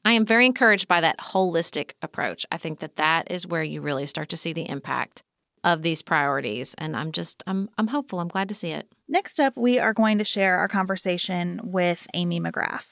I 0.03 0.13
am 0.13 0.25
very 0.25 0.47
encouraged 0.47 0.87
by 0.87 0.99
that 0.99 1.19
holistic 1.19 1.91
approach. 2.01 2.43
I 2.51 2.57
think 2.57 2.79
that 2.79 2.95
that 2.95 3.29
is 3.29 3.45
where 3.45 3.61
you 3.61 3.81
really 3.81 4.07
start 4.07 4.29
to 4.29 4.37
see 4.37 4.51
the 4.51 4.67
impact 4.67 5.21
of 5.67 5.81
these 5.81 6.01
priorities 6.01 6.73
and 6.75 6.95
I'm 6.95 7.11
just 7.11 7.43
I'm 7.45 7.69
I'm 7.77 7.87
hopeful. 7.87 8.21
I'm 8.21 8.29
glad 8.29 8.47
to 8.47 8.55
see 8.55 8.71
it. 8.71 8.87
Next 9.09 9.37
up, 9.37 9.57
we 9.57 9.79
are 9.79 9.93
going 9.93 10.17
to 10.17 10.23
share 10.23 10.57
our 10.57 10.69
conversation 10.69 11.59
with 11.61 12.07
Amy 12.13 12.39
McGrath. 12.39 12.85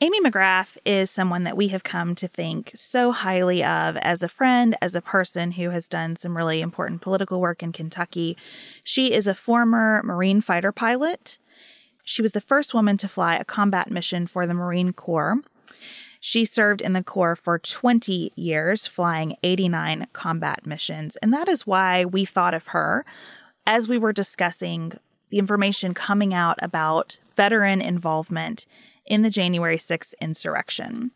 Amy 0.00 0.18
McGrath 0.22 0.78
is 0.86 1.10
someone 1.10 1.44
that 1.44 1.58
we 1.58 1.68
have 1.68 1.82
come 1.82 2.14
to 2.14 2.26
think 2.26 2.72
so 2.74 3.12
highly 3.12 3.62
of 3.62 3.98
as 3.98 4.22
a 4.22 4.28
friend, 4.28 4.74
as 4.80 4.94
a 4.94 5.02
person 5.02 5.52
who 5.52 5.68
has 5.68 5.88
done 5.88 6.16
some 6.16 6.34
really 6.34 6.62
important 6.62 7.02
political 7.02 7.38
work 7.38 7.62
in 7.62 7.70
Kentucky. 7.70 8.34
She 8.82 9.12
is 9.12 9.26
a 9.26 9.34
former 9.34 10.02
Marine 10.02 10.40
fighter 10.40 10.72
pilot. 10.72 11.38
She 12.02 12.22
was 12.22 12.32
the 12.32 12.40
first 12.40 12.72
woman 12.72 12.96
to 12.96 13.08
fly 13.08 13.36
a 13.36 13.44
combat 13.44 13.90
mission 13.90 14.26
for 14.26 14.46
the 14.46 14.54
Marine 14.54 14.94
Corps. 14.94 15.42
She 16.20 16.44
served 16.44 16.82
in 16.82 16.92
the 16.92 17.02
Corps 17.02 17.34
for 17.34 17.58
20 17.58 18.32
years, 18.36 18.86
flying 18.86 19.36
89 19.42 20.06
combat 20.12 20.66
missions. 20.66 21.16
And 21.16 21.32
that 21.32 21.48
is 21.48 21.66
why 21.66 22.04
we 22.04 22.26
thought 22.26 22.54
of 22.54 22.68
her 22.68 23.06
as 23.66 23.88
we 23.88 23.98
were 23.98 24.12
discussing 24.12 24.92
the 25.30 25.38
information 25.38 25.94
coming 25.94 26.34
out 26.34 26.58
about 26.60 27.18
veteran 27.36 27.80
involvement 27.80 28.66
in 29.06 29.22
the 29.22 29.30
January 29.30 29.78
6th 29.78 30.12
insurrection. 30.20 31.10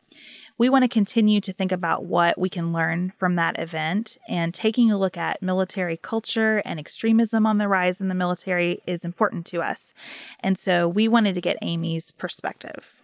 We 0.56 0.68
want 0.68 0.84
to 0.84 0.88
continue 0.88 1.40
to 1.40 1.52
think 1.52 1.72
about 1.72 2.04
what 2.04 2.38
we 2.38 2.48
can 2.48 2.72
learn 2.72 3.12
from 3.16 3.34
that 3.34 3.58
event, 3.58 4.16
and 4.28 4.54
taking 4.54 4.90
a 4.90 4.96
look 4.96 5.16
at 5.16 5.42
military 5.42 5.96
culture 5.96 6.62
and 6.64 6.78
extremism 6.78 7.44
on 7.44 7.58
the 7.58 7.68
rise 7.68 8.00
in 8.00 8.08
the 8.08 8.14
military 8.14 8.80
is 8.86 9.04
important 9.04 9.46
to 9.46 9.60
us. 9.60 9.92
And 10.40 10.56
so 10.56 10.88
we 10.88 11.08
wanted 11.08 11.34
to 11.34 11.40
get 11.40 11.58
Amy's 11.60 12.12
perspective. 12.12 13.03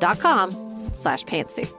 com 0.00 0.50
slash 0.94 1.24
pantsuit. 1.24 1.72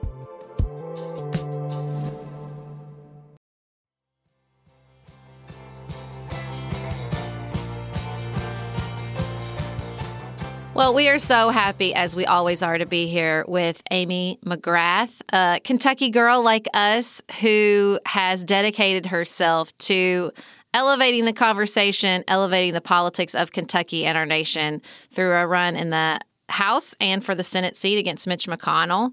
Well, 10.73 10.95
we 10.95 11.09
are 11.09 11.19
so 11.19 11.49
happy, 11.49 11.93
as 11.93 12.15
we 12.15 12.25
always 12.25 12.63
are, 12.63 12.77
to 12.77 12.87
be 12.87 13.05
here 13.05 13.45
with 13.47 13.83
Amy 13.91 14.39
McGrath, 14.43 15.21
a 15.31 15.59
Kentucky 15.63 16.09
girl 16.09 16.41
like 16.41 16.67
us 16.73 17.21
who 17.39 17.99
has 18.07 18.43
dedicated 18.43 19.05
herself 19.05 19.77
to 19.79 20.31
elevating 20.73 21.25
the 21.25 21.33
conversation, 21.33 22.23
elevating 22.27 22.73
the 22.73 22.81
politics 22.81 23.35
of 23.35 23.51
Kentucky 23.51 24.05
and 24.05 24.17
our 24.17 24.25
nation 24.25 24.81
through 25.11 25.33
a 25.33 25.45
run 25.45 25.75
in 25.75 25.91
the 25.91 26.19
House 26.51 26.95
and 26.99 27.23
for 27.23 27.35
the 27.35 27.43
Senate 27.43 27.75
seat 27.75 27.97
against 27.97 28.27
Mitch 28.27 28.47
McConnell. 28.47 29.11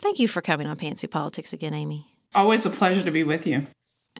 Thank 0.00 0.18
you 0.18 0.28
for 0.28 0.40
coming 0.40 0.66
on 0.66 0.76
Pantsuit 0.76 1.10
Politics 1.10 1.52
again, 1.52 1.74
Amy. 1.74 2.06
Always 2.34 2.64
a 2.66 2.70
pleasure 2.70 3.02
to 3.02 3.10
be 3.10 3.24
with 3.24 3.46
you. 3.46 3.66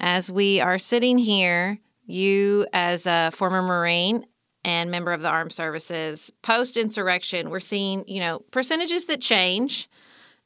As 0.01 0.31
we 0.31 0.61
are 0.61 0.79
sitting 0.79 1.19
here, 1.19 1.79
you, 2.07 2.67
as 2.73 3.07
a 3.07 3.31
former 3.33 3.63
Marine 3.63 4.27
and 4.65 4.91
member 4.91 5.13
of 5.13 5.21
the 5.21 5.29
armed 5.29 5.53
services, 5.53 6.33
post 6.43 6.77
insurrection, 6.77 7.51
we're 7.51 7.61
seeing, 7.61 8.05
you 8.07 8.21
know, 8.21 8.41
percentages 8.51 9.05
that 9.07 9.21
change 9.21 9.89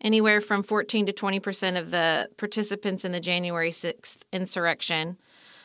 anywhere 0.00 0.40
from 0.40 0.62
14 0.62 1.06
to 1.06 1.12
20% 1.12 1.78
of 1.78 1.90
the 1.90 2.28
participants 2.36 3.04
in 3.04 3.12
the 3.12 3.20
January 3.20 3.70
6th 3.70 4.18
insurrection. 4.32 5.16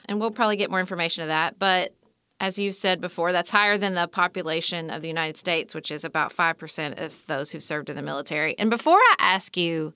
And 0.06 0.20
we'll 0.20 0.32
probably 0.32 0.56
get 0.56 0.70
more 0.70 0.80
information 0.80 1.24
of 1.24 1.28
that. 1.30 1.60
But 1.60 1.94
as 2.40 2.60
you've 2.60 2.76
said 2.76 3.02
before, 3.02 3.32
that's 3.32 3.50
higher 3.50 3.78
than 3.78 3.96
the 3.96 4.08
population 4.08 4.90
of 4.90 5.02
the 5.02 5.08
United 5.08 5.38
States, 5.38 5.74
which 5.74 5.90
is 5.90 6.06
about 6.06 6.36
5% 6.36 7.04
of 7.04 7.28
those 7.28 7.52
who've 7.52 7.64
served 7.64 7.90
in 7.90 7.96
the 7.96 8.02
military. 8.02 8.58
And 8.60 8.70
before 8.70 8.98
I 8.98 9.16
ask 9.20 9.58
you 9.58 9.94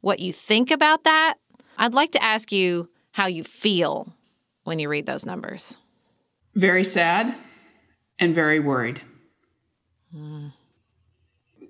what 0.00 0.18
you 0.18 0.32
think 0.32 0.70
about 0.70 1.04
that, 1.04 1.34
I'd 1.76 1.94
like 1.94 2.12
to 2.12 2.22
ask 2.22 2.50
you 2.50 2.88
how 3.12 3.26
you 3.26 3.44
feel 3.44 4.14
when 4.64 4.78
you 4.78 4.88
read 4.88 5.06
those 5.06 5.26
numbers. 5.26 5.76
Very 6.54 6.84
sad 6.84 7.34
and 8.18 8.34
very 8.34 8.60
worried. 8.60 9.02
Mm. 10.14 10.52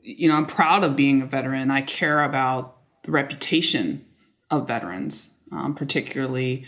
You 0.02 0.28
know, 0.28 0.36
I'm 0.36 0.46
proud 0.46 0.84
of 0.84 0.96
being 0.96 1.22
a 1.22 1.26
veteran. 1.26 1.70
I 1.70 1.82
care 1.82 2.22
about 2.22 2.76
the 3.04 3.10
reputation 3.10 4.04
of 4.50 4.68
veterans, 4.68 5.30
um, 5.50 5.74
particularly 5.74 6.66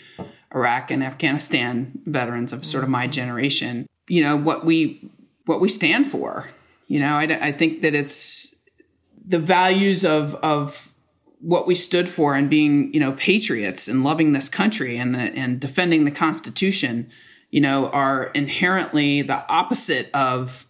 Iraq 0.54 0.90
and 0.90 1.02
Afghanistan 1.02 1.92
veterans 2.06 2.52
of 2.52 2.64
sort 2.64 2.84
of 2.84 2.90
my 2.90 3.06
generation, 3.06 3.88
you 4.08 4.22
know, 4.22 4.36
what 4.36 4.64
we 4.64 5.10
what 5.46 5.60
we 5.60 5.68
stand 5.68 6.06
for. 6.06 6.48
You 6.86 7.00
know, 7.00 7.16
I, 7.16 7.48
I 7.48 7.52
think 7.52 7.82
that 7.82 7.94
it's 7.94 8.54
the 9.26 9.38
values 9.38 10.04
of 10.04 10.34
of 10.36 10.92
what 11.40 11.66
we 11.66 11.74
stood 11.74 12.08
for 12.08 12.34
and 12.34 12.48
being, 12.48 12.92
you 12.94 13.00
know, 13.00 13.12
patriots 13.12 13.86
and 13.86 14.02
loving 14.02 14.32
this 14.32 14.48
country 14.48 14.96
and 14.96 15.14
the, 15.14 15.18
and 15.18 15.60
defending 15.60 16.06
the 16.06 16.10
Constitution, 16.10 17.10
you 17.50 17.60
know, 17.60 17.88
are 17.90 18.26
inherently 18.28 19.22
the 19.22 19.46
opposite 19.48 20.10
of 20.14 20.66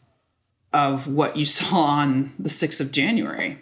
of 0.72 1.06
what 1.06 1.36
you 1.36 1.44
saw 1.44 1.82
on 1.82 2.32
the 2.38 2.48
sixth 2.48 2.80
of 2.80 2.90
January. 2.90 3.60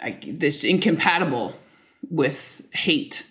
I, 0.00 0.18
this 0.26 0.64
incompatible 0.64 1.54
with 2.10 2.62
hate 2.72 3.24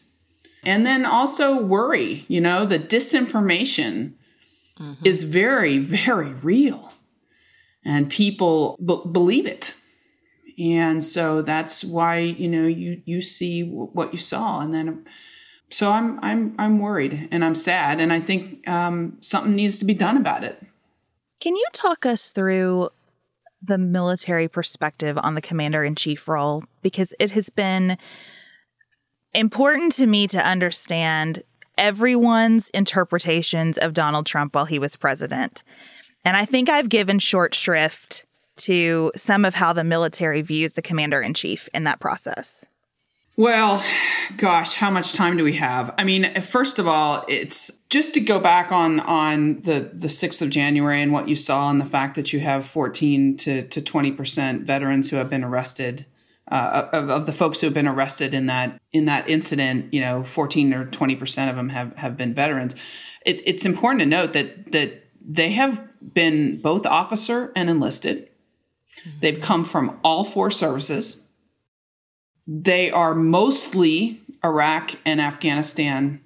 and 0.63 0.86
then 0.86 1.06
also 1.06 1.60
worry, 1.60 2.26
you 2.28 2.41
know, 2.41 2.65
the 2.65 2.80
disinformation 2.80 4.13
mm-hmm. 4.80 5.06
is 5.06 5.24
very, 5.24 5.78
very 5.80 6.34
real. 6.34 6.93
And 7.84 8.10
people 8.10 8.78
b- 8.86 9.02
believe 9.12 9.47
it. 9.47 9.74
And 10.60 11.04
so 11.04 11.41
that's 11.41 11.84
why, 11.84 12.19
you 12.19 12.47
know, 12.47 12.67
you 12.67 13.02
you 13.06 13.21
see 13.21 13.63
w- 13.63 13.89
what 13.93 14.13
you 14.13 14.19
saw 14.19 14.60
and 14.60 14.74
then 14.74 15.06
so 15.71 15.89
I'm 15.89 16.19
I'm 16.21 16.54
I'm 16.60 16.80
worried 16.80 17.30
and 17.32 17.43
I'm 17.43 17.56
sad 17.56 18.00
and 18.00 18.12
I 18.13 18.19
think 18.19 18.67
um, 18.67 19.17
something 19.21 19.56
needs 19.56 19.80
to 19.80 19.86
be 19.86 19.93
done 19.93 20.17
about 20.17 20.43
it. 20.43 20.62
Can 21.39 21.56
you 21.56 21.65
talk 21.74 22.06
us 22.06 22.30
through 22.30 22.89
the 23.63 23.78
military 23.78 24.47
perspective 24.47 25.17
on 25.21 25.36
the 25.36 25.41
commander 25.41 25.84
in 25.84 25.95
chief 25.95 26.28
role 26.28 26.63
because 26.82 27.13
it 27.19 27.32
has 27.32 27.50
been 27.50 27.97
important 29.34 29.94
to 29.94 30.08
me 30.08 30.28
to 30.28 30.46
understand 30.46 31.44
everyone's 31.78 32.70
interpretations 32.70 33.78
of 33.78 33.94
Donald 33.94 34.26
Trump 34.26 34.56
while 34.56 34.65
he 34.65 34.80
was 34.80 34.96
president. 34.96 35.63
And 36.24 36.38
I 36.38 36.46
think 36.46 36.70
I've 36.70 36.89
given 36.89 37.20
short 37.20 37.56
shrift 37.56 38.26
to 38.58 39.12
some 39.15 39.46
of 39.46 39.56
how 39.56 39.74
the 39.74 39.84
military 39.84 40.41
views 40.41 40.74
the 40.74 40.82
commander 40.82 41.22
in 41.22 41.34
chief 41.34 41.67
in 41.74 41.86
that 41.86 42.00
process. 42.00 42.65
Well, 43.38 43.84
gosh, 44.38 44.74
how 44.74 44.91
much 44.91 45.13
time 45.13 45.38
do 45.38 45.44
we 45.44 45.54
have? 45.54 45.94
I 45.98 46.04
mean, 46.04 46.41
first 46.41 46.80
of 46.80 46.88
all, 46.88 47.26
it's 47.28 47.72
just 47.89 48.13
to 48.13 48.20
go 48.20 48.39
back 48.39 48.72
on 48.72 49.00
on 49.00 49.62
the 49.62 49.89
the 49.94 50.08
6th 50.10 50.41
of 50.41 50.50
January 50.50 51.02
and 51.02 51.13
what 51.13 51.30
you 51.30 51.36
saw 51.36 51.70
and 51.70 51.80
the 51.80 51.86
fact 51.86 52.15
that 52.15 52.34
you 52.34 52.41
have 52.41 52.65
14 52.65 53.38
to 53.38 53.67
to 53.67 53.82
20% 53.82 54.63
veterans 54.63 55.10
who 55.10 55.15
have 55.15 55.30
been 55.30 55.44
arrested 55.44 56.06
uh, 56.51 56.89
of, 56.91 57.09
of, 57.09 57.25
the 57.25 57.31
folks 57.31 57.61
who 57.61 57.67
have 57.67 57.73
been 57.73 57.87
arrested 57.87 58.33
in 58.33 58.47
that 58.47 58.79
in 58.91 59.05
that 59.05 59.29
incident, 59.29 59.93
you 59.93 60.01
know, 60.01 60.23
14 60.23 60.73
or 60.73 60.85
20 60.85 61.15
percent 61.15 61.49
of 61.49 61.55
them 61.55 61.69
have 61.69 61.95
have 61.97 62.17
been 62.17 62.33
veterans. 62.33 62.75
It, 63.25 63.41
it's 63.47 63.65
important 63.65 64.01
to 64.01 64.05
note 64.05 64.33
that 64.33 64.71
that 64.71 65.05
they 65.25 65.51
have 65.51 65.81
been 66.13 66.59
both 66.59 66.85
officer 66.85 67.51
and 67.55 67.69
enlisted. 67.69 68.27
Mm-hmm. 68.99 69.19
They've 69.21 69.41
come 69.41 69.63
from 69.63 69.99
all 70.03 70.23
four 70.23 70.51
services. 70.51 71.21
They 72.45 72.91
are 72.91 73.15
mostly 73.15 74.21
Iraq 74.43 74.95
and 75.05 75.21
Afghanistan 75.21 76.21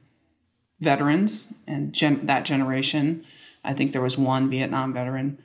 veterans 0.79 1.53
and 1.67 1.93
gen- 1.93 2.25
that 2.25 2.45
generation. 2.45 3.25
I 3.63 3.73
think 3.73 3.91
there 3.91 4.01
was 4.01 4.17
one 4.17 4.49
Vietnam 4.49 4.93
veteran. 4.93 5.39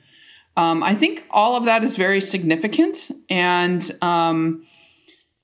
Um, 0.57 0.83
I 0.83 0.95
think 0.95 1.25
all 1.29 1.55
of 1.55 1.65
that 1.65 1.83
is 1.83 1.95
very 1.95 2.19
significant, 2.19 3.09
and 3.29 3.89
um, 4.01 4.65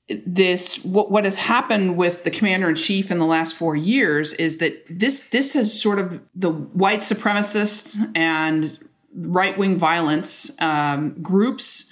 this 0.10 0.84
what, 0.86 1.12
what 1.12 1.26
has 1.26 1.38
happened 1.38 1.98
with 1.98 2.24
the 2.24 2.32
commander 2.32 2.70
in 2.70 2.76
chief 2.76 3.12
in 3.12 3.20
the 3.20 3.26
last 3.26 3.56
four 3.56 3.76
years 3.76 4.34
is 4.34 4.58
that 4.60 4.84
this 4.89 5.22
this 5.30 5.54
has 5.54 5.80
sort 5.80 6.00
of 6.00 6.22
the 6.34 6.50
white 6.50 7.02
supremacist 7.02 7.98
and 8.15 8.80
right 9.13 9.58
wing 9.58 9.78
violence 9.78 10.50
um, 10.62 11.22
groups 11.22 11.91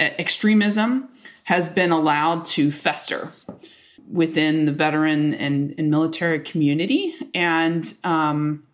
extremism 0.00 1.08
has 1.44 1.68
been 1.68 1.92
allowed 1.92 2.44
to 2.44 2.72
fester 2.72 3.30
within 4.10 4.64
the 4.64 4.72
veteran 4.72 5.34
and, 5.34 5.74
and 5.78 5.90
military 5.90 6.40
community 6.40 7.14
and 7.34 7.94
um, 8.02 8.64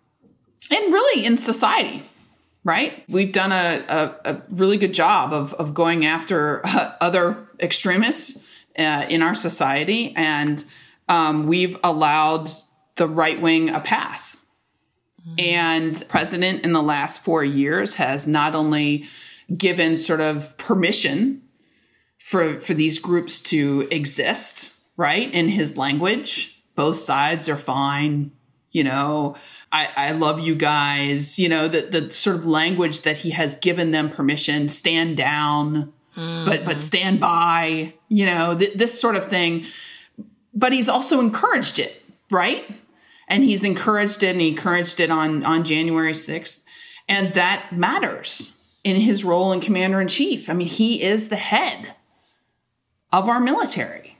and 0.70 0.92
really 0.92 1.26
in 1.26 1.36
society 1.36 2.02
right? 2.62 3.04
We've 3.08 3.32
done 3.32 3.52
a, 3.52 3.82
a, 3.88 4.32
a, 4.32 4.42
really 4.50 4.76
good 4.76 4.92
job 4.92 5.32
of, 5.32 5.54
of 5.54 5.72
going 5.72 6.04
after 6.04 6.60
uh, 6.66 6.92
other 7.00 7.48
extremists 7.58 8.44
uh, 8.78 9.06
in 9.08 9.22
our 9.22 9.34
society, 9.34 10.14
and 10.16 10.64
um, 11.08 11.46
we've 11.46 11.76
allowed 11.82 12.48
the 12.96 13.08
right 13.08 13.40
wing 13.40 13.70
a 13.70 13.80
pass. 13.80 14.44
Mm-hmm. 15.20 15.34
And 15.38 16.04
president 16.08 16.64
in 16.64 16.72
the 16.72 16.82
last 16.82 17.22
four 17.22 17.44
years 17.44 17.94
has 17.94 18.26
not 18.26 18.54
only 18.54 19.08
given 19.56 19.96
sort 19.96 20.20
of 20.20 20.56
permission 20.56 21.42
for 22.18 22.60
for 22.60 22.74
these 22.74 22.98
groups 22.98 23.40
to 23.40 23.88
exist, 23.90 24.74
right, 24.96 25.32
in 25.34 25.48
his 25.48 25.76
language. 25.76 26.62
Both 26.74 26.96
sides 26.96 27.48
are 27.48 27.58
fine, 27.58 28.32
you 28.70 28.84
know. 28.84 29.36
I, 29.72 29.88
I 29.96 30.12
love 30.12 30.40
you 30.40 30.54
guys, 30.54 31.38
you 31.38 31.48
know, 31.48 31.68
the 31.68 31.82
the 31.82 32.10
sort 32.10 32.36
of 32.36 32.46
language 32.46 33.02
that 33.02 33.18
he 33.18 33.30
has 33.30 33.56
given 33.56 33.90
them 33.90 34.10
permission, 34.10 34.68
stand 34.68 35.16
down, 35.16 35.92
mm-hmm. 36.20 36.44
but 36.44 36.64
but 36.64 36.82
stand 36.82 37.20
by, 37.20 37.94
you 38.08 38.26
know, 38.26 38.56
th- 38.56 38.74
this 38.74 39.00
sort 39.00 39.16
of 39.16 39.26
thing. 39.26 39.66
But 40.52 40.72
he's 40.72 40.88
also 40.88 41.20
encouraged 41.20 41.78
it, 41.78 42.02
right? 42.30 42.64
And 43.28 43.44
he's 43.44 43.64
encouraged 43.64 44.22
it, 44.22 44.32
and 44.32 44.40
he 44.40 44.48
encouraged 44.48 45.00
it 45.00 45.10
on 45.10 45.44
on 45.44 45.64
January 45.64 46.14
sixth, 46.14 46.66
and 47.08 47.32
that 47.34 47.72
matters 47.72 48.58
in 48.84 48.96
his 48.96 49.24
role 49.24 49.52
in 49.52 49.60
commander 49.60 50.00
in 50.00 50.08
chief. 50.08 50.50
I 50.50 50.54
mean, 50.54 50.68
he 50.68 51.02
is 51.02 51.28
the 51.28 51.36
head 51.36 51.94
of 53.12 53.28
our 53.28 53.40
military. 53.40 54.18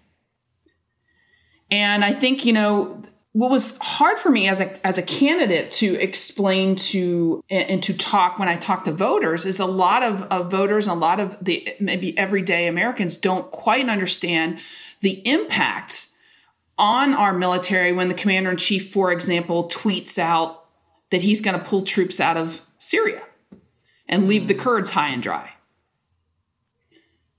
And 1.70 2.04
I 2.04 2.12
think, 2.12 2.44
you 2.44 2.52
know, 2.52 3.02
what 3.32 3.50
was 3.50 3.78
hard 3.80 4.18
for 4.18 4.30
me 4.30 4.48
as 4.48 4.60
a 4.60 4.86
as 4.86 4.98
a 4.98 5.02
candidate 5.02 5.70
to 5.70 5.94
explain 5.94 6.74
to 6.74 7.44
and 7.48 7.82
to 7.82 7.94
talk 7.94 8.38
when 8.38 8.48
I 8.48 8.56
talk 8.56 8.84
to 8.86 8.92
voters 8.92 9.46
is 9.46 9.60
a 9.60 9.66
lot 9.66 10.02
of, 10.02 10.22
of 10.24 10.50
voters, 10.50 10.88
and 10.88 10.96
a 10.96 11.00
lot 11.00 11.20
of 11.20 11.36
the 11.40 11.74
maybe 11.78 12.16
everyday 12.18 12.66
Americans 12.66 13.18
don't 13.18 13.50
quite 13.50 13.88
understand 13.88 14.58
the 15.00 15.22
impact 15.26 16.08
on 16.76 17.14
our 17.14 17.32
military 17.32 17.92
when 17.92 18.08
the 18.08 18.14
commander 18.14 18.50
in 18.50 18.56
chief, 18.56 18.90
for 18.90 19.12
example, 19.12 19.68
tweets 19.68 20.18
out 20.18 20.64
that 21.10 21.22
he's 21.22 21.40
going 21.40 21.58
to 21.58 21.64
pull 21.64 21.82
troops 21.82 22.18
out 22.20 22.36
of 22.36 22.62
Syria 22.78 23.22
and 24.08 24.26
leave 24.26 24.48
the 24.48 24.54
Kurds 24.54 24.90
high 24.90 25.08
and 25.08 25.22
dry. 25.22 25.52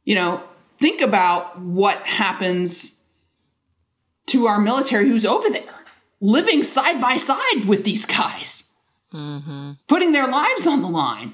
You 0.06 0.16
know, 0.16 0.44
think 0.78 1.02
about 1.02 1.60
what 1.60 2.06
happens 2.06 3.01
to 4.32 4.48
our 4.48 4.60
military 4.60 5.08
who's 5.08 5.26
over 5.26 5.50
there 5.50 5.82
living 6.22 6.62
side 6.64 7.02
by 7.02 7.18
side 7.18 7.66
with 7.66 7.84
these 7.84 8.06
guys, 8.06 8.72
mm-hmm. 9.14 9.72
putting 9.88 10.12
their 10.12 10.28
lives 10.28 10.68
on 10.68 10.82
the 10.82 10.88
line. 10.88 11.34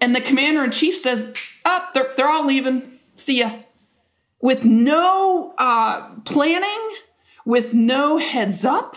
And 0.00 0.14
the 0.14 0.20
commander 0.20 0.64
in 0.64 0.70
chief 0.70 0.96
says, 0.96 1.34
Up, 1.64 1.82
oh, 1.88 1.90
they're, 1.92 2.14
they're 2.16 2.28
all 2.28 2.46
leaving. 2.46 2.98
See 3.16 3.40
ya. 3.40 3.56
With 4.40 4.64
no 4.64 5.54
uh, 5.58 6.10
planning, 6.24 6.96
with 7.44 7.74
no 7.74 8.18
heads 8.18 8.64
up 8.64 8.96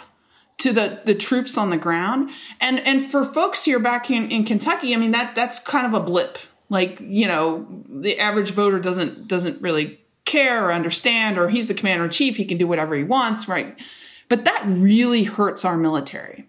to 0.60 0.72
the, 0.72 1.02
the 1.04 1.16
troops 1.16 1.58
on 1.58 1.72
the 1.72 1.78
ground. 1.78 2.30
And 2.60 2.80
and 2.82 3.04
for 3.10 3.26
folks 3.26 3.66
here 3.66 3.80
back 3.80 4.12
in, 4.12 4.30
in 4.30 4.46
Kentucky, 4.46 4.94
I 4.94 4.98
mean 4.98 5.12
that 5.12 5.34
that's 5.34 5.58
kind 5.58 5.88
of 5.88 5.96
a 5.96 6.06
blip. 6.06 6.38
Like, 6.70 7.00
you 7.02 7.28
know, 7.28 7.68
the 7.90 8.20
average 8.20 8.52
voter 8.52 8.80
doesn't 8.80 9.28
doesn't 9.28 9.60
really 9.60 10.00
care 10.32 10.68
or 10.68 10.72
understand, 10.72 11.38
or 11.38 11.50
he's 11.50 11.68
the 11.68 11.74
commander 11.74 12.06
in 12.06 12.10
chief, 12.10 12.38
he 12.38 12.46
can 12.46 12.58
do 12.58 12.68
whatever 12.68 12.96
he 12.96 13.04
wants, 13.04 13.48
right? 13.48 13.78
But 14.30 14.46
that 14.46 14.64
really 14.66 15.24
hurts 15.24 15.66
our 15.66 15.78
military. 15.78 16.48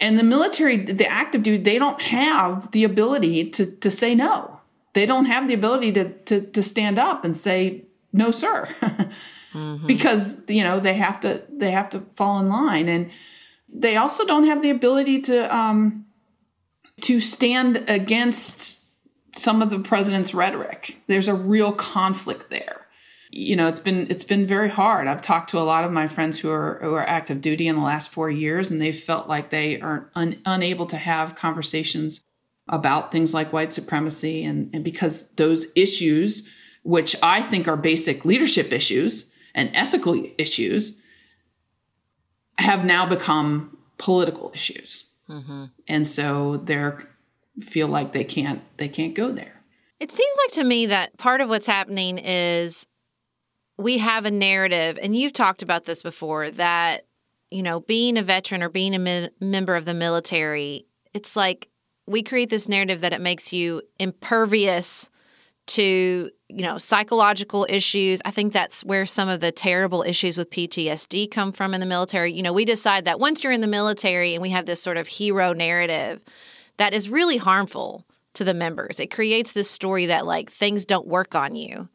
And 0.00 0.18
the 0.18 0.24
military, 0.24 0.76
the 0.76 1.06
active 1.06 1.44
duty, 1.44 1.62
they 1.62 1.78
don't 1.78 2.02
have 2.02 2.72
the 2.72 2.82
ability 2.82 3.50
to, 3.50 3.66
to 3.76 3.90
say 3.90 4.16
no. 4.16 4.60
They 4.94 5.06
don't 5.06 5.26
have 5.26 5.46
the 5.46 5.54
ability 5.54 5.92
to, 5.92 6.12
to, 6.12 6.40
to 6.40 6.62
stand 6.62 6.98
up 6.98 7.24
and 7.24 7.36
say, 7.36 7.84
no, 8.12 8.32
sir. 8.32 8.68
mm-hmm. 9.54 9.86
Because, 9.86 10.42
you 10.48 10.64
know, 10.64 10.80
they 10.80 10.94
have 10.94 11.20
to, 11.20 11.44
they 11.48 11.70
have 11.70 11.88
to 11.90 12.00
fall 12.14 12.40
in 12.40 12.48
line. 12.48 12.88
And 12.88 13.10
they 13.68 13.96
also 13.96 14.26
don't 14.26 14.46
have 14.46 14.60
the 14.60 14.70
ability 14.70 15.22
to, 15.22 15.56
um, 15.56 16.06
to 17.02 17.20
stand 17.20 17.84
against 17.88 18.84
some 19.34 19.62
of 19.62 19.70
the 19.70 19.78
president's 19.78 20.34
rhetoric. 20.34 20.96
There's 21.06 21.28
a 21.28 21.34
real 21.34 21.72
conflict 21.72 22.50
there 22.50 22.81
you 23.32 23.56
know, 23.56 23.66
it's 23.66 23.80
been 23.80 24.06
it's 24.10 24.24
been 24.24 24.46
very 24.46 24.68
hard. 24.68 25.08
I've 25.08 25.22
talked 25.22 25.50
to 25.50 25.58
a 25.58 25.64
lot 25.64 25.84
of 25.84 25.90
my 25.90 26.06
friends 26.06 26.38
who 26.38 26.50
are 26.50 26.78
who 26.82 26.92
are 26.92 27.08
active 27.08 27.40
duty 27.40 27.66
in 27.66 27.76
the 27.76 27.82
last 27.82 28.10
four 28.10 28.30
years, 28.30 28.70
and 28.70 28.80
they've 28.80 28.96
felt 28.96 29.26
like 29.26 29.48
they 29.48 29.80
are 29.80 30.10
un, 30.14 30.40
unable 30.44 30.84
to 30.86 30.98
have 30.98 31.34
conversations 31.34 32.20
about 32.68 33.10
things 33.10 33.32
like 33.32 33.52
white 33.52 33.72
supremacy, 33.72 34.44
and, 34.44 34.70
and 34.74 34.84
because 34.84 35.32
those 35.32 35.66
issues, 35.74 36.46
which 36.82 37.16
I 37.22 37.40
think 37.40 37.66
are 37.66 37.76
basic 37.76 38.26
leadership 38.26 38.70
issues 38.70 39.32
and 39.54 39.70
ethical 39.74 40.22
issues, 40.36 41.00
have 42.58 42.84
now 42.84 43.06
become 43.06 43.78
political 43.96 44.50
issues, 44.52 45.06
mm-hmm. 45.26 45.64
and 45.88 46.06
so 46.06 46.58
they're 46.58 47.08
feel 47.62 47.88
like 47.88 48.12
they 48.12 48.24
can't 48.24 48.60
they 48.76 48.88
can't 48.88 49.14
go 49.14 49.32
there. 49.32 49.62
It 50.00 50.12
seems 50.12 50.36
like 50.44 50.52
to 50.54 50.64
me 50.64 50.86
that 50.86 51.16
part 51.16 51.40
of 51.40 51.48
what's 51.48 51.66
happening 51.66 52.18
is 52.18 52.84
we 53.82 53.98
have 53.98 54.24
a 54.24 54.30
narrative, 54.30 54.98
and 55.00 55.16
you've 55.16 55.32
talked 55.32 55.62
about 55.62 55.84
this 55.84 56.02
before, 56.02 56.50
that, 56.50 57.06
you 57.50 57.62
know, 57.62 57.80
being 57.80 58.16
a 58.16 58.22
veteran 58.22 58.62
or 58.62 58.68
being 58.68 58.94
a 58.94 59.30
member 59.40 59.74
of 59.74 59.84
the 59.84 59.94
military, 59.94 60.86
it's 61.12 61.36
like 61.36 61.68
we 62.06 62.22
create 62.22 62.50
this 62.50 62.68
narrative 62.68 63.00
that 63.02 63.12
it 63.12 63.20
makes 63.20 63.52
you 63.52 63.82
impervious 63.98 65.10
to 65.64 66.30
you 66.48 66.62
know 66.62 66.76
psychological 66.76 67.66
issues. 67.68 68.20
I 68.24 68.32
think 68.32 68.52
that's 68.52 68.84
where 68.84 69.06
some 69.06 69.28
of 69.28 69.40
the 69.40 69.52
terrible 69.52 70.02
issues 70.02 70.36
with 70.36 70.50
ptsd 70.50 71.30
come 71.30 71.52
from 71.52 71.72
in 71.72 71.80
the 71.80 71.86
military. 71.86 72.32
You 72.32 72.42
know 72.42 72.52
we 72.52 72.64
decide 72.64 73.04
that 73.04 73.20
once 73.20 73.44
you're 73.44 73.52
in 73.52 73.60
the 73.60 73.68
military 73.68 74.34
and 74.34 74.42
we 74.42 74.50
have 74.50 74.66
this 74.66 74.82
sort 74.82 74.96
of 74.96 75.06
hero 75.06 75.52
narrative 75.52 76.20
that 76.78 76.94
is 76.94 77.08
really 77.08 77.36
harmful 77.36 78.04
to 78.34 78.44
the 78.44 78.54
members. 78.54 78.98
It 78.98 79.12
creates 79.12 79.52
this 79.52 79.70
story 79.70 80.06
that 80.06 80.26
like 80.26 80.50
things 80.50 80.84
don't 80.84 81.06
work 81.06 81.36
on 81.36 81.54
you 81.54 81.88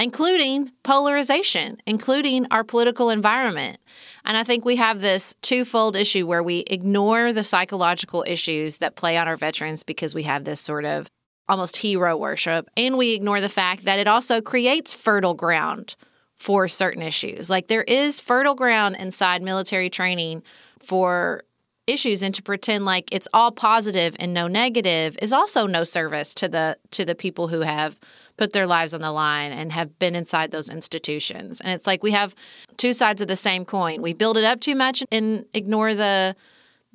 including 0.00 0.72
polarization, 0.82 1.78
including 1.86 2.46
our 2.50 2.64
political 2.64 3.10
environment. 3.10 3.78
And 4.24 4.36
I 4.36 4.44
think 4.44 4.64
we 4.64 4.76
have 4.76 5.00
this 5.00 5.34
twofold 5.42 5.96
issue 5.96 6.26
where 6.26 6.42
we 6.42 6.64
ignore 6.66 7.32
the 7.32 7.44
psychological 7.44 8.24
issues 8.26 8.78
that 8.78 8.96
play 8.96 9.16
on 9.16 9.28
our 9.28 9.36
veterans 9.36 9.82
because 9.82 10.14
we 10.14 10.24
have 10.24 10.44
this 10.44 10.60
sort 10.60 10.84
of 10.84 11.08
almost 11.48 11.76
hero 11.76 12.16
worship, 12.16 12.68
and 12.76 12.96
we 12.96 13.12
ignore 13.12 13.40
the 13.40 13.48
fact 13.50 13.84
that 13.84 13.98
it 13.98 14.08
also 14.08 14.40
creates 14.40 14.94
fertile 14.94 15.34
ground 15.34 15.94
for 16.34 16.68
certain 16.68 17.02
issues. 17.02 17.50
Like 17.50 17.68
there 17.68 17.82
is 17.84 18.18
fertile 18.18 18.54
ground 18.54 18.96
inside 18.98 19.42
military 19.42 19.90
training 19.90 20.42
for 20.82 21.44
issues 21.86 22.22
and 22.22 22.34
to 22.34 22.42
pretend 22.42 22.84
like 22.84 23.12
it's 23.12 23.28
all 23.32 23.52
positive 23.52 24.16
and 24.18 24.32
no 24.32 24.46
negative 24.46 25.16
is 25.20 25.32
also 25.32 25.66
no 25.66 25.84
service 25.84 26.34
to 26.34 26.48
the 26.48 26.78
to 26.90 27.04
the 27.04 27.14
people 27.14 27.48
who 27.48 27.60
have 27.60 27.98
put 28.36 28.52
their 28.52 28.66
lives 28.66 28.94
on 28.94 29.00
the 29.00 29.12
line 29.12 29.52
and 29.52 29.72
have 29.72 29.98
been 29.98 30.14
inside 30.14 30.50
those 30.50 30.68
institutions. 30.68 31.60
And 31.60 31.72
it's 31.72 31.86
like 31.86 32.02
we 32.02 32.12
have 32.12 32.34
two 32.76 32.92
sides 32.92 33.20
of 33.20 33.28
the 33.28 33.36
same 33.36 33.64
coin. 33.64 34.02
We 34.02 34.12
build 34.12 34.38
it 34.38 34.44
up 34.44 34.60
too 34.60 34.74
much 34.74 35.02
and 35.12 35.44
ignore 35.52 35.94
the 35.94 36.34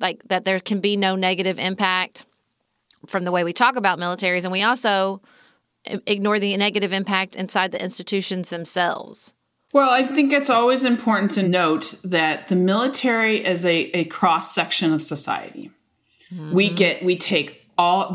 like 0.00 0.22
that 0.28 0.44
there 0.44 0.60
can 0.60 0.80
be 0.80 0.96
no 0.96 1.14
negative 1.14 1.58
impact 1.58 2.24
from 3.06 3.24
the 3.24 3.32
way 3.32 3.44
we 3.44 3.52
talk 3.52 3.76
about 3.76 3.98
militaries 3.98 4.44
and 4.44 4.52
we 4.52 4.62
also 4.62 5.22
ignore 5.84 6.38
the 6.38 6.56
negative 6.56 6.92
impact 6.92 7.36
inside 7.36 7.72
the 7.72 7.82
institutions 7.82 8.50
themselves. 8.50 9.34
Well, 9.72 9.90
I 9.90 10.02
think 10.02 10.32
it's 10.32 10.50
always 10.50 10.84
important 10.84 11.30
to 11.32 11.48
note 11.48 11.94
that 12.02 12.48
the 12.48 12.56
military 12.56 13.36
is 13.36 13.64
a, 13.64 13.76
a 13.96 14.04
cross 14.04 14.52
section 14.52 14.92
of 14.92 15.02
society. 15.02 15.70
Mm-hmm. 16.32 16.52
We 16.52 16.70
get, 16.70 17.04
we 17.04 17.16
take 17.16 17.60
all, 17.78 18.14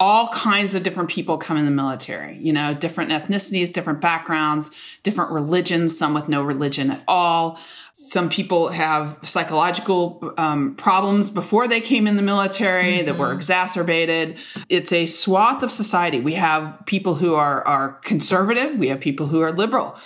all 0.00 0.28
kinds 0.28 0.74
of 0.74 0.82
different 0.82 1.10
people 1.10 1.36
come 1.36 1.56
in 1.56 1.66
the 1.66 1.70
military, 1.70 2.38
you 2.38 2.52
know, 2.52 2.72
different 2.74 3.10
ethnicities, 3.10 3.72
different 3.72 4.00
backgrounds, 4.00 4.70
different 5.02 5.30
religions, 5.30 5.96
some 5.96 6.14
with 6.14 6.28
no 6.28 6.42
religion 6.42 6.90
at 6.90 7.02
all. 7.06 7.60
Some 7.92 8.28
people 8.28 8.68
have 8.68 9.18
psychological 9.22 10.34
um, 10.36 10.74
problems 10.74 11.30
before 11.30 11.68
they 11.68 11.80
came 11.80 12.06
in 12.06 12.16
the 12.16 12.22
military 12.22 12.94
mm-hmm. 12.94 13.06
that 13.06 13.18
were 13.18 13.28
mm-hmm. 13.28 13.36
exacerbated. 13.36 14.38
It's 14.68 14.90
a 14.90 15.06
swath 15.06 15.62
of 15.62 15.70
society. 15.70 16.18
We 16.18 16.34
have 16.34 16.82
people 16.86 17.14
who 17.14 17.34
are, 17.34 17.64
are 17.66 17.92
conservative. 18.02 18.78
We 18.78 18.88
have 18.88 19.00
people 19.00 19.26
who 19.26 19.42
are 19.42 19.52
liberal 19.52 19.96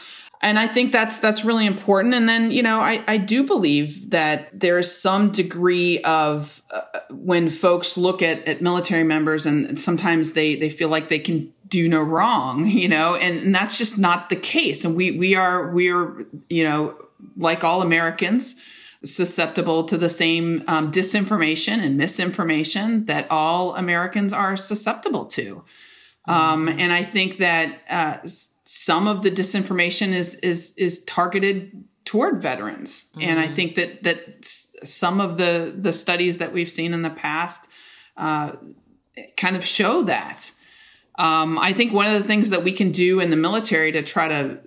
and 0.40 0.58
I 0.58 0.68
think 0.68 0.92
that's 0.92 1.18
that's 1.18 1.44
really 1.44 1.66
important. 1.66 2.14
And 2.14 2.28
then 2.28 2.50
you 2.50 2.62
know 2.62 2.80
I 2.80 3.02
I 3.08 3.16
do 3.16 3.44
believe 3.44 4.10
that 4.10 4.48
there's 4.58 4.90
some 4.90 5.30
degree 5.30 6.00
of 6.02 6.62
uh, 6.70 6.82
when 7.10 7.48
folks 7.48 7.96
look 7.96 8.22
at 8.22 8.46
at 8.46 8.62
military 8.62 9.04
members 9.04 9.46
and 9.46 9.80
sometimes 9.80 10.32
they 10.32 10.54
they 10.54 10.70
feel 10.70 10.88
like 10.88 11.08
they 11.08 11.18
can 11.18 11.52
do 11.66 11.88
no 11.88 12.00
wrong, 12.00 12.66
you 12.66 12.88
know, 12.88 13.14
and, 13.14 13.38
and 13.38 13.54
that's 13.54 13.78
just 13.78 13.98
not 13.98 14.28
the 14.28 14.36
case. 14.36 14.84
And 14.84 14.94
we 14.94 15.10
we 15.10 15.34
are 15.34 15.70
we 15.72 15.90
are 15.90 16.24
you 16.48 16.64
know 16.64 16.96
like 17.36 17.64
all 17.64 17.82
Americans 17.82 18.56
susceptible 19.04 19.84
to 19.84 19.96
the 19.96 20.08
same 20.08 20.64
um, 20.66 20.90
disinformation 20.90 21.80
and 21.80 21.96
misinformation 21.96 23.06
that 23.06 23.30
all 23.30 23.76
Americans 23.76 24.32
are 24.32 24.56
susceptible 24.56 25.24
to. 25.24 25.64
Um, 26.26 26.68
and 26.68 26.92
I 26.92 27.04
think 27.04 27.38
that 27.38 27.80
uh, 27.88 28.18
some 28.70 29.08
of 29.08 29.22
the 29.22 29.30
disinformation 29.30 30.12
is 30.12 30.34
is 30.36 30.74
is 30.76 31.02
targeted 31.04 31.72
toward 32.04 32.42
veterans 32.42 33.06
mm-hmm. 33.12 33.22
and 33.22 33.40
i 33.40 33.46
mm-hmm. 33.46 33.54
think 33.54 33.74
that 33.76 34.02
that 34.02 34.44
some 34.84 35.22
of 35.22 35.38
the 35.38 35.74
the 35.74 35.90
studies 35.90 36.36
that 36.36 36.52
we've 36.52 36.70
seen 36.70 36.92
in 36.92 37.00
the 37.00 37.08
past 37.08 37.66
uh, 38.18 38.52
kind 39.38 39.56
of 39.56 39.64
show 39.64 40.02
that 40.02 40.52
um, 41.18 41.58
i 41.58 41.72
think 41.72 41.94
one 41.94 42.04
of 42.04 42.12
the 42.12 42.28
things 42.28 42.50
that 42.50 42.62
we 42.62 42.70
can 42.70 42.92
do 42.92 43.20
in 43.20 43.30
the 43.30 43.36
military 43.36 43.90
to 43.90 44.02
try 44.02 44.28
to 44.28 44.58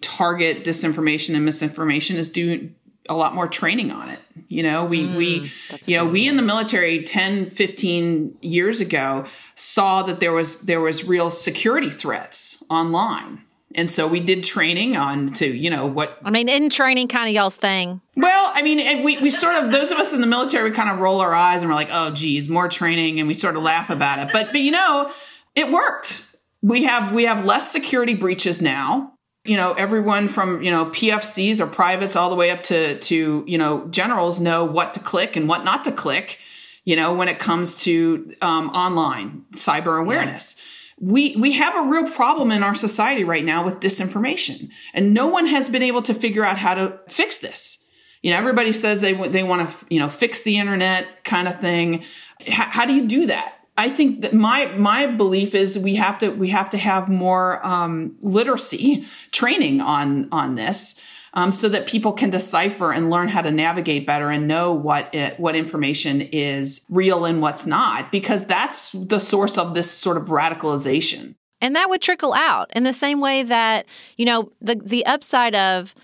target 0.00 0.62
disinformation 0.62 1.34
and 1.34 1.44
misinformation 1.44 2.16
is 2.16 2.30
do 2.30 2.70
a 3.08 3.14
lot 3.14 3.34
more 3.34 3.48
training 3.48 3.90
on 3.90 4.08
it. 4.08 4.20
You 4.48 4.62
know, 4.62 4.84
we, 4.84 5.04
mm, 5.04 5.16
we, 5.16 5.52
you 5.84 5.96
know, 5.96 6.06
we 6.06 6.28
in 6.28 6.36
the 6.36 6.42
military 6.42 7.02
10, 7.02 7.50
15 7.50 8.38
years 8.40 8.80
ago 8.80 9.26
saw 9.54 10.02
that 10.02 10.20
there 10.20 10.32
was, 10.32 10.62
there 10.62 10.80
was 10.80 11.04
real 11.04 11.30
security 11.30 11.90
threats 11.90 12.62
online. 12.70 13.42
And 13.74 13.90
so 13.90 14.08
we 14.08 14.20
did 14.20 14.44
training 14.44 14.96
on 14.96 15.28
to, 15.34 15.46
you 15.46 15.68
know, 15.68 15.86
what. 15.86 16.18
I 16.24 16.30
mean, 16.30 16.48
in 16.48 16.70
training 16.70 17.08
kind 17.08 17.28
of 17.28 17.34
y'all's 17.34 17.56
thing. 17.56 18.00
Well, 18.16 18.50
I 18.54 18.62
mean, 18.62 19.04
we, 19.04 19.18
we 19.18 19.28
sort 19.28 19.56
of, 19.56 19.70
those 19.70 19.90
of 19.90 19.98
us 19.98 20.14
in 20.14 20.22
the 20.22 20.26
military, 20.26 20.70
we 20.70 20.74
kind 20.74 20.88
of 20.88 20.98
roll 20.98 21.20
our 21.20 21.34
eyes 21.34 21.60
and 21.60 21.68
we're 21.68 21.74
like, 21.74 21.90
oh, 21.92 22.10
geez, 22.10 22.48
more 22.48 22.68
training. 22.68 23.20
And 23.20 23.28
we 23.28 23.34
sort 23.34 23.56
of 23.56 23.62
laugh 23.62 23.90
about 23.90 24.20
it. 24.20 24.32
But, 24.32 24.52
but 24.52 24.62
you 24.62 24.70
know, 24.70 25.12
it 25.54 25.70
worked. 25.70 26.24
We 26.62 26.84
have, 26.84 27.12
we 27.12 27.24
have 27.24 27.44
less 27.44 27.70
security 27.70 28.14
breaches 28.14 28.62
now 28.62 29.12
you 29.48 29.56
know 29.56 29.72
everyone 29.72 30.28
from 30.28 30.62
you 30.62 30.70
know 30.70 30.86
pfcs 30.86 31.58
or 31.58 31.66
privates 31.66 32.14
all 32.14 32.28
the 32.28 32.36
way 32.36 32.50
up 32.50 32.62
to 32.62 32.98
to 32.98 33.44
you 33.46 33.56
know 33.56 33.86
generals 33.86 34.38
know 34.38 34.64
what 34.64 34.94
to 34.94 35.00
click 35.00 35.36
and 35.36 35.48
what 35.48 35.64
not 35.64 35.84
to 35.84 35.92
click 35.92 36.38
you 36.84 36.94
know 36.94 37.12
when 37.12 37.28
it 37.28 37.38
comes 37.38 37.76
to 37.76 38.34
um, 38.40 38.70
online 38.70 39.44
cyber 39.52 40.00
awareness. 40.00 40.56
Yeah. 40.56 41.08
we 41.10 41.36
we 41.36 41.52
have 41.52 41.74
a 41.76 41.88
real 41.88 42.10
problem 42.10 42.50
in 42.50 42.62
our 42.62 42.74
society 42.74 43.24
right 43.24 43.44
now 43.44 43.64
with 43.64 43.80
disinformation 43.80 44.70
and 44.94 45.12
no 45.12 45.28
one 45.28 45.46
has 45.46 45.68
been 45.68 45.82
able 45.82 46.02
to 46.02 46.14
figure 46.14 46.44
out 46.44 46.58
how 46.58 46.74
to 46.74 46.98
fix 47.08 47.38
this. 47.40 47.84
You 48.22 48.32
know 48.32 48.38
everybody 48.38 48.72
says 48.72 49.00
they 49.00 49.12
they 49.28 49.42
want 49.42 49.68
to 49.68 49.86
you 49.90 49.98
know 49.98 50.08
fix 50.08 50.42
the 50.42 50.58
internet 50.58 51.24
kind 51.24 51.48
of 51.48 51.60
thing. 51.60 52.04
H- 52.40 52.54
how 52.54 52.84
do 52.84 52.94
you 52.94 53.06
do 53.06 53.26
that 53.26 53.57
I 53.78 53.88
think 53.88 54.22
that 54.22 54.34
my 54.34 54.66
my 54.76 55.06
belief 55.06 55.54
is 55.54 55.78
we 55.78 55.94
have 55.94 56.18
to 56.18 56.30
we 56.30 56.48
have 56.48 56.68
to 56.70 56.78
have 56.78 57.08
more 57.08 57.64
um, 57.64 58.16
literacy 58.20 59.06
training 59.30 59.80
on 59.80 60.28
on 60.32 60.56
this. 60.56 61.00
Um, 61.34 61.52
so 61.52 61.68
that 61.68 61.86
people 61.86 62.14
can 62.14 62.30
decipher 62.30 62.90
and 62.90 63.10
learn 63.10 63.28
how 63.28 63.42
to 63.42 63.52
navigate 63.52 64.06
better 64.06 64.30
and 64.30 64.48
know 64.48 64.72
what 64.72 65.14
it, 65.14 65.38
what 65.38 65.54
information 65.54 66.22
is 66.22 66.86
real 66.88 67.26
and 67.26 67.42
what's 67.42 67.66
not, 67.66 68.10
because 68.10 68.46
that's 68.46 68.92
the 68.92 69.20
source 69.20 69.58
of 69.58 69.74
this 69.74 69.90
sort 69.90 70.16
of 70.16 70.28
radicalization. 70.28 71.34
And 71.60 71.76
that 71.76 71.90
would 71.90 72.00
trickle 72.00 72.32
out 72.32 72.70
in 72.74 72.84
the 72.84 72.94
same 72.94 73.20
way 73.20 73.42
that 73.42 73.84
you 74.16 74.24
know 74.24 74.50
the 74.62 74.76
the 74.82 75.04
upside 75.04 75.54
of 75.54 75.94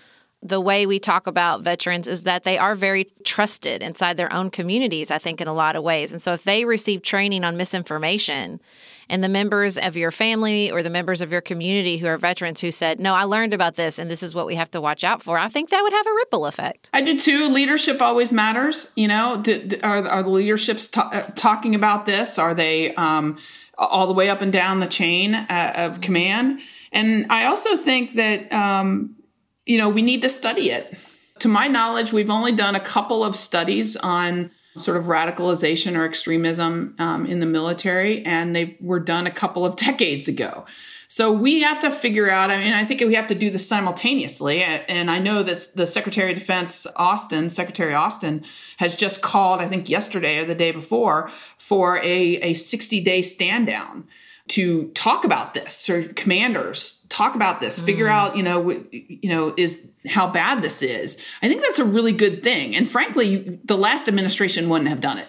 the 0.45 0.61
way 0.61 0.85
we 0.85 0.99
talk 0.99 1.25
about 1.25 1.63
veterans 1.63 2.07
is 2.07 2.23
that 2.23 2.43
they 2.43 2.57
are 2.57 2.75
very 2.75 3.05
trusted 3.23 3.81
inside 3.81 4.15
their 4.15 4.31
own 4.31 4.51
communities, 4.51 5.09
I 5.09 5.17
think, 5.17 5.41
in 5.41 5.47
a 5.47 5.53
lot 5.53 5.75
of 5.75 5.83
ways. 5.83 6.11
And 6.11 6.21
so 6.21 6.33
if 6.33 6.43
they 6.43 6.65
receive 6.65 7.01
training 7.01 7.43
on 7.43 7.57
misinformation, 7.57 8.61
and 9.09 9.23
the 9.23 9.29
members 9.29 9.77
of 9.77 9.95
your 9.95 10.11
family 10.11 10.71
or 10.71 10.81
the 10.81 10.89
members 10.89 11.21
of 11.21 11.31
your 11.31 11.41
community 11.41 11.97
who 11.97 12.07
are 12.07 12.17
veterans 12.17 12.59
who 12.59 12.71
said, 12.71 12.99
No, 12.99 13.13
I 13.13 13.23
learned 13.23 13.53
about 13.53 13.75
this 13.75 13.99
and 13.99 14.09
this 14.09 14.23
is 14.23 14.33
what 14.33 14.47
we 14.47 14.55
have 14.55 14.71
to 14.71 14.81
watch 14.81 15.03
out 15.03 15.21
for, 15.21 15.37
I 15.37 15.47
think 15.47 15.69
that 15.69 15.83
would 15.83 15.93
have 15.93 16.07
a 16.07 16.13
ripple 16.13 16.47
effect. 16.47 16.89
I 16.91 17.01
do 17.01 17.17
too. 17.17 17.47
Leadership 17.49 18.01
always 18.01 18.31
matters. 18.31 18.91
You 18.95 19.07
know, 19.07 19.41
do, 19.43 19.77
are, 19.83 20.07
are 20.07 20.23
the 20.23 20.29
leaderships 20.29 20.87
t- 20.87 21.01
uh, 21.01 21.23
talking 21.35 21.75
about 21.75 22.07
this? 22.07 22.39
Are 22.39 22.55
they 22.55 22.95
um, 22.95 23.37
all 23.77 24.07
the 24.07 24.13
way 24.13 24.29
up 24.29 24.41
and 24.41 24.51
down 24.51 24.79
the 24.79 24.87
chain 24.87 25.35
uh, 25.35 25.73
of 25.75 26.01
command? 26.01 26.61
And 26.91 27.31
I 27.31 27.45
also 27.45 27.77
think 27.77 28.13
that 28.13 28.51
um, 28.51 29.15
you 29.65 29.77
know, 29.77 29.89
we 29.89 30.01
need 30.01 30.21
to 30.21 30.29
study 30.29 30.71
it. 30.71 30.97
To 31.39 31.47
my 31.47 31.67
knowledge, 31.67 32.13
we've 32.13 32.29
only 32.29 32.51
done 32.51 32.75
a 32.75 32.79
couple 32.79 33.23
of 33.23 33.35
studies 33.35 33.95
on 33.97 34.51
sort 34.77 34.97
of 34.97 35.05
radicalization 35.05 35.97
or 35.97 36.05
extremism 36.05 36.95
um, 36.99 37.25
in 37.25 37.39
the 37.39 37.45
military, 37.45 38.25
and 38.25 38.55
they 38.55 38.77
were 38.79 38.99
done 38.99 39.27
a 39.27 39.31
couple 39.31 39.65
of 39.65 39.75
decades 39.87 40.27
ago. 40.27 40.65
So 41.07 41.31
we 41.31 41.61
have 41.61 41.79
to 41.81 41.91
figure 41.91 42.29
out, 42.29 42.49
I 42.49 42.57
mean, 42.57 42.73
I 42.73 42.83
think 42.83 42.99
we 43.01 43.15
have 43.15 43.27
to 43.27 43.35
do 43.35 43.51
this 43.51 43.67
simultaneously. 43.67 44.63
And 44.63 45.11
I 45.11 45.19
know 45.19 45.43
that 45.43 45.67
the 45.75 45.85
Secretary 45.85 46.31
of 46.31 46.39
Defense, 46.39 46.87
Austin, 46.95 47.49
Secretary 47.49 47.93
Austin, 47.93 48.43
has 48.77 48.95
just 48.95 49.21
called, 49.21 49.61
I 49.61 49.67
think 49.67 49.87
yesterday 49.87 50.39
or 50.39 50.45
the 50.45 50.55
day 50.55 50.71
before, 50.71 51.29
for 51.57 51.97
a, 51.97 52.37
a 52.41 52.53
60 52.53 53.01
day 53.01 53.21
stand 53.21 53.67
down 53.67 54.07
to 54.47 54.89
talk 54.89 55.23
about 55.23 55.53
this 55.53 55.89
or 55.89 56.07
commanders 56.09 57.05
talk 57.09 57.35
about 57.35 57.59
this 57.59 57.79
figure 57.79 58.05
mm. 58.05 58.11
out 58.11 58.37
you 58.37 58.43
know 58.43 58.69
you 58.91 59.29
know 59.29 59.53
is 59.57 59.87
how 60.07 60.29
bad 60.29 60.61
this 60.61 60.83
is. 60.83 61.19
I 61.41 61.47
think 61.47 61.63
that's 61.63 61.79
a 61.79 61.85
really 61.85 62.11
good 62.11 62.43
thing. 62.43 62.75
And 62.75 62.89
frankly 62.89 63.59
the 63.63 63.77
last 63.77 64.07
administration 64.07 64.69
wouldn't 64.69 64.89
have 64.89 65.01
done 65.01 65.17
it. 65.17 65.27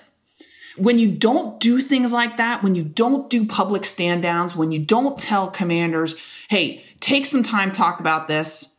When 0.76 0.98
you 0.98 1.10
don't 1.10 1.58
do 1.58 1.80
things 1.80 2.12
like 2.12 2.36
that 2.36 2.62
when 2.62 2.74
you 2.74 2.84
don't 2.84 3.30
do 3.30 3.46
public 3.46 3.84
stand 3.84 4.22
downs 4.22 4.54
when 4.54 4.70
you 4.70 4.80
don't 4.80 5.18
tell 5.18 5.50
commanders 5.50 6.14
hey 6.48 6.84
take 7.00 7.26
some 7.26 7.42
time 7.42 7.72
talk 7.72 8.00
about 8.00 8.28
this 8.28 8.76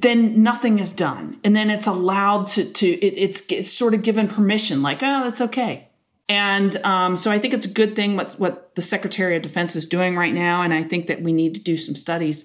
then 0.00 0.44
nothing 0.44 0.78
is 0.78 0.92
done. 0.92 1.40
And 1.42 1.56
then 1.56 1.70
it's 1.70 1.86
allowed 1.86 2.46
to 2.48 2.64
to 2.64 2.86
it, 2.86 3.14
it's 3.16 3.42
it's 3.48 3.72
sort 3.72 3.94
of 3.94 4.02
given 4.02 4.28
permission 4.28 4.82
like 4.82 4.98
oh 5.02 5.24
that's 5.24 5.40
okay 5.40 5.87
and 6.28 6.76
um, 6.84 7.16
so 7.16 7.30
I 7.30 7.38
think 7.38 7.54
it's 7.54 7.66
a 7.66 7.70
good 7.70 7.96
thing 7.96 8.16
what, 8.16 8.34
what 8.34 8.74
the 8.74 8.82
Secretary 8.82 9.36
of 9.36 9.42
Defense 9.42 9.74
is 9.74 9.86
doing 9.86 10.16
right 10.16 10.34
now. 10.34 10.62
And 10.62 10.74
I 10.74 10.82
think 10.82 11.06
that 11.06 11.22
we 11.22 11.32
need 11.32 11.54
to 11.54 11.60
do 11.60 11.76
some 11.76 11.96
studies 11.96 12.44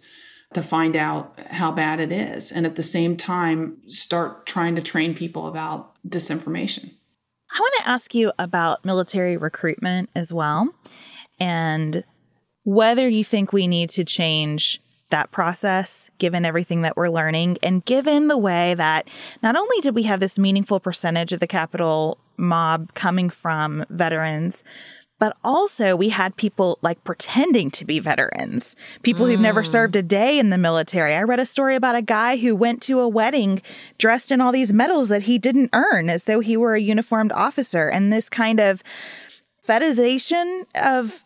to 0.53 0.61
find 0.61 0.95
out 0.95 1.37
how 1.49 1.71
bad 1.71 1.99
it 1.99 2.11
is. 2.11 2.51
And 2.51 2.65
at 2.65 2.75
the 2.75 2.83
same 2.83 3.17
time, 3.17 3.77
start 3.89 4.45
trying 4.45 4.75
to 4.75 4.81
train 4.81 5.15
people 5.15 5.47
about 5.47 5.95
disinformation. 6.07 6.91
I 7.51 7.59
want 7.59 7.73
to 7.79 7.89
ask 7.89 8.15
you 8.15 8.31
about 8.39 8.85
military 8.85 9.37
recruitment 9.37 10.09
as 10.15 10.31
well 10.31 10.73
and 11.39 12.03
whether 12.63 13.07
you 13.07 13.23
think 13.23 13.51
we 13.51 13.67
need 13.67 13.89
to 13.91 14.05
change 14.05 14.81
that 15.13 15.31
process, 15.31 16.09
given 16.17 16.43
everything 16.43 16.81
that 16.81 16.97
we're 16.97 17.07
learning, 17.07 17.59
and 17.61 17.85
given 17.85 18.29
the 18.29 18.37
way 18.37 18.73
that 18.73 19.07
not 19.43 19.55
only 19.55 19.79
did 19.81 19.93
we 19.93 20.03
have 20.03 20.19
this 20.19 20.39
meaningful 20.39 20.79
percentage 20.79 21.31
of 21.31 21.39
the 21.39 21.45
Capitol 21.45 22.17
mob 22.35 22.91
coming 22.95 23.29
from 23.29 23.85
veterans, 23.91 24.63
but 25.19 25.37
also 25.43 25.95
we 25.95 26.09
had 26.09 26.35
people 26.35 26.79
like 26.81 27.03
pretending 27.03 27.69
to 27.69 27.85
be 27.85 27.99
veterans, 27.99 28.75
people 29.03 29.27
mm. 29.27 29.29
who've 29.29 29.39
never 29.39 29.61
mm. 29.61 29.67
served 29.67 29.95
a 29.95 30.01
day 30.01 30.39
in 30.39 30.49
the 30.49 30.57
military. 30.57 31.13
I 31.13 31.21
read 31.21 31.39
a 31.39 31.45
story 31.45 31.75
about 31.75 31.95
a 31.95 32.01
guy 32.01 32.35
who 32.35 32.55
went 32.55 32.81
to 32.83 32.99
a 32.99 33.07
wedding 33.07 33.61
dressed 33.99 34.31
in 34.31 34.41
all 34.41 34.51
these 34.51 34.73
medals 34.73 35.09
that 35.09 35.23
he 35.23 35.37
didn't 35.37 35.69
earn 35.73 36.09
as 36.09 36.23
though 36.23 36.39
he 36.39 36.57
were 36.57 36.73
a 36.73 36.81
uniformed 36.81 37.31
officer. 37.33 37.87
And 37.87 38.11
this 38.11 38.29
kind 38.29 38.59
of 38.59 38.81
fetishization 39.65 40.65
of 40.73 41.23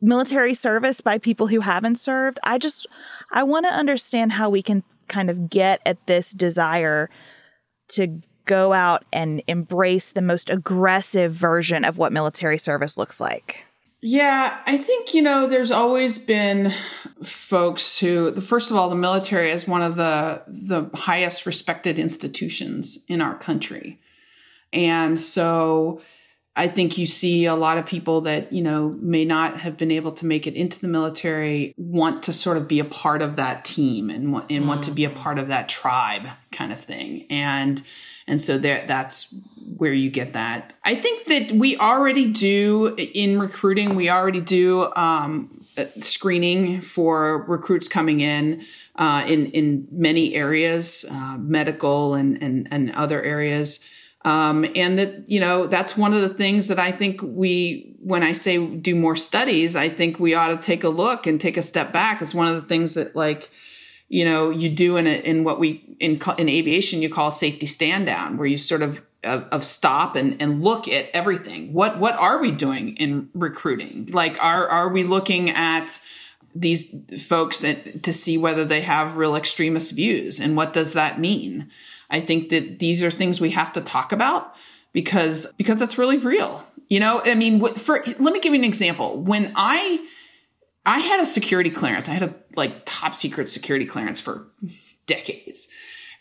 military 0.00 0.54
service 0.54 1.00
by 1.00 1.18
people 1.18 1.46
who 1.48 1.60
haven't 1.60 1.96
served. 1.96 2.38
I 2.42 2.58
just 2.58 2.86
I 3.30 3.42
want 3.42 3.66
to 3.66 3.72
understand 3.72 4.32
how 4.32 4.50
we 4.50 4.62
can 4.62 4.82
kind 5.08 5.30
of 5.30 5.50
get 5.50 5.80
at 5.84 6.06
this 6.06 6.30
desire 6.30 7.10
to 7.88 8.20
go 8.46 8.72
out 8.72 9.04
and 9.12 9.42
embrace 9.46 10.10
the 10.10 10.22
most 10.22 10.50
aggressive 10.50 11.32
version 11.32 11.84
of 11.84 11.98
what 11.98 12.12
military 12.12 12.58
service 12.58 12.96
looks 12.96 13.20
like. 13.20 13.66
Yeah, 14.02 14.58
I 14.66 14.78
think, 14.78 15.12
you 15.12 15.20
know, 15.20 15.46
there's 15.46 15.70
always 15.70 16.18
been 16.18 16.72
folks 17.22 17.98
who 17.98 18.32
first 18.40 18.70
of 18.70 18.76
all, 18.76 18.88
the 18.88 18.94
military 18.96 19.50
is 19.50 19.68
one 19.68 19.82
of 19.82 19.96
the 19.96 20.42
the 20.48 20.88
highest 20.94 21.44
respected 21.44 21.98
institutions 21.98 22.98
in 23.08 23.20
our 23.20 23.36
country. 23.38 24.00
And 24.72 25.20
so 25.20 26.00
I 26.56 26.68
think 26.68 26.98
you 26.98 27.06
see 27.06 27.46
a 27.46 27.54
lot 27.54 27.78
of 27.78 27.86
people 27.86 28.22
that, 28.22 28.52
you 28.52 28.62
know, 28.62 28.96
may 29.00 29.24
not 29.24 29.60
have 29.60 29.76
been 29.76 29.90
able 29.90 30.12
to 30.12 30.26
make 30.26 30.46
it 30.46 30.54
into 30.54 30.80
the 30.80 30.88
military 30.88 31.74
want 31.76 32.24
to 32.24 32.32
sort 32.32 32.56
of 32.56 32.66
be 32.66 32.80
a 32.80 32.84
part 32.84 33.22
of 33.22 33.36
that 33.36 33.64
team 33.64 34.10
and, 34.10 34.34
and 34.50 34.64
mm. 34.64 34.66
want 34.66 34.82
to 34.84 34.90
be 34.90 35.04
a 35.04 35.10
part 35.10 35.38
of 35.38 35.48
that 35.48 35.68
tribe 35.68 36.26
kind 36.50 36.72
of 36.72 36.80
thing. 36.80 37.26
And 37.30 37.82
and 38.26 38.40
so 38.40 38.58
there, 38.58 38.84
that's 38.86 39.34
where 39.76 39.92
you 39.92 40.08
get 40.08 40.34
that. 40.34 40.72
I 40.84 40.94
think 40.94 41.26
that 41.26 41.50
we 41.52 41.76
already 41.78 42.30
do 42.30 42.94
in 42.96 43.40
recruiting, 43.40 43.96
we 43.96 44.08
already 44.08 44.40
do 44.40 44.94
um, 44.94 45.50
screening 46.00 46.80
for 46.80 47.44
recruits 47.48 47.88
coming 47.88 48.20
in 48.20 48.64
uh, 48.96 49.24
in 49.26 49.46
in 49.46 49.88
many 49.90 50.34
areas, 50.34 51.04
uh, 51.10 51.38
medical 51.38 52.14
and, 52.14 52.40
and 52.42 52.68
and 52.70 52.92
other 52.92 53.22
areas. 53.22 53.84
Um, 54.22 54.66
and 54.76 54.98
that 54.98 55.30
you 55.30 55.40
know 55.40 55.66
that's 55.66 55.96
one 55.96 56.12
of 56.12 56.20
the 56.20 56.28
things 56.28 56.68
that 56.68 56.78
I 56.78 56.92
think 56.92 57.20
we, 57.22 57.94
when 58.00 58.22
I 58.22 58.32
say 58.32 58.64
do 58.64 58.94
more 58.94 59.16
studies, 59.16 59.74
I 59.74 59.88
think 59.88 60.20
we 60.20 60.34
ought 60.34 60.48
to 60.48 60.58
take 60.58 60.84
a 60.84 60.90
look 60.90 61.26
and 61.26 61.40
take 61.40 61.56
a 61.56 61.62
step 61.62 61.90
back. 61.92 62.20
It's 62.20 62.34
one 62.34 62.46
of 62.46 62.54
the 62.54 62.68
things 62.68 62.94
that 62.94 63.16
like 63.16 63.50
you 64.08 64.24
know 64.26 64.50
you 64.50 64.68
do 64.68 64.98
in 64.98 65.06
a, 65.06 65.22
in 65.22 65.42
what 65.42 65.58
we 65.58 65.96
in 66.00 66.20
in 66.36 66.48
aviation 66.50 67.00
you 67.00 67.08
call 67.08 67.30
safety 67.30 67.64
stand 67.64 68.04
down 68.04 68.36
where 68.36 68.46
you 68.46 68.58
sort 68.58 68.82
of 68.82 69.02
of, 69.24 69.44
of 69.52 69.64
stop 69.64 70.16
and, 70.16 70.40
and 70.40 70.62
look 70.62 70.86
at 70.86 71.08
everything. 71.14 71.72
What 71.72 71.98
what 71.98 72.14
are 72.16 72.42
we 72.42 72.50
doing 72.50 72.96
in 72.96 73.30
recruiting? 73.32 74.10
Like 74.12 74.36
are 74.42 74.68
are 74.68 74.90
we 74.90 75.02
looking 75.02 75.48
at 75.48 75.98
these 76.54 76.94
folks 77.26 77.60
to 77.60 78.12
see 78.12 78.36
whether 78.36 78.66
they 78.66 78.82
have 78.82 79.16
real 79.16 79.36
extremist 79.36 79.92
views 79.92 80.40
and 80.40 80.56
what 80.56 80.72
does 80.72 80.92
that 80.94 81.20
mean 81.20 81.70
i 82.10 82.20
think 82.20 82.50
that 82.50 82.78
these 82.78 83.02
are 83.02 83.10
things 83.10 83.40
we 83.40 83.50
have 83.50 83.72
to 83.72 83.80
talk 83.80 84.12
about 84.12 84.54
because 84.92 85.52
because 85.56 85.78
that's 85.78 85.98
really 85.98 86.18
real 86.18 86.64
you 86.88 87.00
know 87.00 87.20
i 87.24 87.34
mean 87.34 87.64
for 87.74 88.02
let 88.18 88.32
me 88.32 88.40
give 88.40 88.52
you 88.52 88.58
an 88.58 88.64
example 88.64 89.20
when 89.20 89.52
i 89.56 90.04
I 90.86 90.98
had 90.98 91.20
a 91.20 91.26
security 91.26 91.70
clearance. 91.70 92.08
I 92.08 92.12
had 92.12 92.22
a 92.22 92.34
like 92.56 92.82
top 92.84 93.18
secret 93.18 93.48
security 93.48 93.86
clearance 93.86 94.20
for 94.20 94.46
decades. 95.06 95.68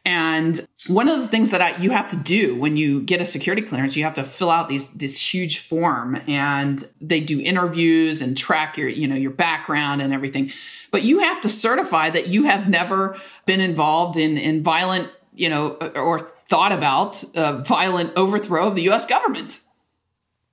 And 0.06 0.66
one 0.88 1.10
of 1.10 1.20
the 1.20 1.28
things 1.28 1.52
that 1.52 1.62
I, 1.62 1.76
you 1.78 1.92
have 1.92 2.10
to 2.12 2.16
do 2.16 2.58
when 2.58 2.78
you 2.78 3.02
get 3.02 3.20
a 3.20 3.26
security 3.26 3.62
clearance, 3.62 3.96
you 3.96 4.06
have 4.06 4.14
to 4.16 4.24
fill 4.24 4.50
out 4.50 4.70
these 4.70 4.90
this 4.92 5.34
huge 5.34 5.60
form, 5.60 6.22
and 6.28 6.84
they 7.02 7.20
do 7.20 7.40
interviews 7.40 8.22
and 8.22 8.38
track 8.38 8.78
your 8.78 8.88
you 8.88 9.08
know 9.08 9.16
your 9.16 9.32
background 9.32 10.02
and 10.02 10.14
everything. 10.14 10.52
But 10.92 11.04
you 11.04 11.20
have 11.20 11.42
to 11.42 11.50
certify 11.50 12.10
that 12.12 12.28
you 12.28 12.46
have 12.46 12.70
never 12.70 13.18
been 13.46 13.60
involved 13.60 14.18
in 14.18 14.38
in 14.38 14.64
violent 14.64 15.10
you 15.40 15.50
know 15.50 15.72
or 15.96 16.32
thought 16.48 16.72
about 16.72 17.24
a 17.36 17.60
violent 17.60 18.14
overthrow 18.16 18.68
of 18.68 18.76
the 18.76 18.84
U.S. 18.84 19.06
government. 19.06 19.62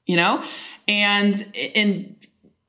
You 0.07 0.17
know, 0.17 0.45
and 0.87 1.35
and 1.75 2.17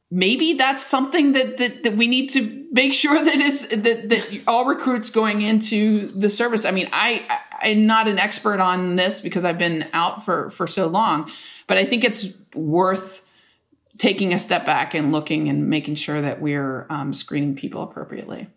maybe 0.09 0.53
that's 0.53 0.83
something 0.83 1.33
that, 1.33 1.57
that, 1.57 1.83
that 1.83 1.97
we 1.97 2.07
need 2.07 2.29
to 2.29 2.67
make 2.71 2.93
sure 2.93 3.17
that 3.23 3.35
is 3.35 3.67
that, 3.69 4.09
that 4.09 4.41
all 4.47 4.65
recruits 4.65 5.09
going 5.09 5.41
into 5.41 6.07
the 6.11 6.29
service. 6.29 6.65
I 6.65 6.71
mean, 6.71 6.87
I, 6.93 7.41
I'm 7.61 7.85
not 7.85 8.07
an 8.07 8.19
expert 8.19 8.59
on 8.59 8.95
this 8.95 9.21
because 9.21 9.43
I've 9.43 9.57
been 9.57 9.87
out 9.93 10.23
for, 10.23 10.49
for 10.49 10.67
so 10.67 10.87
long, 10.87 11.29
but 11.67 11.77
I 11.77 11.85
think 11.85 12.03
it's 12.03 12.29
worth 12.53 13.23
taking 13.97 14.33
a 14.33 14.39
step 14.39 14.65
back 14.65 14.93
and 14.93 15.11
looking 15.11 15.49
and 15.49 15.69
making 15.69 15.95
sure 15.95 16.21
that 16.21 16.39
we're 16.39 16.85
um, 16.89 17.13
screening 17.13 17.55
people 17.55 17.83
appropriately. 17.83 18.47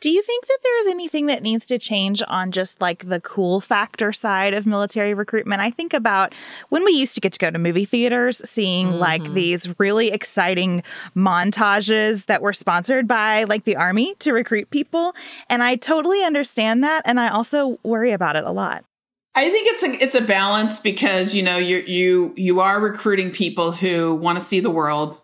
Do 0.00 0.10
you 0.10 0.22
think 0.22 0.46
that 0.46 0.58
there's 0.62 0.86
anything 0.86 1.26
that 1.26 1.42
needs 1.42 1.66
to 1.66 1.78
change 1.78 2.22
on 2.28 2.52
just 2.52 2.80
like 2.80 3.08
the 3.08 3.20
cool 3.20 3.60
factor 3.60 4.12
side 4.12 4.54
of 4.54 4.64
military 4.64 5.12
recruitment? 5.12 5.60
I 5.60 5.72
think 5.72 5.92
about 5.92 6.36
when 6.68 6.84
we 6.84 6.92
used 6.92 7.16
to 7.16 7.20
get 7.20 7.32
to 7.32 7.38
go 7.40 7.50
to 7.50 7.58
movie 7.58 7.84
theaters, 7.84 8.40
seeing 8.48 8.90
mm-hmm. 8.90 8.98
like 8.98 9.24
these 9.34 9.68
really 9.80 10.12
exciting 10.12 10.84
montages 11.16 12.26
that 12.26 12.42
were 12.42 12.52
sponsored 12.52 13.08
by 13.08 13.42
like 13.44 13.64
the 13.64 13.74
army 13.74 14.14
to 14.20 14.32
recruit 14.32 14.70
people. 14.70 15.16
And 15.50 15.64
I 15.64 15.74
totally 15.74 16.22
understand 16.22 16.84
that. 16.84 17.02
And 17.04 17.18
I 17.18 17.30
also 17.30 17.80
worry 17.82 18.12
about 18.12 18.36
it 18.36 18.44
a 18.44 18.52
lot. 18.52 18.84
I 19.34 19.50
think 19.50 19.68
it's 19.68 19.82
a 19.82 20.04
it's 20.04 20.14
a 20.14 20.20
balance 20.20 20.78
because 20.78 21.34
you 21.34 21.42
know 21.42 21.58
you 21.58 21.78
you 21.86 22.34
you 22.36 22.60
are 22.60 22.80
recruiting 22.80 23.30
people 23.30 23.72
who 23.72 24.14
want 24.16 24.38
to 24.38 24.44
see 24.44 24.58
the 24.60 24.70
world 24.70 25.20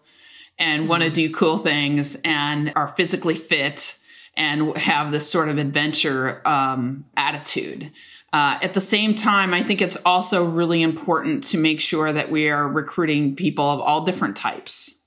and 0.59 0.83
mm-hmm. 0.83 0.89
want 0.89 1.03
to 1.05 1.11
do 1.11 1.31
cool 1.31 1.59
things 1.59 2.17
and 2.25 2.73
are 2.75 2.89
physically 2.89 3.35
fit 3.35 3.99
and 4.37 4.77
have 4.77 5.13
this 5.13 5.31
sort 5.31 5.49
of 5.49 5.59
adventure 5.59 6.47
um, 6.47 7.05
attitude. 7.17 7.93
Uh, 8.33 8.59
at 8.63 8.75
the 8.75 8.81
same 8.81 9.15
time, 9.15 9.55
I 9.55 9.63
think 9.63 9.81
it's 9.81 9.97
also 10.05 10.45
really 10.45 10.83
important 10.83 11.45
to 11.45 11.57
make 11.57 11.81
sure 11.81 12.13
that 12.13 12.33
we 12.33 12.49
are 12.51 12.67
recruiting 12.67 13.37
people 13.37 13.71
of 13.71 13.81
all 13.81 14.05
different 14.05 14.35
types. 14.35 15.01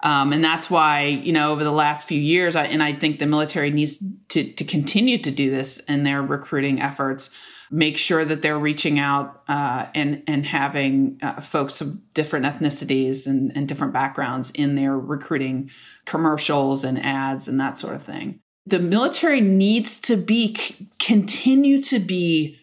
Um, 0.00 0.32
and 0.32 0.44
that's 0.44 0.68
why, 0.68 1.04
you 1.04 1.32
know, 1.32 1.52
over 1.52 1.62
the 1.62 1.70
last 1.70 2.08
few 2.08 2.20
years, 2.20 2.56
I, 2.56 2.66
and 2.66 2.82
I 2.82 2.92
think 2.92 3.18
the 3.20 3.26
military 3.26 3.70
needs 3.70 4.02
to, 4.30 4.52
to 4.52 4.64
continue 4.64 5.18
to 5.18 5.30
do 5.30 5.48
this 5.48 5.78
in 5.78 6.02
their 6.02 6.22
recruiting 6.22 6.82
efforts, 6.82 7.30
make 7.70 7.96
sure 7.96 8.24
that 8.24 8.42
they're 8.42 8.58
reaching 8.58 8.98
out 8.98 9.42
uh, 9.48 9.86
and, 9.94 10.24
and 10.26 10.44
having 10.44 11.20
uh, 11.22 11.40
folks 11.40 11.80
of 11.80 12.12
different 12.14 12.46
ethnicities 12.46 13.28
and, 13.28 13.56
and 13.56 13.68
different 13.68 13.92
backgrounds 13.92 14.50
in 14.50 14.74
their 14.74 14.98
recruiting 14.98 15.70
commercials 16.04 16.82
and 16.82 17.00
ads 17.04 17.46
and 17.46 17.60
that 17.60 17.78
sort 17.78 17.94
of 17.94 18.02
thing 18.02 18.40
the 18.66 18.78
military 18.78 19.40
needs 19.40 19.98
to 20.00 20.16
be 20.16 20.56
continue 20.98 21.80
to 21.82 21.98
be 21.98 22.58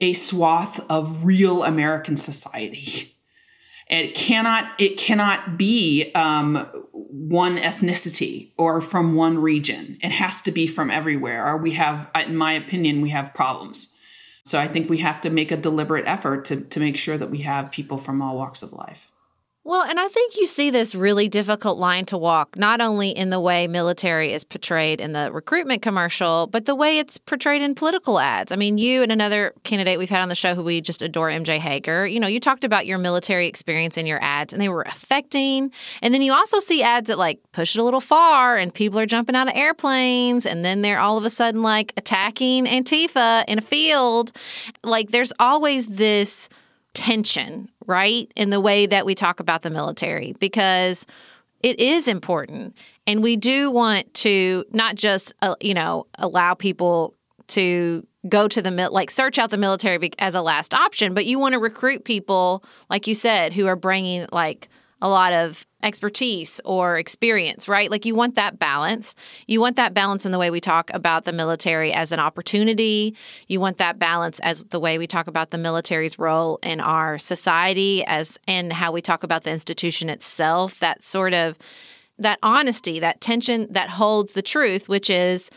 a 0.00 0.14
swath 0.14 0.80
of 0.90 1.24
real 1.24 1.62
American 1.62 2.16
society. 2.16 3.14
It 3.88 4.14
cannot 4.14 4.80
it 4.80 4.96
cannot 4.96 5.58
be 5.58 6.12
um, 6.14 6.66
one 6.92 7.58
ethnicity 7.58 8.50
or 8.56 8.80
from 8.80 9.14
one 9.14 9.38
region. 9.38 9.98
It 10.00 10.12
has 10.12 10.40
to 10.42 10.52
be 10.52 10.66
from 10.66 10.90
everywhere, 10.90 11.46
or 11.46 11.56
we 11.56 11.72
have, 11.72 12.08
in 12.14 12.36
my 12.36 12.52
opinion, 12.52 13.00
we 13.00 13.10
have 13.10 13.34
problems. 13.34 13.96
So 14.44 14.58
I 14.58 14.68
think 14.68 14.88
we 14.88 14.98
have 14.98 15.20
to 15.22 15.30
make 15.30 15.50
a 15.50 15.56
deliberate 15.56 16.06
effort 16.06 16.44
to 16.46 16.60
to 16.60 16.80
make 16.80 16.96
sure 16.96 17.18
that 17.18 17.30
we 17.30 17.38
have 17.38 17.72
people 17.72 17.98
from 17.98 18.22
all 18.22 18.36
walks 18.36 18.62
of 18.62 18.72
life. 18.72 19.09
Well, 19.62 19.82
and 19.82 20.00
I 20.00 20.08
think 20.08 20.38
you 20.38 20.46
see 20.46 20.70
this 20.70 20.94
really 20.94 21.28
difficult 21.28 21.78
line 21.78 22.06
to 22.06 22.16
walk, 22.16 22.56
not 22.56 22.80
only 22.80 23.10
in 23.10 23.28
the 23.28 23.38
way 23.38 23.66
military 23.66 24.32
is 24.32 24.42
portrayed 24.42 25.02
in 25.02 25.12
the 25.12 25.30
recruitment 25.30 25.82
commercial, 25.82 26.46
but 26.46 26.64
the 26.64 26.74
way 26.74 26.98
it's 26.98 27.18
portrayed 27.18 27.60
in 27.60 27.74
political 27.74 28.18
ads. 28.18 28.52
I 28.52 28.56
mean, 28.56 28.78
you 28.78 29.02
and 29.02 29.12
another 29.12 29.52
candidate 29.62 29.98
we've 29.98 30.08
had 30.08 30.22
on 30.22 30.30
the 30.30 30.34
show 30.34 30.54
who 30.54 30.64
we 30.64 30.80
just 30.80 31.02
adore, 31.02 31.28
MJ 31.28 31.58
Hegar, 31.58 32.10
you 32.10 32.18
know, 32.18 32.26
you 32.26 32.40
talked 32.40 32.64
about 32.64 32.86
your 32.86 32.96
military 32.96 33.48
experience 33.48 33.98
in 33.98 34.06
your 34.06 34.18
ads 34.22 34.54
and 34.54 34.62
they 34.62 34.70
were 34.70 34.82
affecting. 34.82 35.70
And 36.00 36.14
then 36.14 36.22
you 36.22 36.32
also 36.32 36.58
see 36.58 36.82
ads 36.82 37.08
that 37.08 37.18
like 37.18 37.38
push 37.52 37.76
it 37.76 37.80
a 37.80 37.84
little 37.84 38.00
far 38.00 38.56
and 38.56 38.72
people 38.72 38.98
are 38.98 39.04
jumping 39.04 39.36
out 39.36 39.46
of 39.46 39.54
airplanes 39.54 40.46
and 40.46 40.64
then 40.64 40.80
they're 40.80 41.00
all 41.00 41.18
of 41.18 41.24
a 41.26 41.30
sudden 41.30 41.60
like 41.60 41.92
attacking 41.98 42.64
Antifa 42.64 43.44
in 43.46 43.58
a 43.58 43.62
field. 43.62 44.32
Like 44.82 45.10
there's 45.10 45.34
always 45.38 45.86
this 45.86 46.48
tension, 46.94 47.68
right, 47.90 48.32
in 48.36 48.48
the 48.48 48.60
way 48.60 48.86
that 48.86 49.04
we 49.04 49.14
talk 49.14 49.40
about 49.40 49.62
the 49.62 49.70
military 49.70 50.34
because 50.38 51.06
it 51.62 51.78
is 51.80 52.08
important. 52.08 52.74
And 53.06 53.22
we 53.22 53.36
do 53.36 53.70
want 53.70 54.14
to 54.14 54.64
not 54.70 54.94
just, 54.94 55.34
uh, 55.42 55.56
you 55.60 55.74
know, 55.74 56.06
allow 56.14 56.54
people 56.54 57.14
to 57.48 58.06
go 58.28 58.48
to 58.48 58.62
the 58.62 58.70
like 58.90 59.10
search 59.10 59.38
out 59.38 59.50
the 59.50 59.56
military 59.56 60.10
as 60.18 60.34
a 60.34 60.42
last 60.42 60.72
option, 60.72 61.14
but 61.14 61.26
you 61.26 61.38
want 61.38 61.54
to 61.54 61.58
recruit 61.58 62.04
people, 62.04 62.64
like 62.88 63.06
you 63.06 63.14
said, 63.14 63.52
who 63.52 63.66
are 63.66 63.76
bringing 63.76 64.26
like 64.32 64.68
a 65.02 65.08
lot 65.08 65.32
of 65.32 65.64
expertise 65.82 66.60
or 66.64 66.98
experience, 66.98 67.66
right? 67.66 67.90
Like 67.90 68.04
you 68.04 68.14
want 68.14 68.34
that 68.34 68.58
balance. 68.58 69.14
You 69.46 69.60
want 69.60 69.76
that 69.76 69.94
balance 69.94 70.26
in 70.26 70.32
the 70.32 70.38
way 70.38 70.50
we 70.50 70.60
talk 70.60 70.90
about 70.92 71.24
the 71.24 71.32
military 71.32 71.92
as 71.92 72.12
an 72.12 72.20
opportunity. 72.20 73.16
You 73.48 73.60
want 73.60 73.78
that 73.78 73.98
balance 73.98 74.40
as 74.40 74.64
the 74.64 74.80
way 74.80 74.98
we 74.98 75.06
talk 75.06 75.26
about 75.26 75.50
the 75.50 75.58
military's 75.58 76.18
role 76.18 76.58
in 76.62 76.80
our 76.80 77.18
society 77.18 78.04
as 78.04 78.38
and 78.46 78.72
how 78.72 78.92
we 78.92 79.00
talk 79.00 79.22
about 79.22 79.44
the 79.44 79.50
institution 79.50 80.10
itself. 80.10 80.78
That 80.80 81.02
sort 81.04 81.32
of 81.32 81.56
that 82.18 82.38
honesty, 82.42 83.00
that 83.00 83.20
tension 83.22 83.66
that 83.70 83.88
holds 83.88 84.34
the 84.34 84.42
truth, 84.42 84.88
which 84.88 85.08
is 85.08 85.50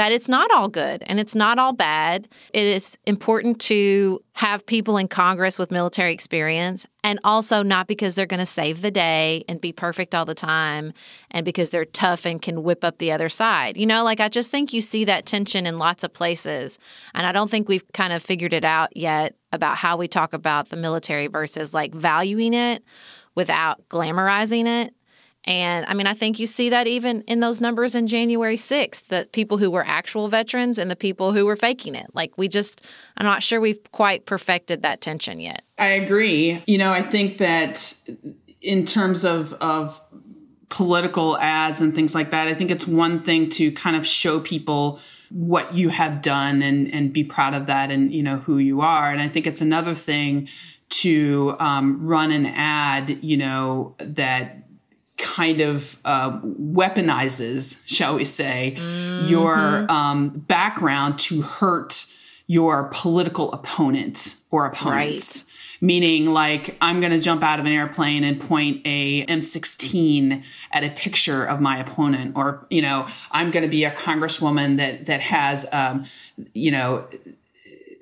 that 0.00 0.12
it's 0.12 0.30
not 0.30 0.50
all 0.50 0.66
good 0.66 1.02
and 1.08 1.20
it's 1.20 1.34
not 1.34 1.58
all 1.58 1.74
bad. 1.74 2.26
It 2.54 2.64
is 2.66 2.96
important 3.06 3.60
to 3.60 4.24
have 4.32 4.64
people 4.64 4.96
in 4.96 5.08
Congress 5.08 5.58
with 5.58 5.70
military 5.70 6.14
experience 6.14 6.86
and 7.04 7.20
also 7.22 7.62
not 7.62 7.86
because 7.86 8.14
they're 8.14 8.24
going 8.24 8.40
to 8.40 8.46
save 8.46 8.80
the 8.80 8.90
day 8.90 9.44
and 9.46 9.60
be 9.60 9.72
perfect 9.72 10.14
all 10.14 10.24
the 10.24 10.34
time 10.34 10.94
and 11.30 11.44
because 11.44 11.68
they're 11.68 11.84
tough 11.84 12.24
and 12.24 12.40
can 12.40 12.62
whip 12.62 12.82
up 12.82 12.96
the 12.96 13.12
other 13.12 13.28
side. 13.28 13.76
You 13.76 13.84
know, 13.84 14.02
like 14.02 14.20
I 14.20 14.30
just 14.30 14.50
think 14.50 14.72
you 14.72 14.80
see 14.80 15.04
that 15.04 15.26
tension 15.26 15.66
in 15.66 15.78
lots 15.78 16.02
of 16.02 16.14
places. 16.14 16.78
And 17.12 17.26
I 17.26 17.32
don't 17.32 17.50
think 17.50 17.68
we've 17.68 17.84
kind 17.92 18.14
of 18.14 18.22
figured 18.22 18.54
it 18.54 18.64
out 18.64 18.96
yet 18.96 19.34
about 19.52 19.76
how 19.76 19.98
we 19.98 20.08
talk 20.08 20.32
about 20.32 20.70
the 20.70 20.78
military 20.78 21.26
versus 21.26 21.74
like 21.74 21.92
valuing 21.92 22.54
it 22.54 22.82
without 23.34 23.86
glamorizing 23.90 24.66
it 24.66 24.94
And 25.44 25.86
I 25.86 25.94
mean, 25.94 26.06
I 26.06 26.14
think 26.14 26.38
you 26.38 26.46
see 26.46 26.68
that 26.68 26.86
even 26.86 27.22
in 27.22 27.40
those 27.40 27.60
numbers 27.60 27.94
in 27.94 28.06
January 28.06 28.56
6th, 28.56 29.06
the 29.06 29.26
people 29.32 29.56
who 29.56 29.70
were 29.70 29.84
actual 29.86 30.28
veterans 30.28 30.78
and 30.78 30.90
the 30.90 30.96
people 30.96 31.32
who 31.32 31.46
were 31.46 31.56
faking 31.56 31.94
it. 31.94 32.06
Like, 32.12 32.36
we 32.36 32.46
just, 32.46 32.82
I'm 33.16 33.24
not 33.24 33.42
sure 33.42 33.60
we've 33.60 33.80
quite 33.90 34.26
perfected 34.26 34.82
that 34.82 35.00
tension 35.00 35.40
yet. 35.40 35.62
I 35.78 35.86
agree. 35.86 36.62
You 36.66 36.78
know, 36.78 36.92
I 36.92 37.02
think 37.02 37.38
that 37.38 37.94
in 38.60 38.84
terms 38.84 39.24
of, 39.24 39.54
of 39.54 40.00
political 40.68 41.38
ads 41.38 41.80
and 41.80 41.94
things 41.94 42.14
like 42.14 42.32
that, 42.32 42.46
I 42.46 42.54
think 42.54 42.70
it's 42.70 42.86
one 42.86 43.22
thing 43.22 43.48
to 43.50 43.72
kind 43.72 43.96
of 43.96 44.06
show 44.06 44.40
people 44.40 45.00
what 45.30 45.74
you 45.74 45.88
have 45.88 46.20
done 46.20 46.60
and, 46.60 46.92
and 46.92 47.12
be 47.12 47.24
proud 47.24 47.54
of 47.54 47.66
that 47.66 47.90
and, 47.90 48.12
you 48.12 48.22
know, 48.22 48.38
who 48.38 48.58
you 48.58 48.82
are. 48.82 49.10
And 49.10 49.22
I 49.22 49.28
think 49.28 49.46
it's 49.46 49.60
another 49.60 49.94
thing 49.94 50.48
to 50.90 51.56
um, 51.60 52.04
run 52.04 52.30
an 52.32 52.46
ad, 52.46 53.22
you 53.22 53.36
know, 53.36 53.94
that 53.98 54.64
kind 55.20 55.60
of 55.60 55.98
uh, 56.04 56.38
weaponizes, 56.40 57.82
shall 57.86 58.16
we 58.16 58.24
say, 58.24 58.74
mm-hmm. 58.76 59.28
your 59.28 59.90
um, 59.90 60.30
background 60.30 61.18
to 61.20 61.42
hurt 61.42 62.06
your 62.46 62.90
political 62.92 63.52
opponent 63.52 64.36
or 64.50 64.66
opponents. 64.66 65.44
Right. 65.44 65.54
Meaning, 65.82 66.26
like, 66.26 66.76
I'm 66.82 67.00
going 67.00 67.12
to 67.12 67.20
jump 67.20 67.42
out 67.42 67.58
of 67.58 67.64
an 67.64 67.72
airplane 67.72 68.22
and 68.22 68.38
point 68.38 68.82
a 68.84 69.24
M16 69.26 70.42
at 70.72 70.84
a 70.84 70.90
picture 70.90 71.44
of 71.44 71.60
my 71.60 71.78
opponent, 71.78 72.36
or 72.36 72.66
you 72.68 72.82
know, 72.82 73.06
I'm 73.30 73.50
going 73.50 73.62
to 73.62 73.68
be 73.68 73.84
a 73.84 73.90
congresswoman 73.90 74.76
that 74.76 75.06
that 75.06 75.22
has, 75.22 75.64
um, 75.72 76.04
you 76.52 76.70
know, 76.70 77.06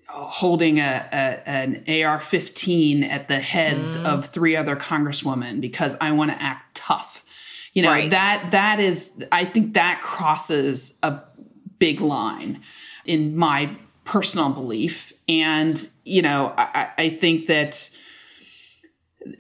holding 0.09 0.79
a, 0.79 1.09
a, 1.13 1.49
an 1.49 1.85
AR-15 1.87 3.09
at 3.09 3.29
the 3.29 3.41
heads 3.41 3.97
mm. 3.97 4.05
of 4.05 4.27
three 4.27 4.57
other 4.57 4.75
congresswomen 4.75 5.61
because 5.61 5.97
I 6.01 6.13
want 6.13 6.31
to 6.31 6.43
act 6.43 6.77
tough. 6.77 7.25
You 7.75 7.83
know, 7.83 7.93
right. 7.93 8.11
that 8.11 8.51
that 8.51 8.81
is 8.81 9.25
I 9.31 9.45
think 9.45 9.75
that 9.75 10.01
crosses 10.01 10.99
a 11.03 11.21
big 11.79 12.01
line 12.01 12.63
in 13.05 13.37
my 13.37 13.77
personal 14.05 14.51
belief. 14.51 15.13
And, 15.29 15.89
you 16.05 16.23
know, 16.23 16.55
I, 16.57 16.89
I 16.97 17.11
think 17.11 17.47
that 17.47 17.91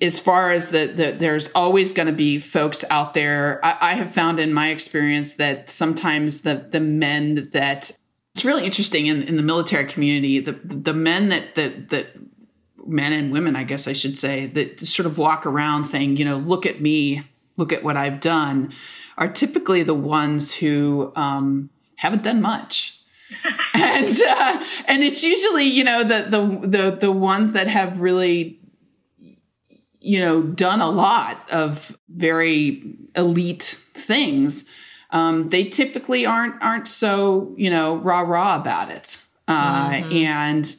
as 0.02 0.20
far 0.20 0.50
as 0.50 0.68
that 0.70 0.96
the 0.96 1.12
there's 1.12 1.48
always 1.54 1.92
going 1.92 2.06
to 2.06 2.12
be 2.12 2.38
folks 2.38 2.84
out 2.90 3.14
there. 3.14 3.64
I, 3.64 3.92
I 3.92 3.94
have 3.94 4.12
found 4.12 4.38
in 4.38 4.52
my 4.52 4.68
experience 4.68 5.34
that 5.34 5.70
sometimes 5.70 6.42
the 6.42 6.66
the 6.70 6.80
men 6.80 7.48
that 7.52 7.96
it's 8.38 8.44
really 8.44 8.64
interesting 8.64 9.08
in, 9.08 9.24
in 9.24 9.34
the 9.34 9.42
military 9.42 9.84
community, 9.84 10.38
the 10.38 10.52
the 10.62 10.94
men 10.94 11.28
that 11.30 11.56
that 11.56 11.90
that 11.90 12.06
men 12.86 13.12
and 13.12 13.32
women, 13.32 13.56
I 13.56 13.64
guess 13.64 13.88
I 13.88 13.92
should 13.92 14.16
say, 14.16 14.46
that 14.46 14.86
sort 14.86 15.06
of 15.06 15.18
walk 15.18 15.44
around 15.44 15.86
saying, 15.86 16.18
you 16.18 16.24
know, 16.24 16.36
look 16.36 16.64
at 16.64 16.80
me, 16.80 17.24
look 17.56 17.72
at 17.72 17.82
what 17.82 17.96
I've 17.96 18.20
done, 18.20 18.72
are 19.16 19.26
typically 19.26 19.82
the 19.82 19.94
ones 19.94 20.54
who 20.54 21.12
um, 21.16 21.70
haven't 21.96 22.22
done 22.22 22.40
much. 22.40 23.00
and 23.74 24.16
uh, 24.22 24.64
and 24.86 25.02
it's 25.02 25.24
usually 25.24 25.64
you 25.64 25.82
know 25.82 26.04
the 26.04 26.28
the 26.30 26.68
the 26.68 26.96
the 27.00 27.12
ones 27.12 27.52
that 27.52 27.66
have 27.66 28.00
really 28.00 28.60
you 29.98 30.20
know 30.20 30.42
done 30.42 30.80
a 30.80 30.88
lot 30.88 31.44
of 31.50 31.98
very 32.08 32.94
elite 33.16 33.80
things 33.94 34.64
um, 35.10 35.48
they 35.48 35.64
typically 35.64 36.26
aren't 36.26 36.60
aren't 36.62 36.88
so 36.88 37.54
you 37.56 37.70
know 37.70 37.96
rah 37.96 38.20
rah 38.20 38.56
about 38.56 38.90
it, 38.90 39.22
uh, 39.46 39.90
mm-hmm. 39.90 40.12
and 40.12 40.76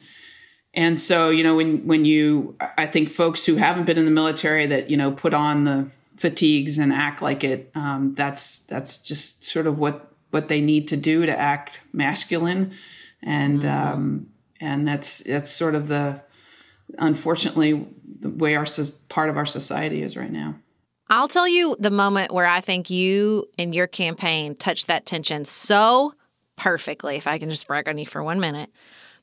and 0.72 0.98
so 0.98 1.30
you 1.30 1.42
know 1.42 1.56
when 1.56 1.86
when 1.86 2.04
you 2.04 2.56
I 2.78 2.86
think 2.86 3.10
folks 3.10 3.44
who 3.44 3.56
haven't 3.56 3.86
been 3.86 3.98
in 3.98 4.04
the 4.04 4.10
military 4.10 4.66
that 4.66 4.90
you 4.90 4.96
know 4.96 5.10
put 5.10 5.34
on 5.34 5.64
the 5.64 5.90
fatigues 6.16 6.78
and 6.78 6.92
act 6.92 7.22
like 7.22 7.42
it 7.42 7.70
um, 7.74 8.14
that's 8.14 8.60
that's 8.60 8.98
just 9.00 9.44
sort 9.44 9.66
of 9.66 9.78
what 9.78 10.12
what 10.30 10.48
they 10.48 10.60
need 10.60 10.86
to 10.88 10.96
do 10.96 11.26
to 11.26 11.36
act 11.36 11.80
masculine, 11.92 12.72
and 13.22 13.60
mm-hmm. 13.60 13.92
um, 13.92 14.26
and 14.60 14.86
that's 14.86 15.18
that's 15.24 15.50
sort 15.50 15.74
of 15.74 15.88
the 15.88 16.20
unfortunately 16.98 17.86
the 18.20 18.30
way 18.30 18.54
our 18.54 18.66
part 19.08 19.28
of 19.28 19.36
our 19.36 19.46
society 19.46 20.02
is 20.02 20.16
right 20.16 20.30
now. 20.30 20.54
I'll 21.12 21.26
tell 21.26 21.48
you 21.48 21.74
the 21.80 21.90
moment 21.90 22.32
where 22.32 22.46
I 22.46 22.60
think 22.60 22.88
you 22.88 23.46
and 23.58 23.74
your 23.74 23.88
campaign 23.88 24.54
touched 24.54 24.86
that 24.86 25.06
tension 25.06 25.44
so 25.44 26.14
perfectly, 26.54 27.16
if 27.16 27.26
I 27.26 27.38
can 27.38 27.50
just 27.50 27.66
brag 27.66 27.88
on 27.88 27.98
you 27.98 28.06
for 28.06 28.22
one 28.22 28.38
minute, 28.38 28.70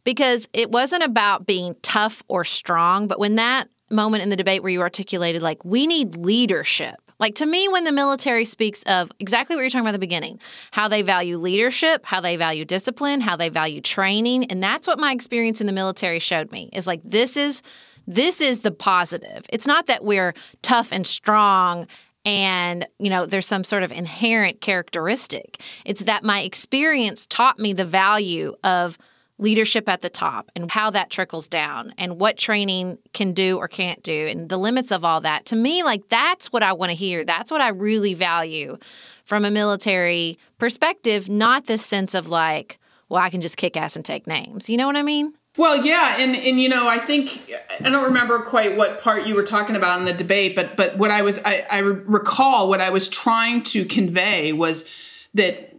because 0.03 0.49
it 0.51 0.69
wasn't 0.69 1.03
about 1.03 1.45
being 1.45 1.77
tough 1.83 2.23
or 2.27 2.43
strong, 2.43 3.07
but 3.07 3.19
when 3.19 3.35
that 3.35 3.69
moment 3.89 4.21
in 4.21 4.29
the 4.29 4.35
debate 4.35 4.63
where 4.63 4.71
you 4.71 4.81
articulated, 4.81 5.41
like, 5.41 5.63
we 5.63 5.87
need 5.87 6.17
leadership. 6.17 6.95
Like 7.19 7.35
to 7.35 7.45
me, 7.45 7.69
when 7.69 7.85
the 7.85 7.93
military 7.93 8.43
speaks 8.43 8.83
of 8.83 9.09
exactly 9.19 9.55
what 9.55 9.61
you're 9.61 9.69
talking 9.69 9.81
about 9.81 9.89
at 9.89 9.93
the 9.93 9.99
beginning, 9.99 10.39
how 10.71 10.89
they 10.89 11.01
value 11.01 11.37
leadership, 11.37 12.05
how 12.05 12.19
they 12.19 12.35
value 12.35 12.65
discipline, 12.65 13.21
how 13.21 13.37
they 13.37 13.49
value 13.49 13.79
training, 13.79 14.51
and 14.51 14.61
that's 14.61 14.87
what 14.87 14.99
my 14.99 15.13
experience 15.13 15.61
in 15.61 15.67
the 15.67 15.73
military 15.73 16.19
showed 16.19 16.51
me 16.51 16.69
is 16.73 16.85
like 16.85 17.01
this 17.03 17.37
is 17.37 17.63
this 18.07 18.41
is 18.41 18.61
the 18.61 18.71
positive. 18.71 19.45
It's 19.49 19.67
not 19.67 19.87
that 19.87 20.03
we're 20.03 20.33
tough 20.61 20.91
and 20.91 21.05
strong 21.05 21.87
and 22.25 22.85
you 22.99 23.09
know 23.09 23.25
there's 23.25 23.45
some 23.45 23.63
sort 23.63 23.83
of 23.83 23.91
inherent 23.91 24.59
characteristic. 24.61 25.61
It's 25.85 26.01
that 26.01 26.23
my 26.23 26.41
experience 26.41 27.25
taught 27.25 27.59
me 27.59 27.73
the 27.73 27.85
value 27.85 28.55
of 28.63 28.97
leadership 29.39 29.87
at 29.87 30.01
the 30.01 30.09
top 30.09 30.49
and 30.55 30.71
how 30.71 30.89
that 30.89 31.09
trickles 31.09 31.47
down 31.47 31.93
and 31.97 32.19
what 32.19 32.37
training 32.37 32.97
can 33.13 33.33
do 33.33 33.57
or 33.57 33.67
can't 33.67 34.01
do 34.01 34.27
and 34.27 34.49
the 34.49 34.57
limits 34.57 34.91
of 34.91 35.05
all 35.05 35.21
that. 35.21 35.45
To 35.45 35.55
me, 35.55 35.83
like 35.83 36.09
that's 36.09 36.51
what 36.51 36.63
I 36.63 36.73
want 36.73 36.89
to 36.89 36.95
hear. 36.95 37.23
That's 37.23 37.51
what 37.51 37.61
I 37.61 37.69
really 37.69 38.13
value 38.13 38.77
from 39.23 39.45
a 39.45 39.51
military 39.51 40.39
perspective, 40.57 41.29
not 41.29 41.65
this 41.65 41.85
sense 41.85 42.13
of 42.15 42.29
like, 42.29 42.79
well, 43.09 43.21
I 43.21 43.29
can 43.29 43.41
just 43.41 43.57
kick 43.57 43.77
ass 43.77 43.95
and 43.95 44.03
take 44.03 44.25
names. 44.25 44.69
You 44.69 44.77
know 44.77 44.87
what 44.87 44.95
I 44.95 45.03
mean? 45.03 45.36
Well, 45.57 45.83
yeah, 45.83 46.17
and 46.19 46.35
and 46.35 46.61
you 46.61 46.69
know, 46.69 46.87
I 46.87 46.99
think 46.99 47.51
I 47.79 47.89
don't 47.89 48.05
remember 48.05 48.39
quite 48.39 48.77
what 48.77 49.01
part 49.01 49.25
you 49.25 49.33
were 49.33 49.43
talking 49.43 49.75
about 49.75 49.99
in 49.99 50.05
the 50.05 50.13
debate, 50.13 50.55
but 50.55 50.77
but 50.77 50.97
what 50.97 51.09
I 51.09 51.23
was 51.23 51.41
I, 51.43 51.65
I 51.69 51.79
recall 51.79 52.69
what 52.69 52.79
I 52.79 52.91
was 52.91 53.09
trying 53.09 53.63
to 53.63 53.83
convey 53.83 54.53
was 54.53 54.87
that 55.33 55.75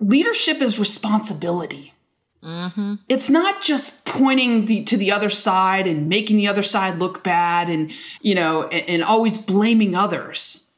leadership 0.00 0.60
is 0.60 0.78
responsibility. 0.78 1.94
Mm-hmm. 2.42 2.96
It's 3.08 3.30
not 3.30 3.62
just 3.62 4.04
pointing 4.04 4.66
the, 4.66 4.84
to 4.84 4.96
the 4.98 5.10
other 5.10 5.30
side 5.30 5.88
and 5.88 6.08
making 6.08 6.36
the 6.36 6.46
other 6.46 6.62
side 6.62 6.98
look 6.98 7.24
bad, 7.24 7.70
and 7.70 7.90
you 8.20 8.34
know, 8.34 8.64
and, 8.64 8.86
and 8.88 9.02
always 9.02 9.38
blaming 9.38 9.94
others. 9.94 10.68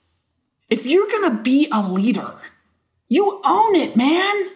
If 0.70 0.86
you're 0.86 1.10
gonna 1.10 1.42
be 1.42 1.68
a 1.72 1.82
leader, 1.82 2.36
you 3.08 3.42
own 3.44 3.74
it, 3.74 3.96
man. 3.96 4.50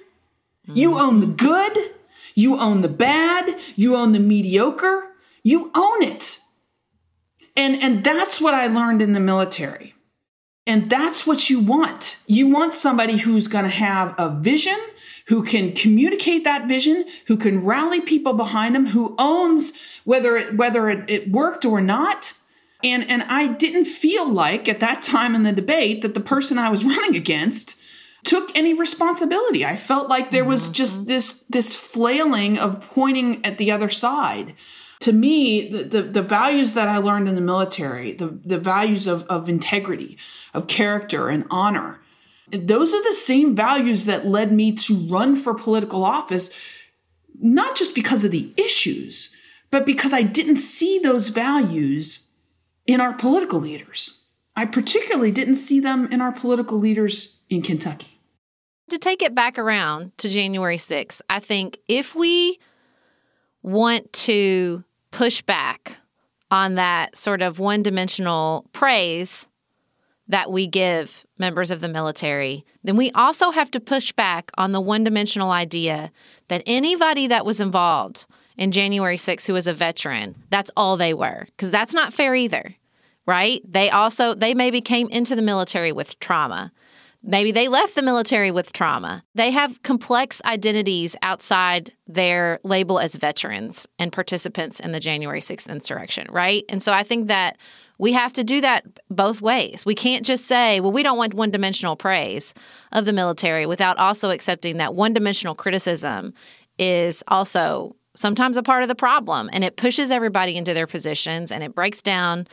Mm-hmm. 0.68 0.76
You 0.76 0.98
own 1.00 1.18
the 1.18 1.26
good 1.26 1.92
you 2.34 2.58
own 2.58 2.80
the 2.80 2.88
bad. 2.88 3.58
You 3.76 3.96
own 3.96 4.12
the 4.12 4.20
mediocre. 4.20 5.08
You 5.42 5.70
own 5.74 6.02
it. 6.02 6.40
And, 7.56 7.82
and 7.82 8.04
that's 8.04 8.40
what 8.40 8.54
I 8.54 8.66
learned 8.66 9.02
in 9.02 9.12
the 9.12 9.20
military. 9.20 9.94
And 10.66 10.88
that's 10.88 11.26
what 11.26 11.50
you 11.50 11.60
want. 11.60 12.18
You 12.26 12.48
want 12.48 12.72
somebody 12.72 13.18
who's 13.18 13.48
going 13.48 13.64
to 13.64 13.70
have 13.70 14.14
a 14.16 14.30
vision, 14.30 14.78
who 15.26 15.42
can 15.42 15.72
communicate 15.72 16.44
that 16.44 16.68
vision, 16.68 17.04
who 17.26 17.36
can 17.36 17.64
rally 17.64 18.00
people 18.00 18.32
behind 18.32 18.74
them, 18.74 18.86
who 18.86 19.14
owns 19.18 19.72
whether 20.04 20.36
it, 20.36 20.56
whether 20.56 20.88
it, 20.88 21.10
it 21.10 21.30
worked 21.30 21.64
or 21.64 21.80
not. 21.80 22.34
And, 22.84 23.08
and 23.10 23.22
I 23.24 23.48
didn't 23.48 23.84
feel 23.84 24.28
like 24.28 24.68
at 24.68 24.80
that 24.80 25.02
time 25.02 25.34
in 25.34 25.42
the 25.42 25.52
debate 25.52 26.02
that 26.02 26.14
the 26.14 26.20
person 26.20 26.58
I 26.58 26.70
was 26.70 26.84
running 26.84 27.16
against 27.16 27.80
took 28.24 28.56
any 28.56 28.74
responsibility. 28.74 29.64
I 29.64 29.76
felt 29.76 30.08
like 30.08 30.30
there 30.30 30.44
was 30.44 30.68
just 30.68 30.98
mm-hmm. 30.98 31.08
this 31.08 31.44
this 31.48 31.74
flailing 31.74 32.58
of 32.58 32.80
pointing 32.80 33.44
at 33.44 33.58
the 33.58 33.70
other 33.70 33.88
side. 33.88 34.54
To 35.00 35.12
me, 35.12 35.68
the, 35.68 35.82
the, 35.82 36.02
the, 36.02 36.22
values 36.22 36.74
that 36.74 36.86
I 36.86 36.98
learned 36.98 37.28
in 37.28 37.34
the 37.34 37.40
military, 37.40 38.12
the, 38.12 38.38
the 38.44 38.60
values 38.60 39.08
of, 39.08 39.24
of 39.24 39.48
integrity, 39.48 40.16
of 40.54 40.68
character 40.68 41.28
and 41.28 41.44
honor, 41.50 41.98
those 42.52 42.94
are 42.94 43.02
the 43.02 43.12
same 43.12 43.56
values 43.56 44.04
that 44.04 44.28
led 44.28 44.52
me 44.52 44.70
to 44.76 44.94
run 45.08 45.34
for 45.34 45.54
political 45.54 46.04
office, 46.04 46.52
not 47.40 47.74
just 47.74 47.96
because 47.96 48.22
of 48.22 48.30
the 48.30 48.54
issues, 48.56 49.34
but 49.72 49.84
because 49.84 50.12
I 50.12 50.22
didn't 50.22 50.58
see 50.58 51.00
those 51.00 51.28
values 51.30 52.28
in 52.86 53.00
our 53.00 53.12
political 53.12 53.58
leaders. 53.58 54.21
I 54.54 54.66
particularly 54.66 55.32
didn't 55.32 55.54
see 55.56 55.80
them 55.80 56.06
in 56.12 56.20
our 56.20 56.32
political 56.32 56.78
leaders 56.78 57.38
in 57.48 57.62
Kentucky 57.62 58.12
to 58.92 58.98
take 58.98 59.22
it 59.22 59.34
back 59.34 59.58
around 59.58 60.16
to 60.18 60.28
January 60.28 60.76
6th, 60.76 61.22
I 61.30 61.40
think 61.40 61.78
if 61.88 62.14
we 62.14 62.58
want 63.62 64.12
to 64.12 64.84
push 65.10 65.40
back 65.40 65.96
on 66.50 66.74
that 66.74 67.16
sort 67.16 67.40
of 67.40 67.58
one 67.58 67.82
dimensional 67.82 68.66
praise 68.72 69.48
that 70.28 70.52
we 70.52 70.66
give 70.66 71.24
members 71.38 71.70
of 71.70 71.80
the 71.80 71.88
military, 71.88 72.66
then 72.84 72.96
we 72.98 73.10
also 73.12 73.50
have 73.50 73.70
to 73.70 73.80
push 73.80 74.12
back 74.12 74.50
on 74.58 74.72
the 74.72 74.80
one 74.80 75.04
dimensional 75.04 75.50
idea 75.50 76.12
that 76.48 76.62
anybody 76.66 77.26
that 77.26 77.46
was 77.46 77.60
involved 77.60 78.26
in 78.58 78.72
January 78.72 79.16
6th 79.16 79.46
who 79.46 79.54
was 79.54 79.66
a 79.66 79.72
veteran, 79.72 80.34
that's 80.50 80.70
all 80.76 80.98
they 80.98 81.14
were, 81.14 81.46
because 81.46 81.70
that's 81.70 81.94
not 81.94 82.12
fair 82.12 82.34
either. 82.34 82.74
Right? 83.26 83.62
They 83.66 83.90
also 83.90 84.34
they 84.34 84.54
maybe 84.54 84.80
came 84.80 85.08
into 85.08 85.34
the 85.36 85.42
military 85.42 85.92
with 85.92 86.18
trauma. 86.18 86.72
Maybe 87.24 87.52
they 87.52 87.68
left 87.68 87.94
the 87.94 88.02
military 88.02 88.50
with 88.50 88.72
trauma. 88.72 89.22
They 89.36 89.52
have 89.52 89.82
complex 89.84 90.42
identities 90.44 91.14
outside 91.22 91.92
their 92.08 92.58
label 92.64 92.98
as 92.98 93.14
veterans 93.14 93.86
and 93.98 94.12
participants 94.12 94.80
in 94.80 94.90
the 94.90 94.98
January 94.98 95.40
6th 95.40 95.68
insurrection, 95.68 96.26
right? 96.30 96.64
And 96.68 96.82
so 96.82 96.92
I 96.92 97.04
think 97.04 97.28
that 97.28 97.58
we 97.98 98.12
have 98.12 98.32
to 98.32 98.42
do 98.42 98.60
that 98.62 98.84
both 99.08 99.40
ways. 99.40 99.86
We 99.86 99.94
can't 99.94 100.26
just 100.26 100.46
say, 100.46 100.80
well, 100.80 100.90
we 100.90 101.04
don't 101.04 101.16
want 101.16 101.34
one 101.34 101.52
dimensional 101.52 101.94
praise 101.94 102.54
of 102.90 103.04
the 103.04 103.12
military 103.12 103.66
without 103.66 103.98
also 103.98 104.30
accepting 104.30 104.78
that 104.78 104.96
one 104.96 105.12
dimensional 105.12 105.54
criticism 105.54 106.34
is 106.76 107.22
also 107.28 107.94
sometimes 108.14 108.56
a 108.56 108.62
part 108.62 108.82
of 108.82 108.88
the 108.88 108.94
problem 108.94 109.48
and 109.52 109.62
it 109.62 109.76
pushes 109.76 110.10
everybody 110.10 110.56
into 110.56 110.74
their 110.74 110.86
positions 110.86 111.52
and 111.52 111.62
it 111.62 111.74
breaks 111.74 112.02
down 112.02 112.46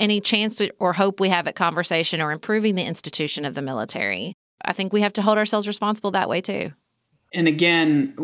any 0.00 0.20
chance 0.20 0.60
or 0.78 0.92
hope 0.94 1.20
we 1.20 1.28
have 1.28 1.46
at 1.46 1.54
conversation 1.54 2.20
or 2.20 2.32
improving 2.32 2.74
the 2.74 2.84
institution 2.84 3.44
of 3.44 3.54
the 3.54 3.62
military. 3.62 4.34
I 4.64 4.72
think 4.72 4.92
we 4.92 5.02
have 5.02 5.12
to 5.14 5.22
hold 5.22 5.38
ourselves 5.38 5.68
responsible 5.68 6.10
that 6.12 6.28
way 6.28 6.40
too. 6.40 6.72
And 7.32 7.46
again, 7.46 8.16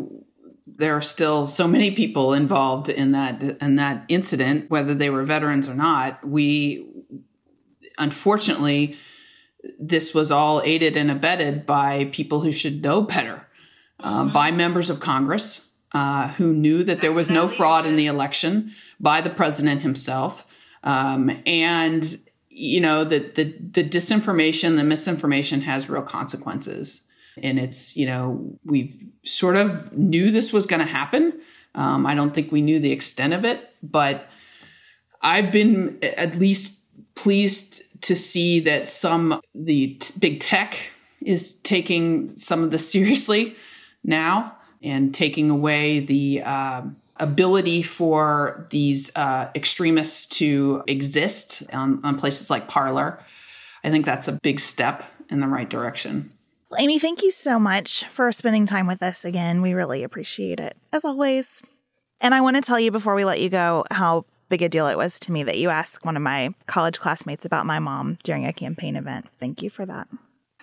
there 0.67 0.97
are 0.97 1.03
still 1.03 1.47
so 1.47 1.69
many 1.69 1.93
people 1.93 2.33
involved 2.33 2.89
in 2.89 3.13
that 3.13 3.43
in 3.43 3.77
that 3.77 4.05
incident, 4.09 4.69
whether 4.71 4.95
they 4.95 5.11
were 5.11 5.23
veterans 5.25 5.69
or 5.69 5.75
not. 5.75 6.27
We 6.27 6.85
unfortunately 7.99 8.97
this 9.79 10.15
was 10.15 10.31
all 10.31 10.63
aided 10.65 10.97
and 10.97 11.11
abetted 11.11 11.67
by 11.67 12.05
people 12.07 12.41
who 12.41 12.53
should 12.53 12.83
know 12.83 13.01
better, 13.03 13.47
uh, 14.01 14.23
mm-hmm. 14.23 14.33
by 14.33 14.51
members 14.51 14.91
of 14.91 15.01
Congress 15.01 15.69
uh, 15.93 16.29
who 16.33 16.53
knew 16.53 16.85
that 16.85 17.01
there 17.01 17.13
was 17.13 17.31
no 17.31 17.49
fraud 17.49 17.87
in 17.87 17.97
the 17.97 18.07
election, 18.07 18.73
by 19.01 19.21
the 19.21 19.31
president 19.31 19.83
himself, 19.83 20.47
um, 20.87 21.31
and 21.45 22.19
you 22.49 22.81
know 22.81 23.05
that 23.05 23.35
the 23.35 23.55
the 23.59 23.85
disinformation, 23.85 24.77
the 24.77 24.85
misinformation 24.85 25.61
has 25.61 25.91
real 25.91 26.01
consequences. 26.03 27.03
And 27.43 27.59
it's 27.59 27.95
you 27.97 28.07
know 28.07 28.59
we 28.65 28.95
sort 29.23 29.57
of 29.57 29.93
knew 29.93 30.31
this 30.31 30.55
was 30.55 30.65
going 30.65 30.81
to 30.81 30.87
happen. 30.87 31.39
Um, 31.75 32.07
I 32.07 32.15
don't 32.15 32.33
think 32.33 32.51
we 32.51 32.63
knew 32.63 32.81
the 32.81 32.93
extent 32.93 33.35
of 33.35 33.45
it, 33.45 33.69
but 33.83 34.31
I've 35.21 35.53
been 35.53 35.99
at 36.03 36.37
least 36.37 36.79
pleased 37.15 37.83
to 38.03 38.17
see 38.17 38.61
that 38.61 38.89
some 38.89 39.41
the 39.55 39.95
t- 39.95 40.15
big 40.19 40.41
tech 40.41 40.79
is 41.21 41.55
taking 41.55 42.29
some 42.39 42.63
of 42.63 42.71
this 42.71 42.91
seriously 42.93 43.57
now 44.03 44.57
and 44.83 45.13
taking 45.13 45.51
away 45.51 46.01
the 46.01 46.43
uh, 46.43 46.83
ability 47.19 47.83
for 47.83 48.67
these 48.71 49.15
uh, 49.17 49.49
extremists 49.55 50.27
to 50.27 50.83
exist 50.87 51.63
on, 51.73 52.01
on 52.05 52.19
places 52.19 52.51
like 52.51 52.69
Parler. 52.69 53.19
I 53.85 53.91
think 53.91 54.05
that's 54.05 54.29
a 54.29 54.33
big 54.33 54.61
step 54.61 55.05
in 55.31 55.41
the 55.41 55.47
right 55.47 55.69
direction. 55.69 56.33
Well, 56.71 56.81
Amy, 56.81 56.99
thank 56.99 57.23
you 57.23 57.31
so 57.31 57.59
much 57.59 58.05
for 58.07 58.33
spending 58.33 58.67
time 58.67 58.87
with 58.87 59.03
us 59.03 59.25
again. 59.25 59.63
We 59.63 59.73
really 59.73 60.03
appreciate 60.03 60.59
it, 60.59 60.77
as 60.93 61.05
always. 61.05 61.63
And 62.21 62.35
I 62.35 62.41
want 62.41 62.57
to 62.57 62.63
tell 62.63 62.81
you 62.81 62.91
before 62.91 63.15
we 63.15 63.25
let 63.25 63.41
you 63.41 63.49
go 63.49 63.85
how 63.91 64.25
big 64.49 64.63
a 64.63 64.69
deal 64.69 64.87
it 64.87 64.97
was 64.97 65.21
to 65.21 65.33
me 65.33 65.43
that 65.43 65.59
you 65.59 65.71
asked 65.71 66.05
one 66.05 66.17
of 66.17 66.23
my 66.23 66.55
college 66.67 66.99
classmates 66.99 67.45
about 67.45 67.67
my 67.67 67.79
mom 67.79 68.19
during 68.23 68.47
a 68.47 68.53
campaign 68.53 68.97
event. 68.97 69.27
Thank 69.39 69.63
you 69.63 69.71
for 69.71 69.87
that. 69.87 70.09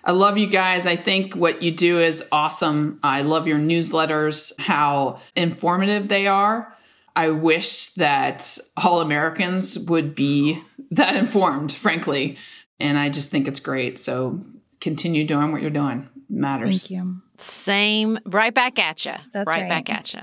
I 0.04 0.12
love 0.12 0.36
you 0.36 0.46
guys. 0.46 0.86
I 0.86 0.96
think 0.96 1.34
what 1.34 1.62
you 1.62 1.70
do 1.70 1.98
is 1.98 2.22
awesome. 2.30 3.00
I 3.02 3.22
love 3.22 3.48
your 3.48 3.58
newsletters, 3.58 4.52
how 4.60 5.20
informative 5.34 6.08
they 6.08 6.26
are. 6.26 6.76
I 7.16 7.30
wish 7.30 7.90
that 7.94 8.58
all 8.76 9.00
Americans 9.00 9.78
would 9.78 10.14
be 10.14 10.62
that 10.90 11.16
informed, 11.16 11.72
frankly. 11.72 12.36
And 12.78 12.98
I 12.98 13.08
just 13.08 13.30
think 13.30 13.48
it's 13.48 13.60
great. 13.60 13.98
So 13.98 14.40
continue 14.80 15.26
doing 15.26 15.52
what 15.52 15.62
you're 15.62 15.70
doing. 15.70 16.08
It 16.16 16.36
matters. 16.36 16.82
Thank 16.82 16.90
you. 16.90 17.22
Same. 17.38 18.18
Right 18.26 18.52
back 18.52 18.78
at 18.78 19.04
you. 19.06 19.14
That's 19.32 19.46
right, 19.46 19.62
right. 19.62 19.68
back 19.68 19.90
at 19.90 20.12
you. 20.12 20.20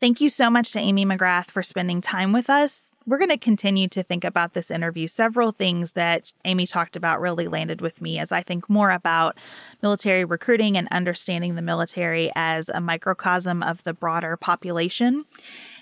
Thank 0.00 0.20
you 0.20 0.28
so 0.28 0.48
much 0.50 0.72
to 0.72 0.78
Amy 0.78 1.04
McGrath 1.04 1.50
for 1.50 1.62
spending 1.62 2.00
time 2.00 2.32
with 2.32 2.48
us 2.48 2.92
we're 3.10 3.18
going 3.18 3.28
to 3.28 3.36
continue 3.36 3.88
to 3.88 4.04
think 4.04 4.22
about 4.22 4.54
this 4.54 4.70
interview. 4.70 5.08
Several 5.08 5.50
things 5.50 5.92
that 5.92 6.32
Amy 6.44 6.64
talked 6.64 6.94
about 6.94 7.20
really 7.20 7.48
landed 7.48 7.80
with 7.80 8.00
me 8.00 8.20
as 8.20 8.30
I 8.30 8.40
think 8.40 8.70
more 8.70 8.92
about 8.92 9.36
military 9.82 10.24
recruiting 10.24 10.78
and 10.78 10.86
understanding 10.92 11.56
the 11.56 11.62
military 11.62 12.30
as 12.36 12.68
a 12.68 12.80
microcosm 12.80 13.64
of 13.64 13.82
the 13.82 13.92
broader 13.92 14.36
population. 14.36 15.24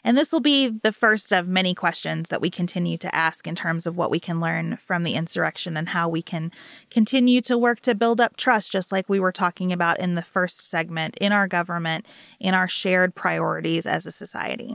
And 0.05 0.17
this 0.17 0.33
will 0.33 0.41
be 0.41 0.69
the 0.69 0.91
first 0.91 1.31
of 1.31 1.47
many 1.47 1.75
questions 1.75 2.31
that 2.31 2.41
we 2.41 2.49
continue 2.49 2.97
to 2.97 3.15
ask 3.15 3.47
in 3.47 3.55
terms 3.55 3.87
of 3.87 3.99
what 3.99 4.11
we 4.11 4.21
can 4.21 4.41
learn 4.41 4.79
from 4.79 5.03
the 5.03 5.13
insurrection 5.13 5.77
and 5.77 5.91
how 5.91 6.09
we 6.09 6.23
can 6.23 6.51
continue 6.91 7.43
to 7.43 7.59
work 7.59 7.81
to 7.81 7.95
build 7.95 8.23
up 8.23 8.39
trust, 8.39 8.73
just 8.73 8.91
like 8.91 9.07
we 9.07 9.21
were 9.21 9.33
talking 9.33 9.71
about 9.71 10.01
in 10.01 10.15
the 10.15 10.23
first 10.23 10.71
segment, 10.71 11.15
in 11.19 11.33
our 11.33 11.47
government, 11.47 12.07
in 12.41 12.55
our 12.55 12.69
shared 12.69 13.15
priorities 13.15 13.85
as 13.85 14.07
a 14.07 14.13
society. 14.13 14.75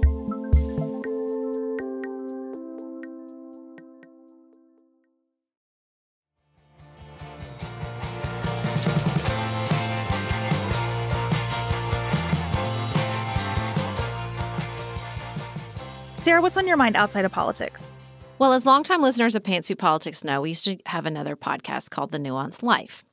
Sarah, 16.21 16.39
what's 16.39 16.55
on 16.55 16.67
your 16.67 16.77
mind 16.77 16.95
outside 16.95 17.25
of 17.25 17.31
politics? 17.31 17.97
Well, 18.37 18.53
as 18.53 18.63
longtime 18.63 19.01
listeners 19.01 19.33
of 19.33 19.41
Pantsuit 19.41 19.79
Politics 19.79 20.23
know, 20.23 20.41
we 20.41 20.49
used 20.49 20.65
to 20.65 20.77
have 20.85 21.07
another 21.07 21.35
podcast 21.35 21.89
called 21.89 22.11
The 22.11 22.19
Nuanced 22.19 22.61
Life, 22.61 23.03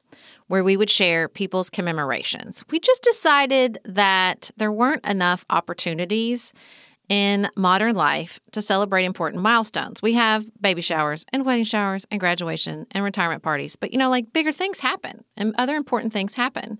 where 0.48 0.62
we 0.62 0.76
would 0.76 0.90
share 0.90 1.26
people's 1.26 1.70
commemorations. 1.70 2.62
We 2.70 2.78
just 2.78 3.02
decided 3.02 3.78
that 3.86 4.50
there 4.58 4.70
weren't 4.70 5.06
enough 5.06 5.46
opportunities 5.48 6.52
in 7.08 7.48
modern 7.56 7.96
life 7.96 8.40
to 8.52 8.60
celebrate 8.60 9.06
important 9.06 9.42
milestones. 9.42 10.02
We 10.02 10.12
have 10.12 10.44
baby 10.60 10.82
showers 10.82 11.24
and 11.32 11.46
wedding 11.46 11.64
showers 11.64 12.06
and 12.10 12.20
graduation 12.20 12.86
and 12.90 13.02
retirement 13.02 13.42
parties, 13.42 13.74
but 13.74 13.90
you 13.90 13.98
know, 13.98 14.10
like 14.10 14.34
bigger 14.34 14.52
things 14.52 14.80
happen 14.80 15.24
and 15.34 15.54
other 15.56 15.76
important 15.76 16.12
things 16.12 16.34
happen 16.34 16.78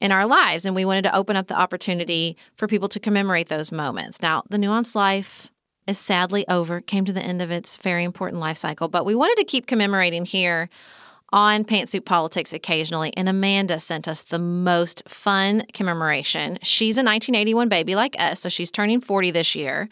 in 0.00 0.12
our 0.12 0.26
lives. 0.26 0.64
And 0.64 0.76
we 0.76 0.84
wanted 0.84 1.02
to 1.02 1.16
open 1.16 1.34
up 1.34 1.48
the 1.48 1.58
opportunity 1.58 2.36
for 2.54 2.68
people 2.68 2.88
to 2.90 3.00
commemorate 3.00 3.48
those 3.48 3.72
moments. 3.72 4.22
Now, 4.22 4.44
the 4.48 4.58
nuanced 4.58 4.94
life 4.94 5.50
is 5.86 5.98
sadly 5.98 6.46
over, 6.48 6.80
came 6.80 7.04
to 7.04 7.12
the 7.12 7.22
end 7.22 7.42
of 7.42 7.50
its 7.50 7.76
very 7.76 8.04
important 8.04 8.40
life 8.40 8.56
cycle, 8.56 8.88
but 8.88 9.04
we 9.04 9.14
wanted 9.14 9.36
to 9.36 9.44
keep 9.44 9.66
commemorating 9.66 10.24
here 10.24 10.68
on 11.32 11.64
Pantsuit 11.64 12.04
Politics 12.04 12.52
occasionally, 12.52 13.12
and 13.16 13.28
Amanda 13.28 13.80
sent 13.80 14.06
us 14.06 14.22
the 14.22 14.38
most 14.38 15.02
fun 15.08 15.64
commemoration. 15.72 16.58
She's 16.62 16.96
a 16.96 17.02
1981 17.02 17.68
baby 17.68 17.96
like 17.96 18.14
us, 18.18 18.40
so 18.40 18.48
she's 18.48 18.70
turning 18.70 19.00
40 19.00 19.32
this 19.32 19.54
year, 19.54 19.88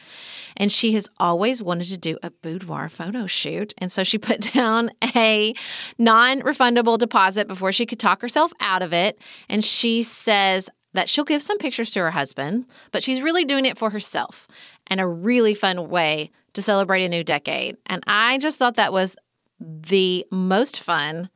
and 0.56 0.70
she 0.70 0.92
has 0.92 1.08
always 1.18 1.62
wanted 1.62 1.88
to 1.88 1.98
do 1.98 2.18
a 2.22 2.30
boudoir 2.30 2.88
photo 2.88 3.26
shoot. 3.26 3.74
And 3.78 3.90
so 3.90 4.04
she 4.04 4.18
put 4.24 4.52
down 4.52 4.90
a 5.02 5.54
non 5.98 6.40
refundable 6.42 6.98
deposit 6.98 7.48
before 7.48 7.72
she 7.72 7.86
could 7.86 8.00
talk 8.00 8.22
herself 8.22 8.52
out 8.60 8.82
of 8.82 8.92
it. 8.92 9.18
And 9.48 9.64
she 9.64 10.02
says, 10.02 10.70
that 10.94 11.08
she'll 11.08 11.24
give 11.24 11.42
some 11.42 11.58
pictures 11.58 11.90
to 11.90 12.00
her 12.00 12.12
husband, 12.12 12.66
but 12.92 13.02
she's 13.02 13.20
really 13.20 13.44
doing 13.44 13.66
it 13.66 13.76
for 13.76 13.90
herself 13.90 14.46
and 14.86 15.00
a 15.00 15.06
really 15.06 15.54
fun 15.54 15.88
way 15.88 16.30
to 16.52 16.62
celebrate 16.62 17.04
a 17.04 17.08
new 17.08 17.24
decade. 17.24 17.76
And 17.86 18.02
I 18.06 18.38
just 18.38 18.58
thought 18.58 18.76
that 18.76 18.92
was 18.92 19.16
the 19.60 20.26
most 20.30 20.80
fun 20.80 21.30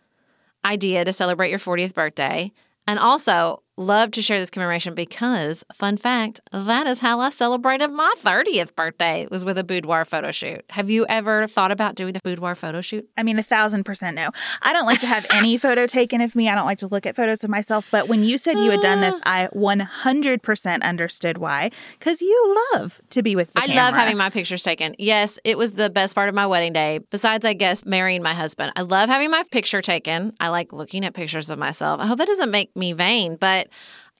idea 0.65 1.05
to 1.05 1.13
celebrate 1.13 1.51
your 1.51 1.59
40th 1.59 1.95
birthday. 1.95 2.53
And 2.87 2.99
also, 2.99 3.63
love 3.79 4.11
to 4.11 4.21
share 4.23 4.41
this 4.41 4.51
commemoration 4.51 4.95
because, 4.95 5.65
fun 5.73 5.97
fact, 5.97 6.41
that 6.53 6.87
is 6.87 7.01
how 7.01 7.21
I 7.21 7.31
celebrated 7.31 7.93
my 7.93 8.13
30th 8.23 8.75
birthday 8.75 9.27
was 9.31 9.45
with 9.45 9.57
a 9.57 9.65
boudoir 9.65 10.05
photo 10.05 10.33
shoot. 10.33 10.65
Have 10.71 10.91
you 10.91 11.07
ever 11.09 11.47
thought 11.47 11.71
about 11.71 11.95
doing 11.95 12.17
a 12.17 12.21
boudoir 12.21 12.55
photo 12.55 12.81
shoot? 12.81 13.09
I 13.17 13.23
mean, 13.23 13.39
a 13.39 13.43
thousand 13.43 13.85
percent 13.85 14.17
no. 14.17 14.31
I 14.63 14.73
don't 14.73 14.87
like 14.87 15.01
to 15.01 15.07
have 15.07 15.27
any 15.33 15.57
photo 15.59 15.87
taken 15.87 16.21
of 16.21 16.35
me. 16.35 16.49
I 16.49 16.55
don't 16.55 16.67
like 16.67 16.79
to 16.79 16.89
look 16.89 17.07
at 17.07 17.15
photos 17.17 17.45
of 17.45 17.51
myself. 17.51 17.87
But 17.91 18.09
when 18.09 18.25
you 18.25 18.37
said 18.37 18.59
you 18.59 18.71
had 18.71 18.81
done 18.81 19.01
this, 19.01 19.19
I 19.25 19.49
100% 19.55 20.83
understood 20.83 21.39
why. 21.39 21.71
Because 21.99 22.21
you 22.21 22.67
love 22.75 23.01
to 23.11 23.23
be 23.23 23.37
with 23.37 23.53
the 23.53 23.61
I 23.61 23.67
camera. 23.67 23.85
love 23.85 23.95
having 23.95 24.17
my 24.17 24.31
pictures 24.31 24.63
taken. 24.63 24.95
Yes, 24.99 25.39
it 25.45 25.57
was 25.57 25.73
the 25.73 25.89
best 25.89 26.15
part 26.15 26.29
of 26.29 26.35
my 26.35 26.47
wedding 26.47 26.73
day. 26.73 26.99
Besides, 27.11 27.45
I 27.45 27.53
guess, 27.53 27.85
marrying 27.87 28.23
my 28.23 28.35
husband. 28.35 28.73
I 28.75 28.83
love 28.83 29.09
having 29.09 29.31
my 29.31 29.45
picture 29.51 29.81
taken. 29.83 30.33
I 30.41 30.49
like 30.49 30.73
looking 30.73 31.05
at 31.05 31.15
pictures 31.15 31.49
of 31.51 31.59
myself. 31.59 32.01
I 32.01 32.07
hope 32.07 32.19
that 32.19 32.27
doesn't 32.27 32.51
make 32.51 32.75
me 32.77 32.93
vain, 32.93 33.37
but 33.37 33.68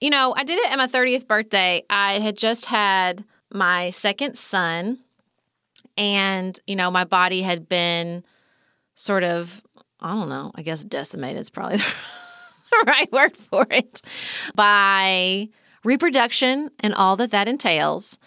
you 0.01 0.09
know, 0.09 0.33
I 0.35 0.43
did 0.43 0.59
it 0.59 0.71
at 0.71 0.77
my 0.77 0.87
30th 0.87 1.27
birthday. 1.27 1.83
I 1.89 2.19
had 2.19 2.37
just 2.37 2.65
had 2.65 3.23
my 3.51 3.89
second 3.89 4.37
son, 4.37 4.99
and, 5.97 6.59
you 6.67 6.75
know, 6.75 6.89
my 6.89 7.03
body 7.03 7.41
had 7.41 7.67
been 7.67 8.23
sort 8.95 9.23
of, 9.23 9.61
I 9.99 10.13
don't 10.13 10.29
know, 10.29 10.51
I 10.55 10.61
guess 10.61 10.83
decimated 10.83 11.39
is 11.39 11.49
probably 11.49 11.77
the 11.77 12.83
right 12.85 13.11
word 13.11 13.35
for 13.35 13.65
it, 13.69 14.01
by 14.55 15.49
reproduction 15.83 16.69
and 16.79 16.93
all 16.93 17.15
that 17.17 17.31
that 17.31 17.47
entails. 17.47 18.19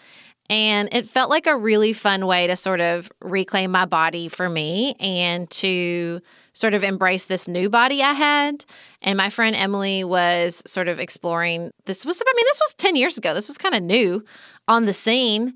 And 0.53 0.87
it 0.91 1.09
felt 1.09 1.31
like 1.31 1.47
a 1.47 1.57
really 1.57 1.93
fun 1.93 2.27
way 2.27 2.45
to 2.45 2.55
sort 2.55 2.79
of 2.79 3.11
reclaim 3.23 3.71
my 3.71 3.85
body 3.85 4.27
for 4.27 4.47
me 4.47 4.93
and 4.99 5.49
to 5.49 6.21
sort 6.53 6.75
of 6.75 6.83
embrace 6.83 7.25
this 7.25 7.47
new 7.47 7.71
body 7.71 8.03
I 8.03 8.13
had. 8.13 8.63
And 9.01 9.17
my 9.17 9.31
friend 9.31 9.55
Emily 9.55 10.03
was 10.03 10.61
sort 10.67 10.89
of 10.89 10.99
exploring 10.99 11.71
this 11.85 12.05
was 12.05 12.21
I 12.21 12.33
mean 12.35 12.45
this 12.45 12.59
was 12.59 12.75
10 12.75 12.95
years 12.95 13.17
ago. 13.17 13.33
This 13.33 13.47
was 13.47 13.57
kind 13.57 13.73
of 13.73 13.81
new 13.81 14.23
on 14.67 14.85
the 14.85 14.93
scene 14.93 15.55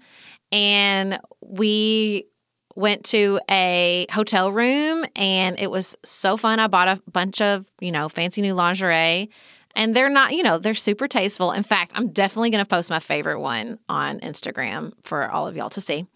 and 0.51 1.19
we 1.41 2.25
went 2.75 3.05
to 3.05 3.39
a 3.51 4.07
hotel 4.11 4.51
room 4.51 5.05
and 5.15 5.59
it 5.59 5.69
was 5.69 5.95
so 6.03 6.37
fun. 6.37 6.59
I 6.59 6.65
bought 6.65 6.87
a 6.87 6.99
bunch 7.11 7.39
of, 7.39 7.67
you 7.79 7.91
know, 7.91 8.09
fancy 8.09 8.41
new 8.41 8.55
lingerie 8.55 9.29
and 9.77 9.95
they're 9.95 10.09
not, 10.09 10.33
you 10.33 10.41
know, 10.41 10.57
they're 10.57 10.75
super 10.75 11.07
tasteful. 11.07 11.51
In 11.51 11.61
fact, 11.61 11.91
I'm 11.95 12.09
definitely 12.09 12.49
going 12.49 12.63
to 12.63 12.67
post 12.67 12.89
my 12.89 12.99
favorite 12.99 13.39
one 13.39 13.77
on 13.87 14.19
Instagram 14.21 14.91
for 15.03 15.29
all 15.29 15.47
of 15.47 15.55
y'all 15.55 15.69
to 15.69 15.81
see. 15.81 16.07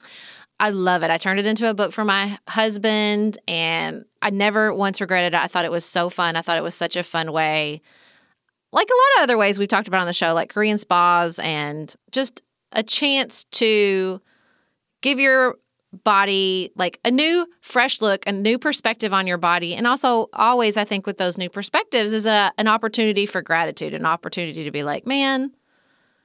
I 0.60 0.72
love 0.72 1.04
it. 1.04 1.12
I 1.12 1.20
turned 1.20 1.40
it 1.40 1.46
into 1.46 1.70
a 1.70 1.74
book 1.74 1.94
for 1.94 2.04
my 2.04 2.40
husband 2.48 3.38
and 3.48 4.04
I 4.20 4.32
never 4.32 4.74
once 4.74 5.00
regretted 5.00 5.36
it. 5.36 5.42
I 5.42 5.48
thought 5.48 5.66
it 5.66 5.72
was 5.72 5.86
so 5.86 6.10
fun. 6.10 6.36
I 6.36 6.42
thought 6.42 6.58
it 6.58 6.64
was 6.64 6.76
such 6.76 6.96
a 6.96 7.04
fun 7.04 7.32
way. 7.32 7.82
Like 8.72 8.88
a 8.90 8.94
lot 8.94 9.22
of 9.22 9.24
other 9.24 9.38
ways 9.38 9.60
we've 9.60 9.68
talked 9.68 9.88
about 9.88 10.02
on 10.02 10.08
the 10.08 10.14
show, 10.14 10.34
like 10.34 10.50
Korean 10.50 10.80
spas 10.80 11.38
and 11.38 11.94
just 12.12 12.42
a 12.72 12.82
chance 12.82 13.44
to 13.52 14.22
give 15.02 15.20
your 15.20 15.58
body 16.04 16.72
like 16.76 17.00
a 17.04 17.12
new 17.12 17.46
fresh 17.62 18.02
look 18.02 18.26
a 18.26 18.32
new 18.32 18.58
perspective 18.58 19.14
on 19.14 19.28
your 19.28 19.38
body 19.38 19.76
and 19.76 19.86
also 19.86 20.30
always 20.34 20.78
i 20.78 20.86
think 20.86 21.06
with 21.06 21.18
those 21.18 21.38
new 21.38 21.50
perspectives 21.50 22.14
is 22.14 22.26
a 22.26 22.52
an 22.58 22.68
opportunity 22.68 23.26
for 23.26 23.42
gratitude 23.42 23.94
an 23.94 24.06
opportunity 24.06 24.64
to 24.64 24.72
be 24.72 24.84
like 24.84 25.06
man 25.06 25.52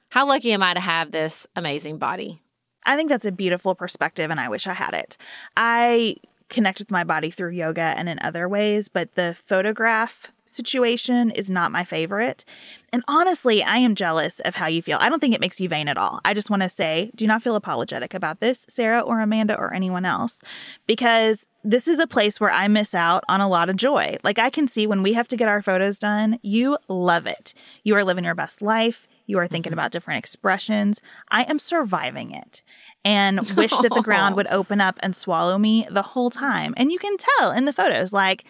how 0.09 0.25
lucky 0.25 0.53
am 0.53 0.63
i 0.63 0.73
to 0.73 0.79
have 0.79 1.11
this 1.11 1.45
amazing 1.55 1.97
body 1.97 2.41
I 2.87 2.95
think 2.95 3.09
that's 3.09 3.25
a 3.25 3.33
beautiful 3.33 3.75
perspective, 3.75 4.31
and 4.31 4.39
I 4.39 4.47
wish 4.47 4.65
I 4.65 4.73
had 4.73 4.93
it. 4.93 5.17
I 5.57 6.15
connect 6.49 6.79
with 6.79 6.91
my 6.91 7.03
body 7.03 7.29
through 7.29 7.51
yoga 7.51 7.81
and 7.81 8.07
in 8.07 8.19
other 8.21 8.47
ways, 8.47 8.87
but 8.87 9.15
the 9.15 9.35
photograph 9.45 10.31
situation 10.45 11.29
is 11.31 11.49
not 11.49 11.71
my 11.71 11.83
favorite. 11.83 12.45
And 12.93 13.03
honestly, 13.07 13.61
I 13.63 13.77
am 13.77 13.95
jealous 13.95 14.39
of 14.41 14.55
how 14.55 14.67
you 14.67 14.81
feel. 14.81 14.97
I 15.01 15.09
don't 15.09 15.19
think 15.19 15.35
it 15.35 15.41
makes 15.41 15.59
you 15.59 15.67
vain 15.67 15.87
at 15.87 15.97
all. 15.97 16.21
I 16.23 16.33
just 16.33 16.49
want 16.49 16.63
to 16.63 16.69
say, 16.69 17.11
do 17.15 17.27
not 17.27 17.43
feel 17.43 17.55
apologetic 17.55 18.13
about 18.13 18.39
this, 18.39 18.65
Sarah 18.69 19.01
or 19.01 19.19
Amanda 19.19 19.57
or 19.57 19.73
anyone 19.73 20.05
else, 20.05 20.41
because 20.85 21.47
this 21.63 21.87
is 21.87 21.99
a 21.99 22.07
place 22.07 22.39
where 22.39 22.51
I 22.51 22.69
miss 22.69 22.95
out 22.95 23.25
on 23.27 23.41
a 23.41 23.49
lot 23.49 23.69
of 23.69 23.75
joy. 23.75 24.17
Like 24.23 24.39
I 24.39 24.49
can 24.49 24.69
see 24.69 24.87
when 24.87 25.03
we 25.03 25.13
have 25.13 25.27
to 25.29 25.37
get 25.37 25.49
our 25.49 25.61
photos 25.61 25.99
done, 25.99 26.39
you 26.41 26.77
love 26.87 27.27
it. 27.27 27.53
You 27.83 27.95
are 27.95 28.05
living 28.05 28.23
your 28.23 28.35
best 28.35 28.61
life. 28.61 29.07
You 29.27 29.37
are 29.39 29.47
thinking 29.47 29.73
about 29.73 29.91
different 29.91 30.19
expressions. 30.19 30.99
I 31.29 31.43
am 31.43 31.59
surviving 31.59 32.31
it 32.31 32.61
and 33.05 33.41
wish 33.51 33.71
that 33.71 33.93
the 33.93 34.01
ground 34.01 34.35
would 34.37 34.47
open 34.47 34.81
up 34.81 34.97
and 35.01 35.15
swallow 35.15 35.57
me 35.57 35.85
the 35.91 36.01
whole 36.01 36.29
time. 36.29 36.73
And 36.77 36.91
you 36.91 36.97
can 36.97 37.17
tell 37.17 37.51
in 37.51 37.65
the 37.65 37.73
photos, 37.73 38.11
like, 38.11 38.45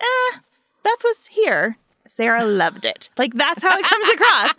eh, 0.00 0.38
Beth 0.82 1.04
was 1.04 1.26
here. 1.26 1.76
Sarah 2.08 2.44
loved 2.44 2.84
it. 2.84 3.08
Like 3.18 3.34
that's 3.34 3.62
how 3.62 3.78
it 3.78 3.84
comes 3.84 4.10
across. 4.10 4.50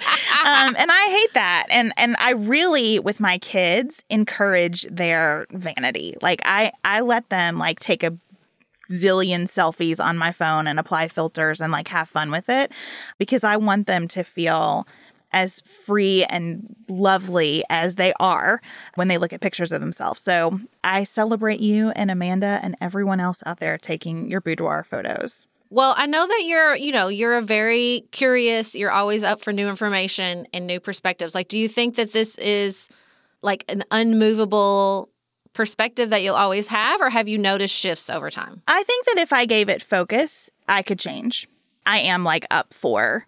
Um, 0.46 0.76
and 0.78 0.90
I 0.90 1.06
hate 1.10 1.34
that. 1.34 1.66
And 1.70 1.92
and 1.98 2.16
I 2.18 2.32
really, 2.32 3.00
with 3.00 3.20
my 3.20 3.38
kids, 3.40 4.04
encourage 4.10 4.84
their 4.84 5.48
vanity. 5.52 6.16
Like 6.22 6.42
I 6.46 6.72
I 6.86 7.02
let 7.02 7.28
them 7.30 7.58
like 7.58 7.80
take 7.80 8.04
a 8.04 8.18
zillion 8.92 9.44
selfies 9.44 10.04
on 10.04 10.18
my 10.18 10.32
phone 10.32 10.68
and 10.68 10.80
apply 10.80 11.10
filters 11.10 11.62
and 11.62 11.72
like 11.72 11.88
have 11.90 12.08
fun 12.08 12.32
with 12.32 12.50
it 12.50 12.72
because 13.18 13.44
I 13.44 13.58
want 13.58 13.88
them 13.88 14.08
to 14.10 14.24
feel 14.24 14.88
as 15.34 15.62
free 15.62 16.24
and 16.26 16.76
lovely 16.88 17.64
as 17.70 17.96
they 17.96 18.14
are 18.20 18.62
when 18.96 19.08
they 19.08 19.18
look 19.18 19.34
at 19.34 19.42
pictures 19.42 19.72
of 19.72 19.82
themselves. 19.82 20.22
So 20.22 20.60
I 20.84 21.04
celebrate 21.04 21.60
you 21.60 21.90
and 21.90 22.10
Amanda 22.12 22.60
and 22.62 22.78
everyone 22.80 23.20
else 23.20 23.44
out 23.46 23.60
there 23.60 23.78
taking 23.78 24.30
your 24.30 24.42
boudoir 24.42 24.84
photos. 24.84 25.48
Well, 25.70 25.96
I 25.98 26.06
know 26.06 26.28
that 26.28 26.44
you're, 26.46 26.76
you 26.76 26.92
know, 26.92 27.08
you're 27.08 27.36
a 27.36 27.42
very 27.42 28.06
curious, 28.12 28.76
you're 28.76 28.92
always 28.92 29.24
up 29.24 29.42
for 29.42 29.52
new 29.52 29.68
information 29.68 30.46
and 30.54 30.68
new 30.68 30.80
perspectives. 30.80 31.34
Like, 31.34 31.48
do 31.48 31.58
you 31.58 31.68
think 31.68 31.96
that 31.96 32.12
this 32.12 32.38
is 32.38 32.90
like 33.42 33.66
an 33.68 33.84
unmovable 33.90 35.10
perspective 35.54 36.12
that 36.12 36.22
you'll 36.22 36.36
always 36.36 36.68
have, 36.68 37.02
or 37.02 37.10
have 37.10 37.28
you 37.28 37.38
noticed 37.40 37.76
shifts 37.76 38.10
over 38.10 38.30
time? 38.30 38.62
I 38.68 38.84
think 38.84 39.06
that 39.08 39.18
if 39.18 39.34
I 39.34 39.46
gave 39.46 39.68
it 39.68 39.82
focus, 39.82 40.50
I 40.68 40.84
could 40.84 41.00
change. 41.00 41.48
I 41.86 42.00
am 42.00 42.24
like 42.24 42.46
up 42.52 42.74
for, 42.74 43.28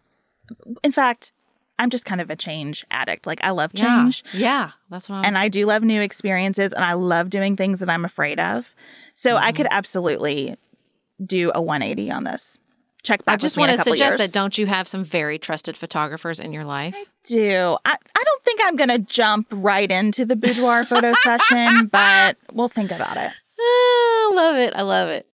in 0.84 0.92
fact, 0.92 1.34
I'm 1.78 1.90
just 1.90 2.06
kind 2.06 2.22
of 2.22 2.30
a 2.30 2.36
change 2.36 2.86
addict. 2.92 3.28
Like, 3.28 3.44
I 3.44 3.52
love 3.52 3.74
change. 3.74 4.24
Yeah, 4.34 4.40
yeah 4.40 4.72
that's 4.90 5.10
what 5.10 5.18
I'm. 5.18 5.26
And 5.26 5.38
I 5.38 5.50
do 5.50 5.66
love 5.66 5.84
new 5.84 6.02
experiences 6.02 6.74
and 6.74 6.84
I 6.84 6.94
love 6.94 7.30
doing 7.30 7.56
things 7.56 7.80
that 7.80 7.90
I'm 7.90 8.06
afraid 8.06 8.40
of. 8.40 8.74
So 9.14 9.36
mm-hmm. 9.36 9.46
I 9.46 9.52
could 9.52 9.68
absolutely 9.72 10.56
do 11.24 11.52
a 11.54 11.62
180 11.62 12.12
on 12.12 12.24
this. 12.24 12.60
Check 13.04 13.24
back. 13.24 13.34
I 13.34 13.38
just 13.38 13.58
want 13.58 13.72
to 13.72 13.78
suggest 13.78 14.00
years. 14.00 14.18
that 14.18 14.32
don't 14.32 14.58
you 14.58 14.66
have 14.66 14.88
some 14.88 15.04
very 15.04 15.38
trusted 15.38 15.78
photographers 15.78 16.40
in 16.40 16.52
your 16.54 16.66
life? 16.66 16.96
I 16.98 17.06
do. 17.24 17.78
I, 17.86 17.96
I 18.16 18.24
don't 18.24 18.44
think 18.44 18.62
I'm 18.64 18.76
going 18.76 18.90
to 18.90 19.00
jump 19.00 19.48
right 19.52 19.92
into 19.92 20.26
the 20.26 20.36
boudoir 20.36 20.86
photo 20.86 21.14
session, 21.24 21.86
but 21.86 22.36
we'll 22.52 22.68
think 22.68 22.90
about 22.90 23.18
it. 23.18 23.32
I 23.60 24.32
love 24.34 24.56
it. 24.56 24.74
I 24.76 24.82
love 24.82 25.10
it. 25.10 25.28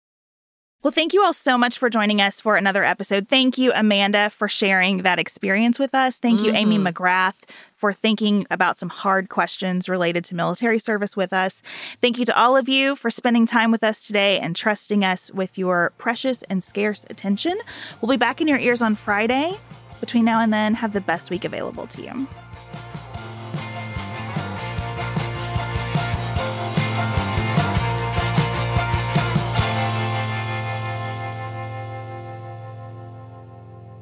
Well, 0.82 0.92
thank 0.92 1.12
you 1.12 1.22
all 1.22 1.34
so 1.34 1.58
much 1.58 1.78
for 1.78 1.90
joining 1.90 2.22
us 2.22 2.40
for 2.40 2.56
another 2.56 2.82
episode. 2.82 3.28
Thank 3.28 3.58
you, 3.58 3.70
Amanda, 3.74 4.30
for 4.30 4.48
sharing 4.48 5.02
that 5.02 5.18
experience 5.18 5.78
with 5.78 5.94
us. 5.94 6.18
Thank 6.18 6.38
mm-hmm. 6.38 6.46
you, 6.46 6.54
Amy 6.54 6.78
mm-hmm. 6.78 6.86
McGrath, 6.86 7.34
for 7.74 7.92
thinking 7.92 8.46
about 8.50 8.78
some 8.78 8.88
hard 8.88 9.28
questions 9.28 9.90
related 9.90 10.24
to 10.24 10.34
military 10.34 10.78
service 10.78 11.14
with 11.14 11.34
us. 11.34 11.62
Thank 12.00 12.18
you 12.18 12.24
to 12.24 12.38
all 12.38 12.56
of 12.56 12.66
you 12.66 12.96
for 12.96 13.10
spending 13.10 13.44
time 13.44 13.70
with 13.70 13.84
us 13.84 14.06
today 14.06 14.40
and 14.40 14.56
trusting 14.56 15.04
us 15.04 15.30
with 15.32 15.58
your 15.58 15.92
precious 15.98 16.42
and 16.44 16.64
scarce 16.64 17.04
attention. 17.10 17.58
We'll 18.00 18.10
be 18.10 18.16
back 18.16 18.40
in 18.40 18.48
your 18.48 18.58
ears 18.58 18.80
on 18.80 18.96
Friday. 18.96 19.58
Between 20.00 20.24
now 20.24 20.40
and 20.40 20.50
then, 20.50 20.72
have 20.72 20.94
the 20.94 21.02
best 21.02 21.28
week 21.28 21.44
available 21.44 21.88
to 21.88 22.02
you. 22.02 22.26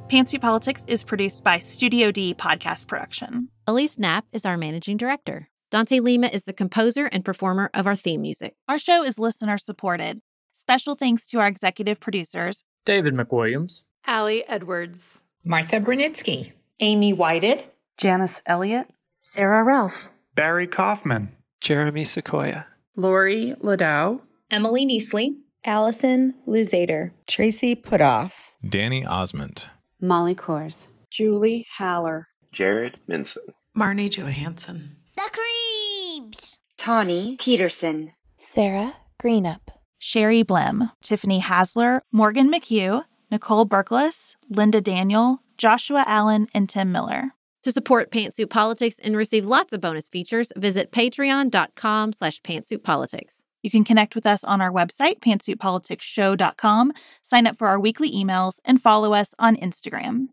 Pantsuit 0.09 0.41
Politics 0.41 0.85
is 0.87 1.05
produced 1.05 1.45
by 1.45 1.59
Studio 1.59 2.11
D 2.11 2.33
Podcast 2.33 2.87
Production. 2.87 3.51
Elise 3.67 3.99
Knapp 3.99 4.25
is 4.33 4.47
our 4.47 4.57
managing 4.57 4.97
director. 4.97 5.51
Dante 5.71 6.01
Lima 6.01 6.29
is 6.29 6.45
the 6.45 6.55
composer 6.55 7.05
and 7.05 7.23
performer 7.23 7.69
of 7.75 7.87
our 7.87 7.95
theme 7.95 8.23
music. 8.23 8.55
Our 8.69 8.79
show 8.79 9.05
is 9.05 9.19
listener 9.19 9.59
supported. 9.59 10.23
Special 10.55 10.95
thanks 10.95 11.27
to 11.27 11.41
our 11.41 11.47
executive 11.47 12.01
producers 12.01 12.65
David 12.87 13.13
McWilliams, 13.13 13.85
Allie 14.07 14.49
Edwards, 14.49 15.25
Martha 15.45 15.79
Brunitsky, 15.79 16.53
Amy 16.81 17.13
Whited, 17.13 17.65
Janice 17.99 18.41
Elliott, 18.47 18.89
Sarah 19.21 19.63
Ralph, 19.63 20.09
Barry 20.35 20.67
Kaufman, 20.67 21.37
Jeremy 21.61 22.05
Sequoia, 22.05 22.67
Lori 22.97 23.55
Ladow, 23.61 24.23
Emily 24.51 24.87
Neasley, 24.87 25.37
Allison 25.67 26.33
Luzader, 26.47 27.11
Tracy 27.27 27.77
Putoff, 27.77 28.33
Danny 28.67 29.05
Osmond. 29.05 29.67
Molly 30.01 30.35
Kors, 30.35 30.89
Julie 31.11 31.67
Haller, 31.77 32.29
Jared 32.53 32.99
Minson, 33.09 33.53
Marnie 33.77 34.09
Johansson, 34.09 34.97
The 35.17 35.29
Creeps, 35.33 36.59
Tawny 36.77 37.37
Peterson, 37.41 38.13
Sarah 38.37 38.95
Greenup, 39.21 39.69
Sherry 39.99 40.45
Blim, 40.45 40.93
Tiffany 41.03 41.41
Hasler, 41.41 42.03
Morgan 42.13 42.51
McHugh, 42.51 43.05
Nicole 43.31 43.67
Berkles, 43.67 44.37
Linda 44.49 44.81
Daniel, 44.81 45.43
Joshua 45.57 46.05
Allen, 46.07 46.47
and 46.55 46.69
Tim 46.69 46.93
Miller. 46.93 47.33
To 47.65 47.73
support 47.73 48.13
Pantsuit 48.13 48.51
Politics 48.51 49.01
and 49.01 49.17
receive 49.17 49.45
lots 49.45 49.75
of 49.75 49.81
bonus 49.81 50.07
features, 50.07 50.53
visit 50.57 50.93
patreon.com 50.93 52.13
slash 52.13 52.41
pantsuitpolitics. 52.43 53.43
You 53.63 53.71
can 53.71 53.85
connect 53.85 54.15
with 54.15 54.27
us 54.27 54.45
on 54.45 54.61
our 54.61 54.71
website, 54.71 55.21
pantsuitpoliticsshow.com, 55.21 56.93
sign 57.23 57.47
up 57.47 57.59
for 57.59 57.69
our 57.69 57.81
weekly 57.81 58.11
emails, 58.11 58.61
and 58.65 58.81
follow 58.81 59.13
us 59.13 59.35
on 59.39 59.57
Instagram. 59.57 60.29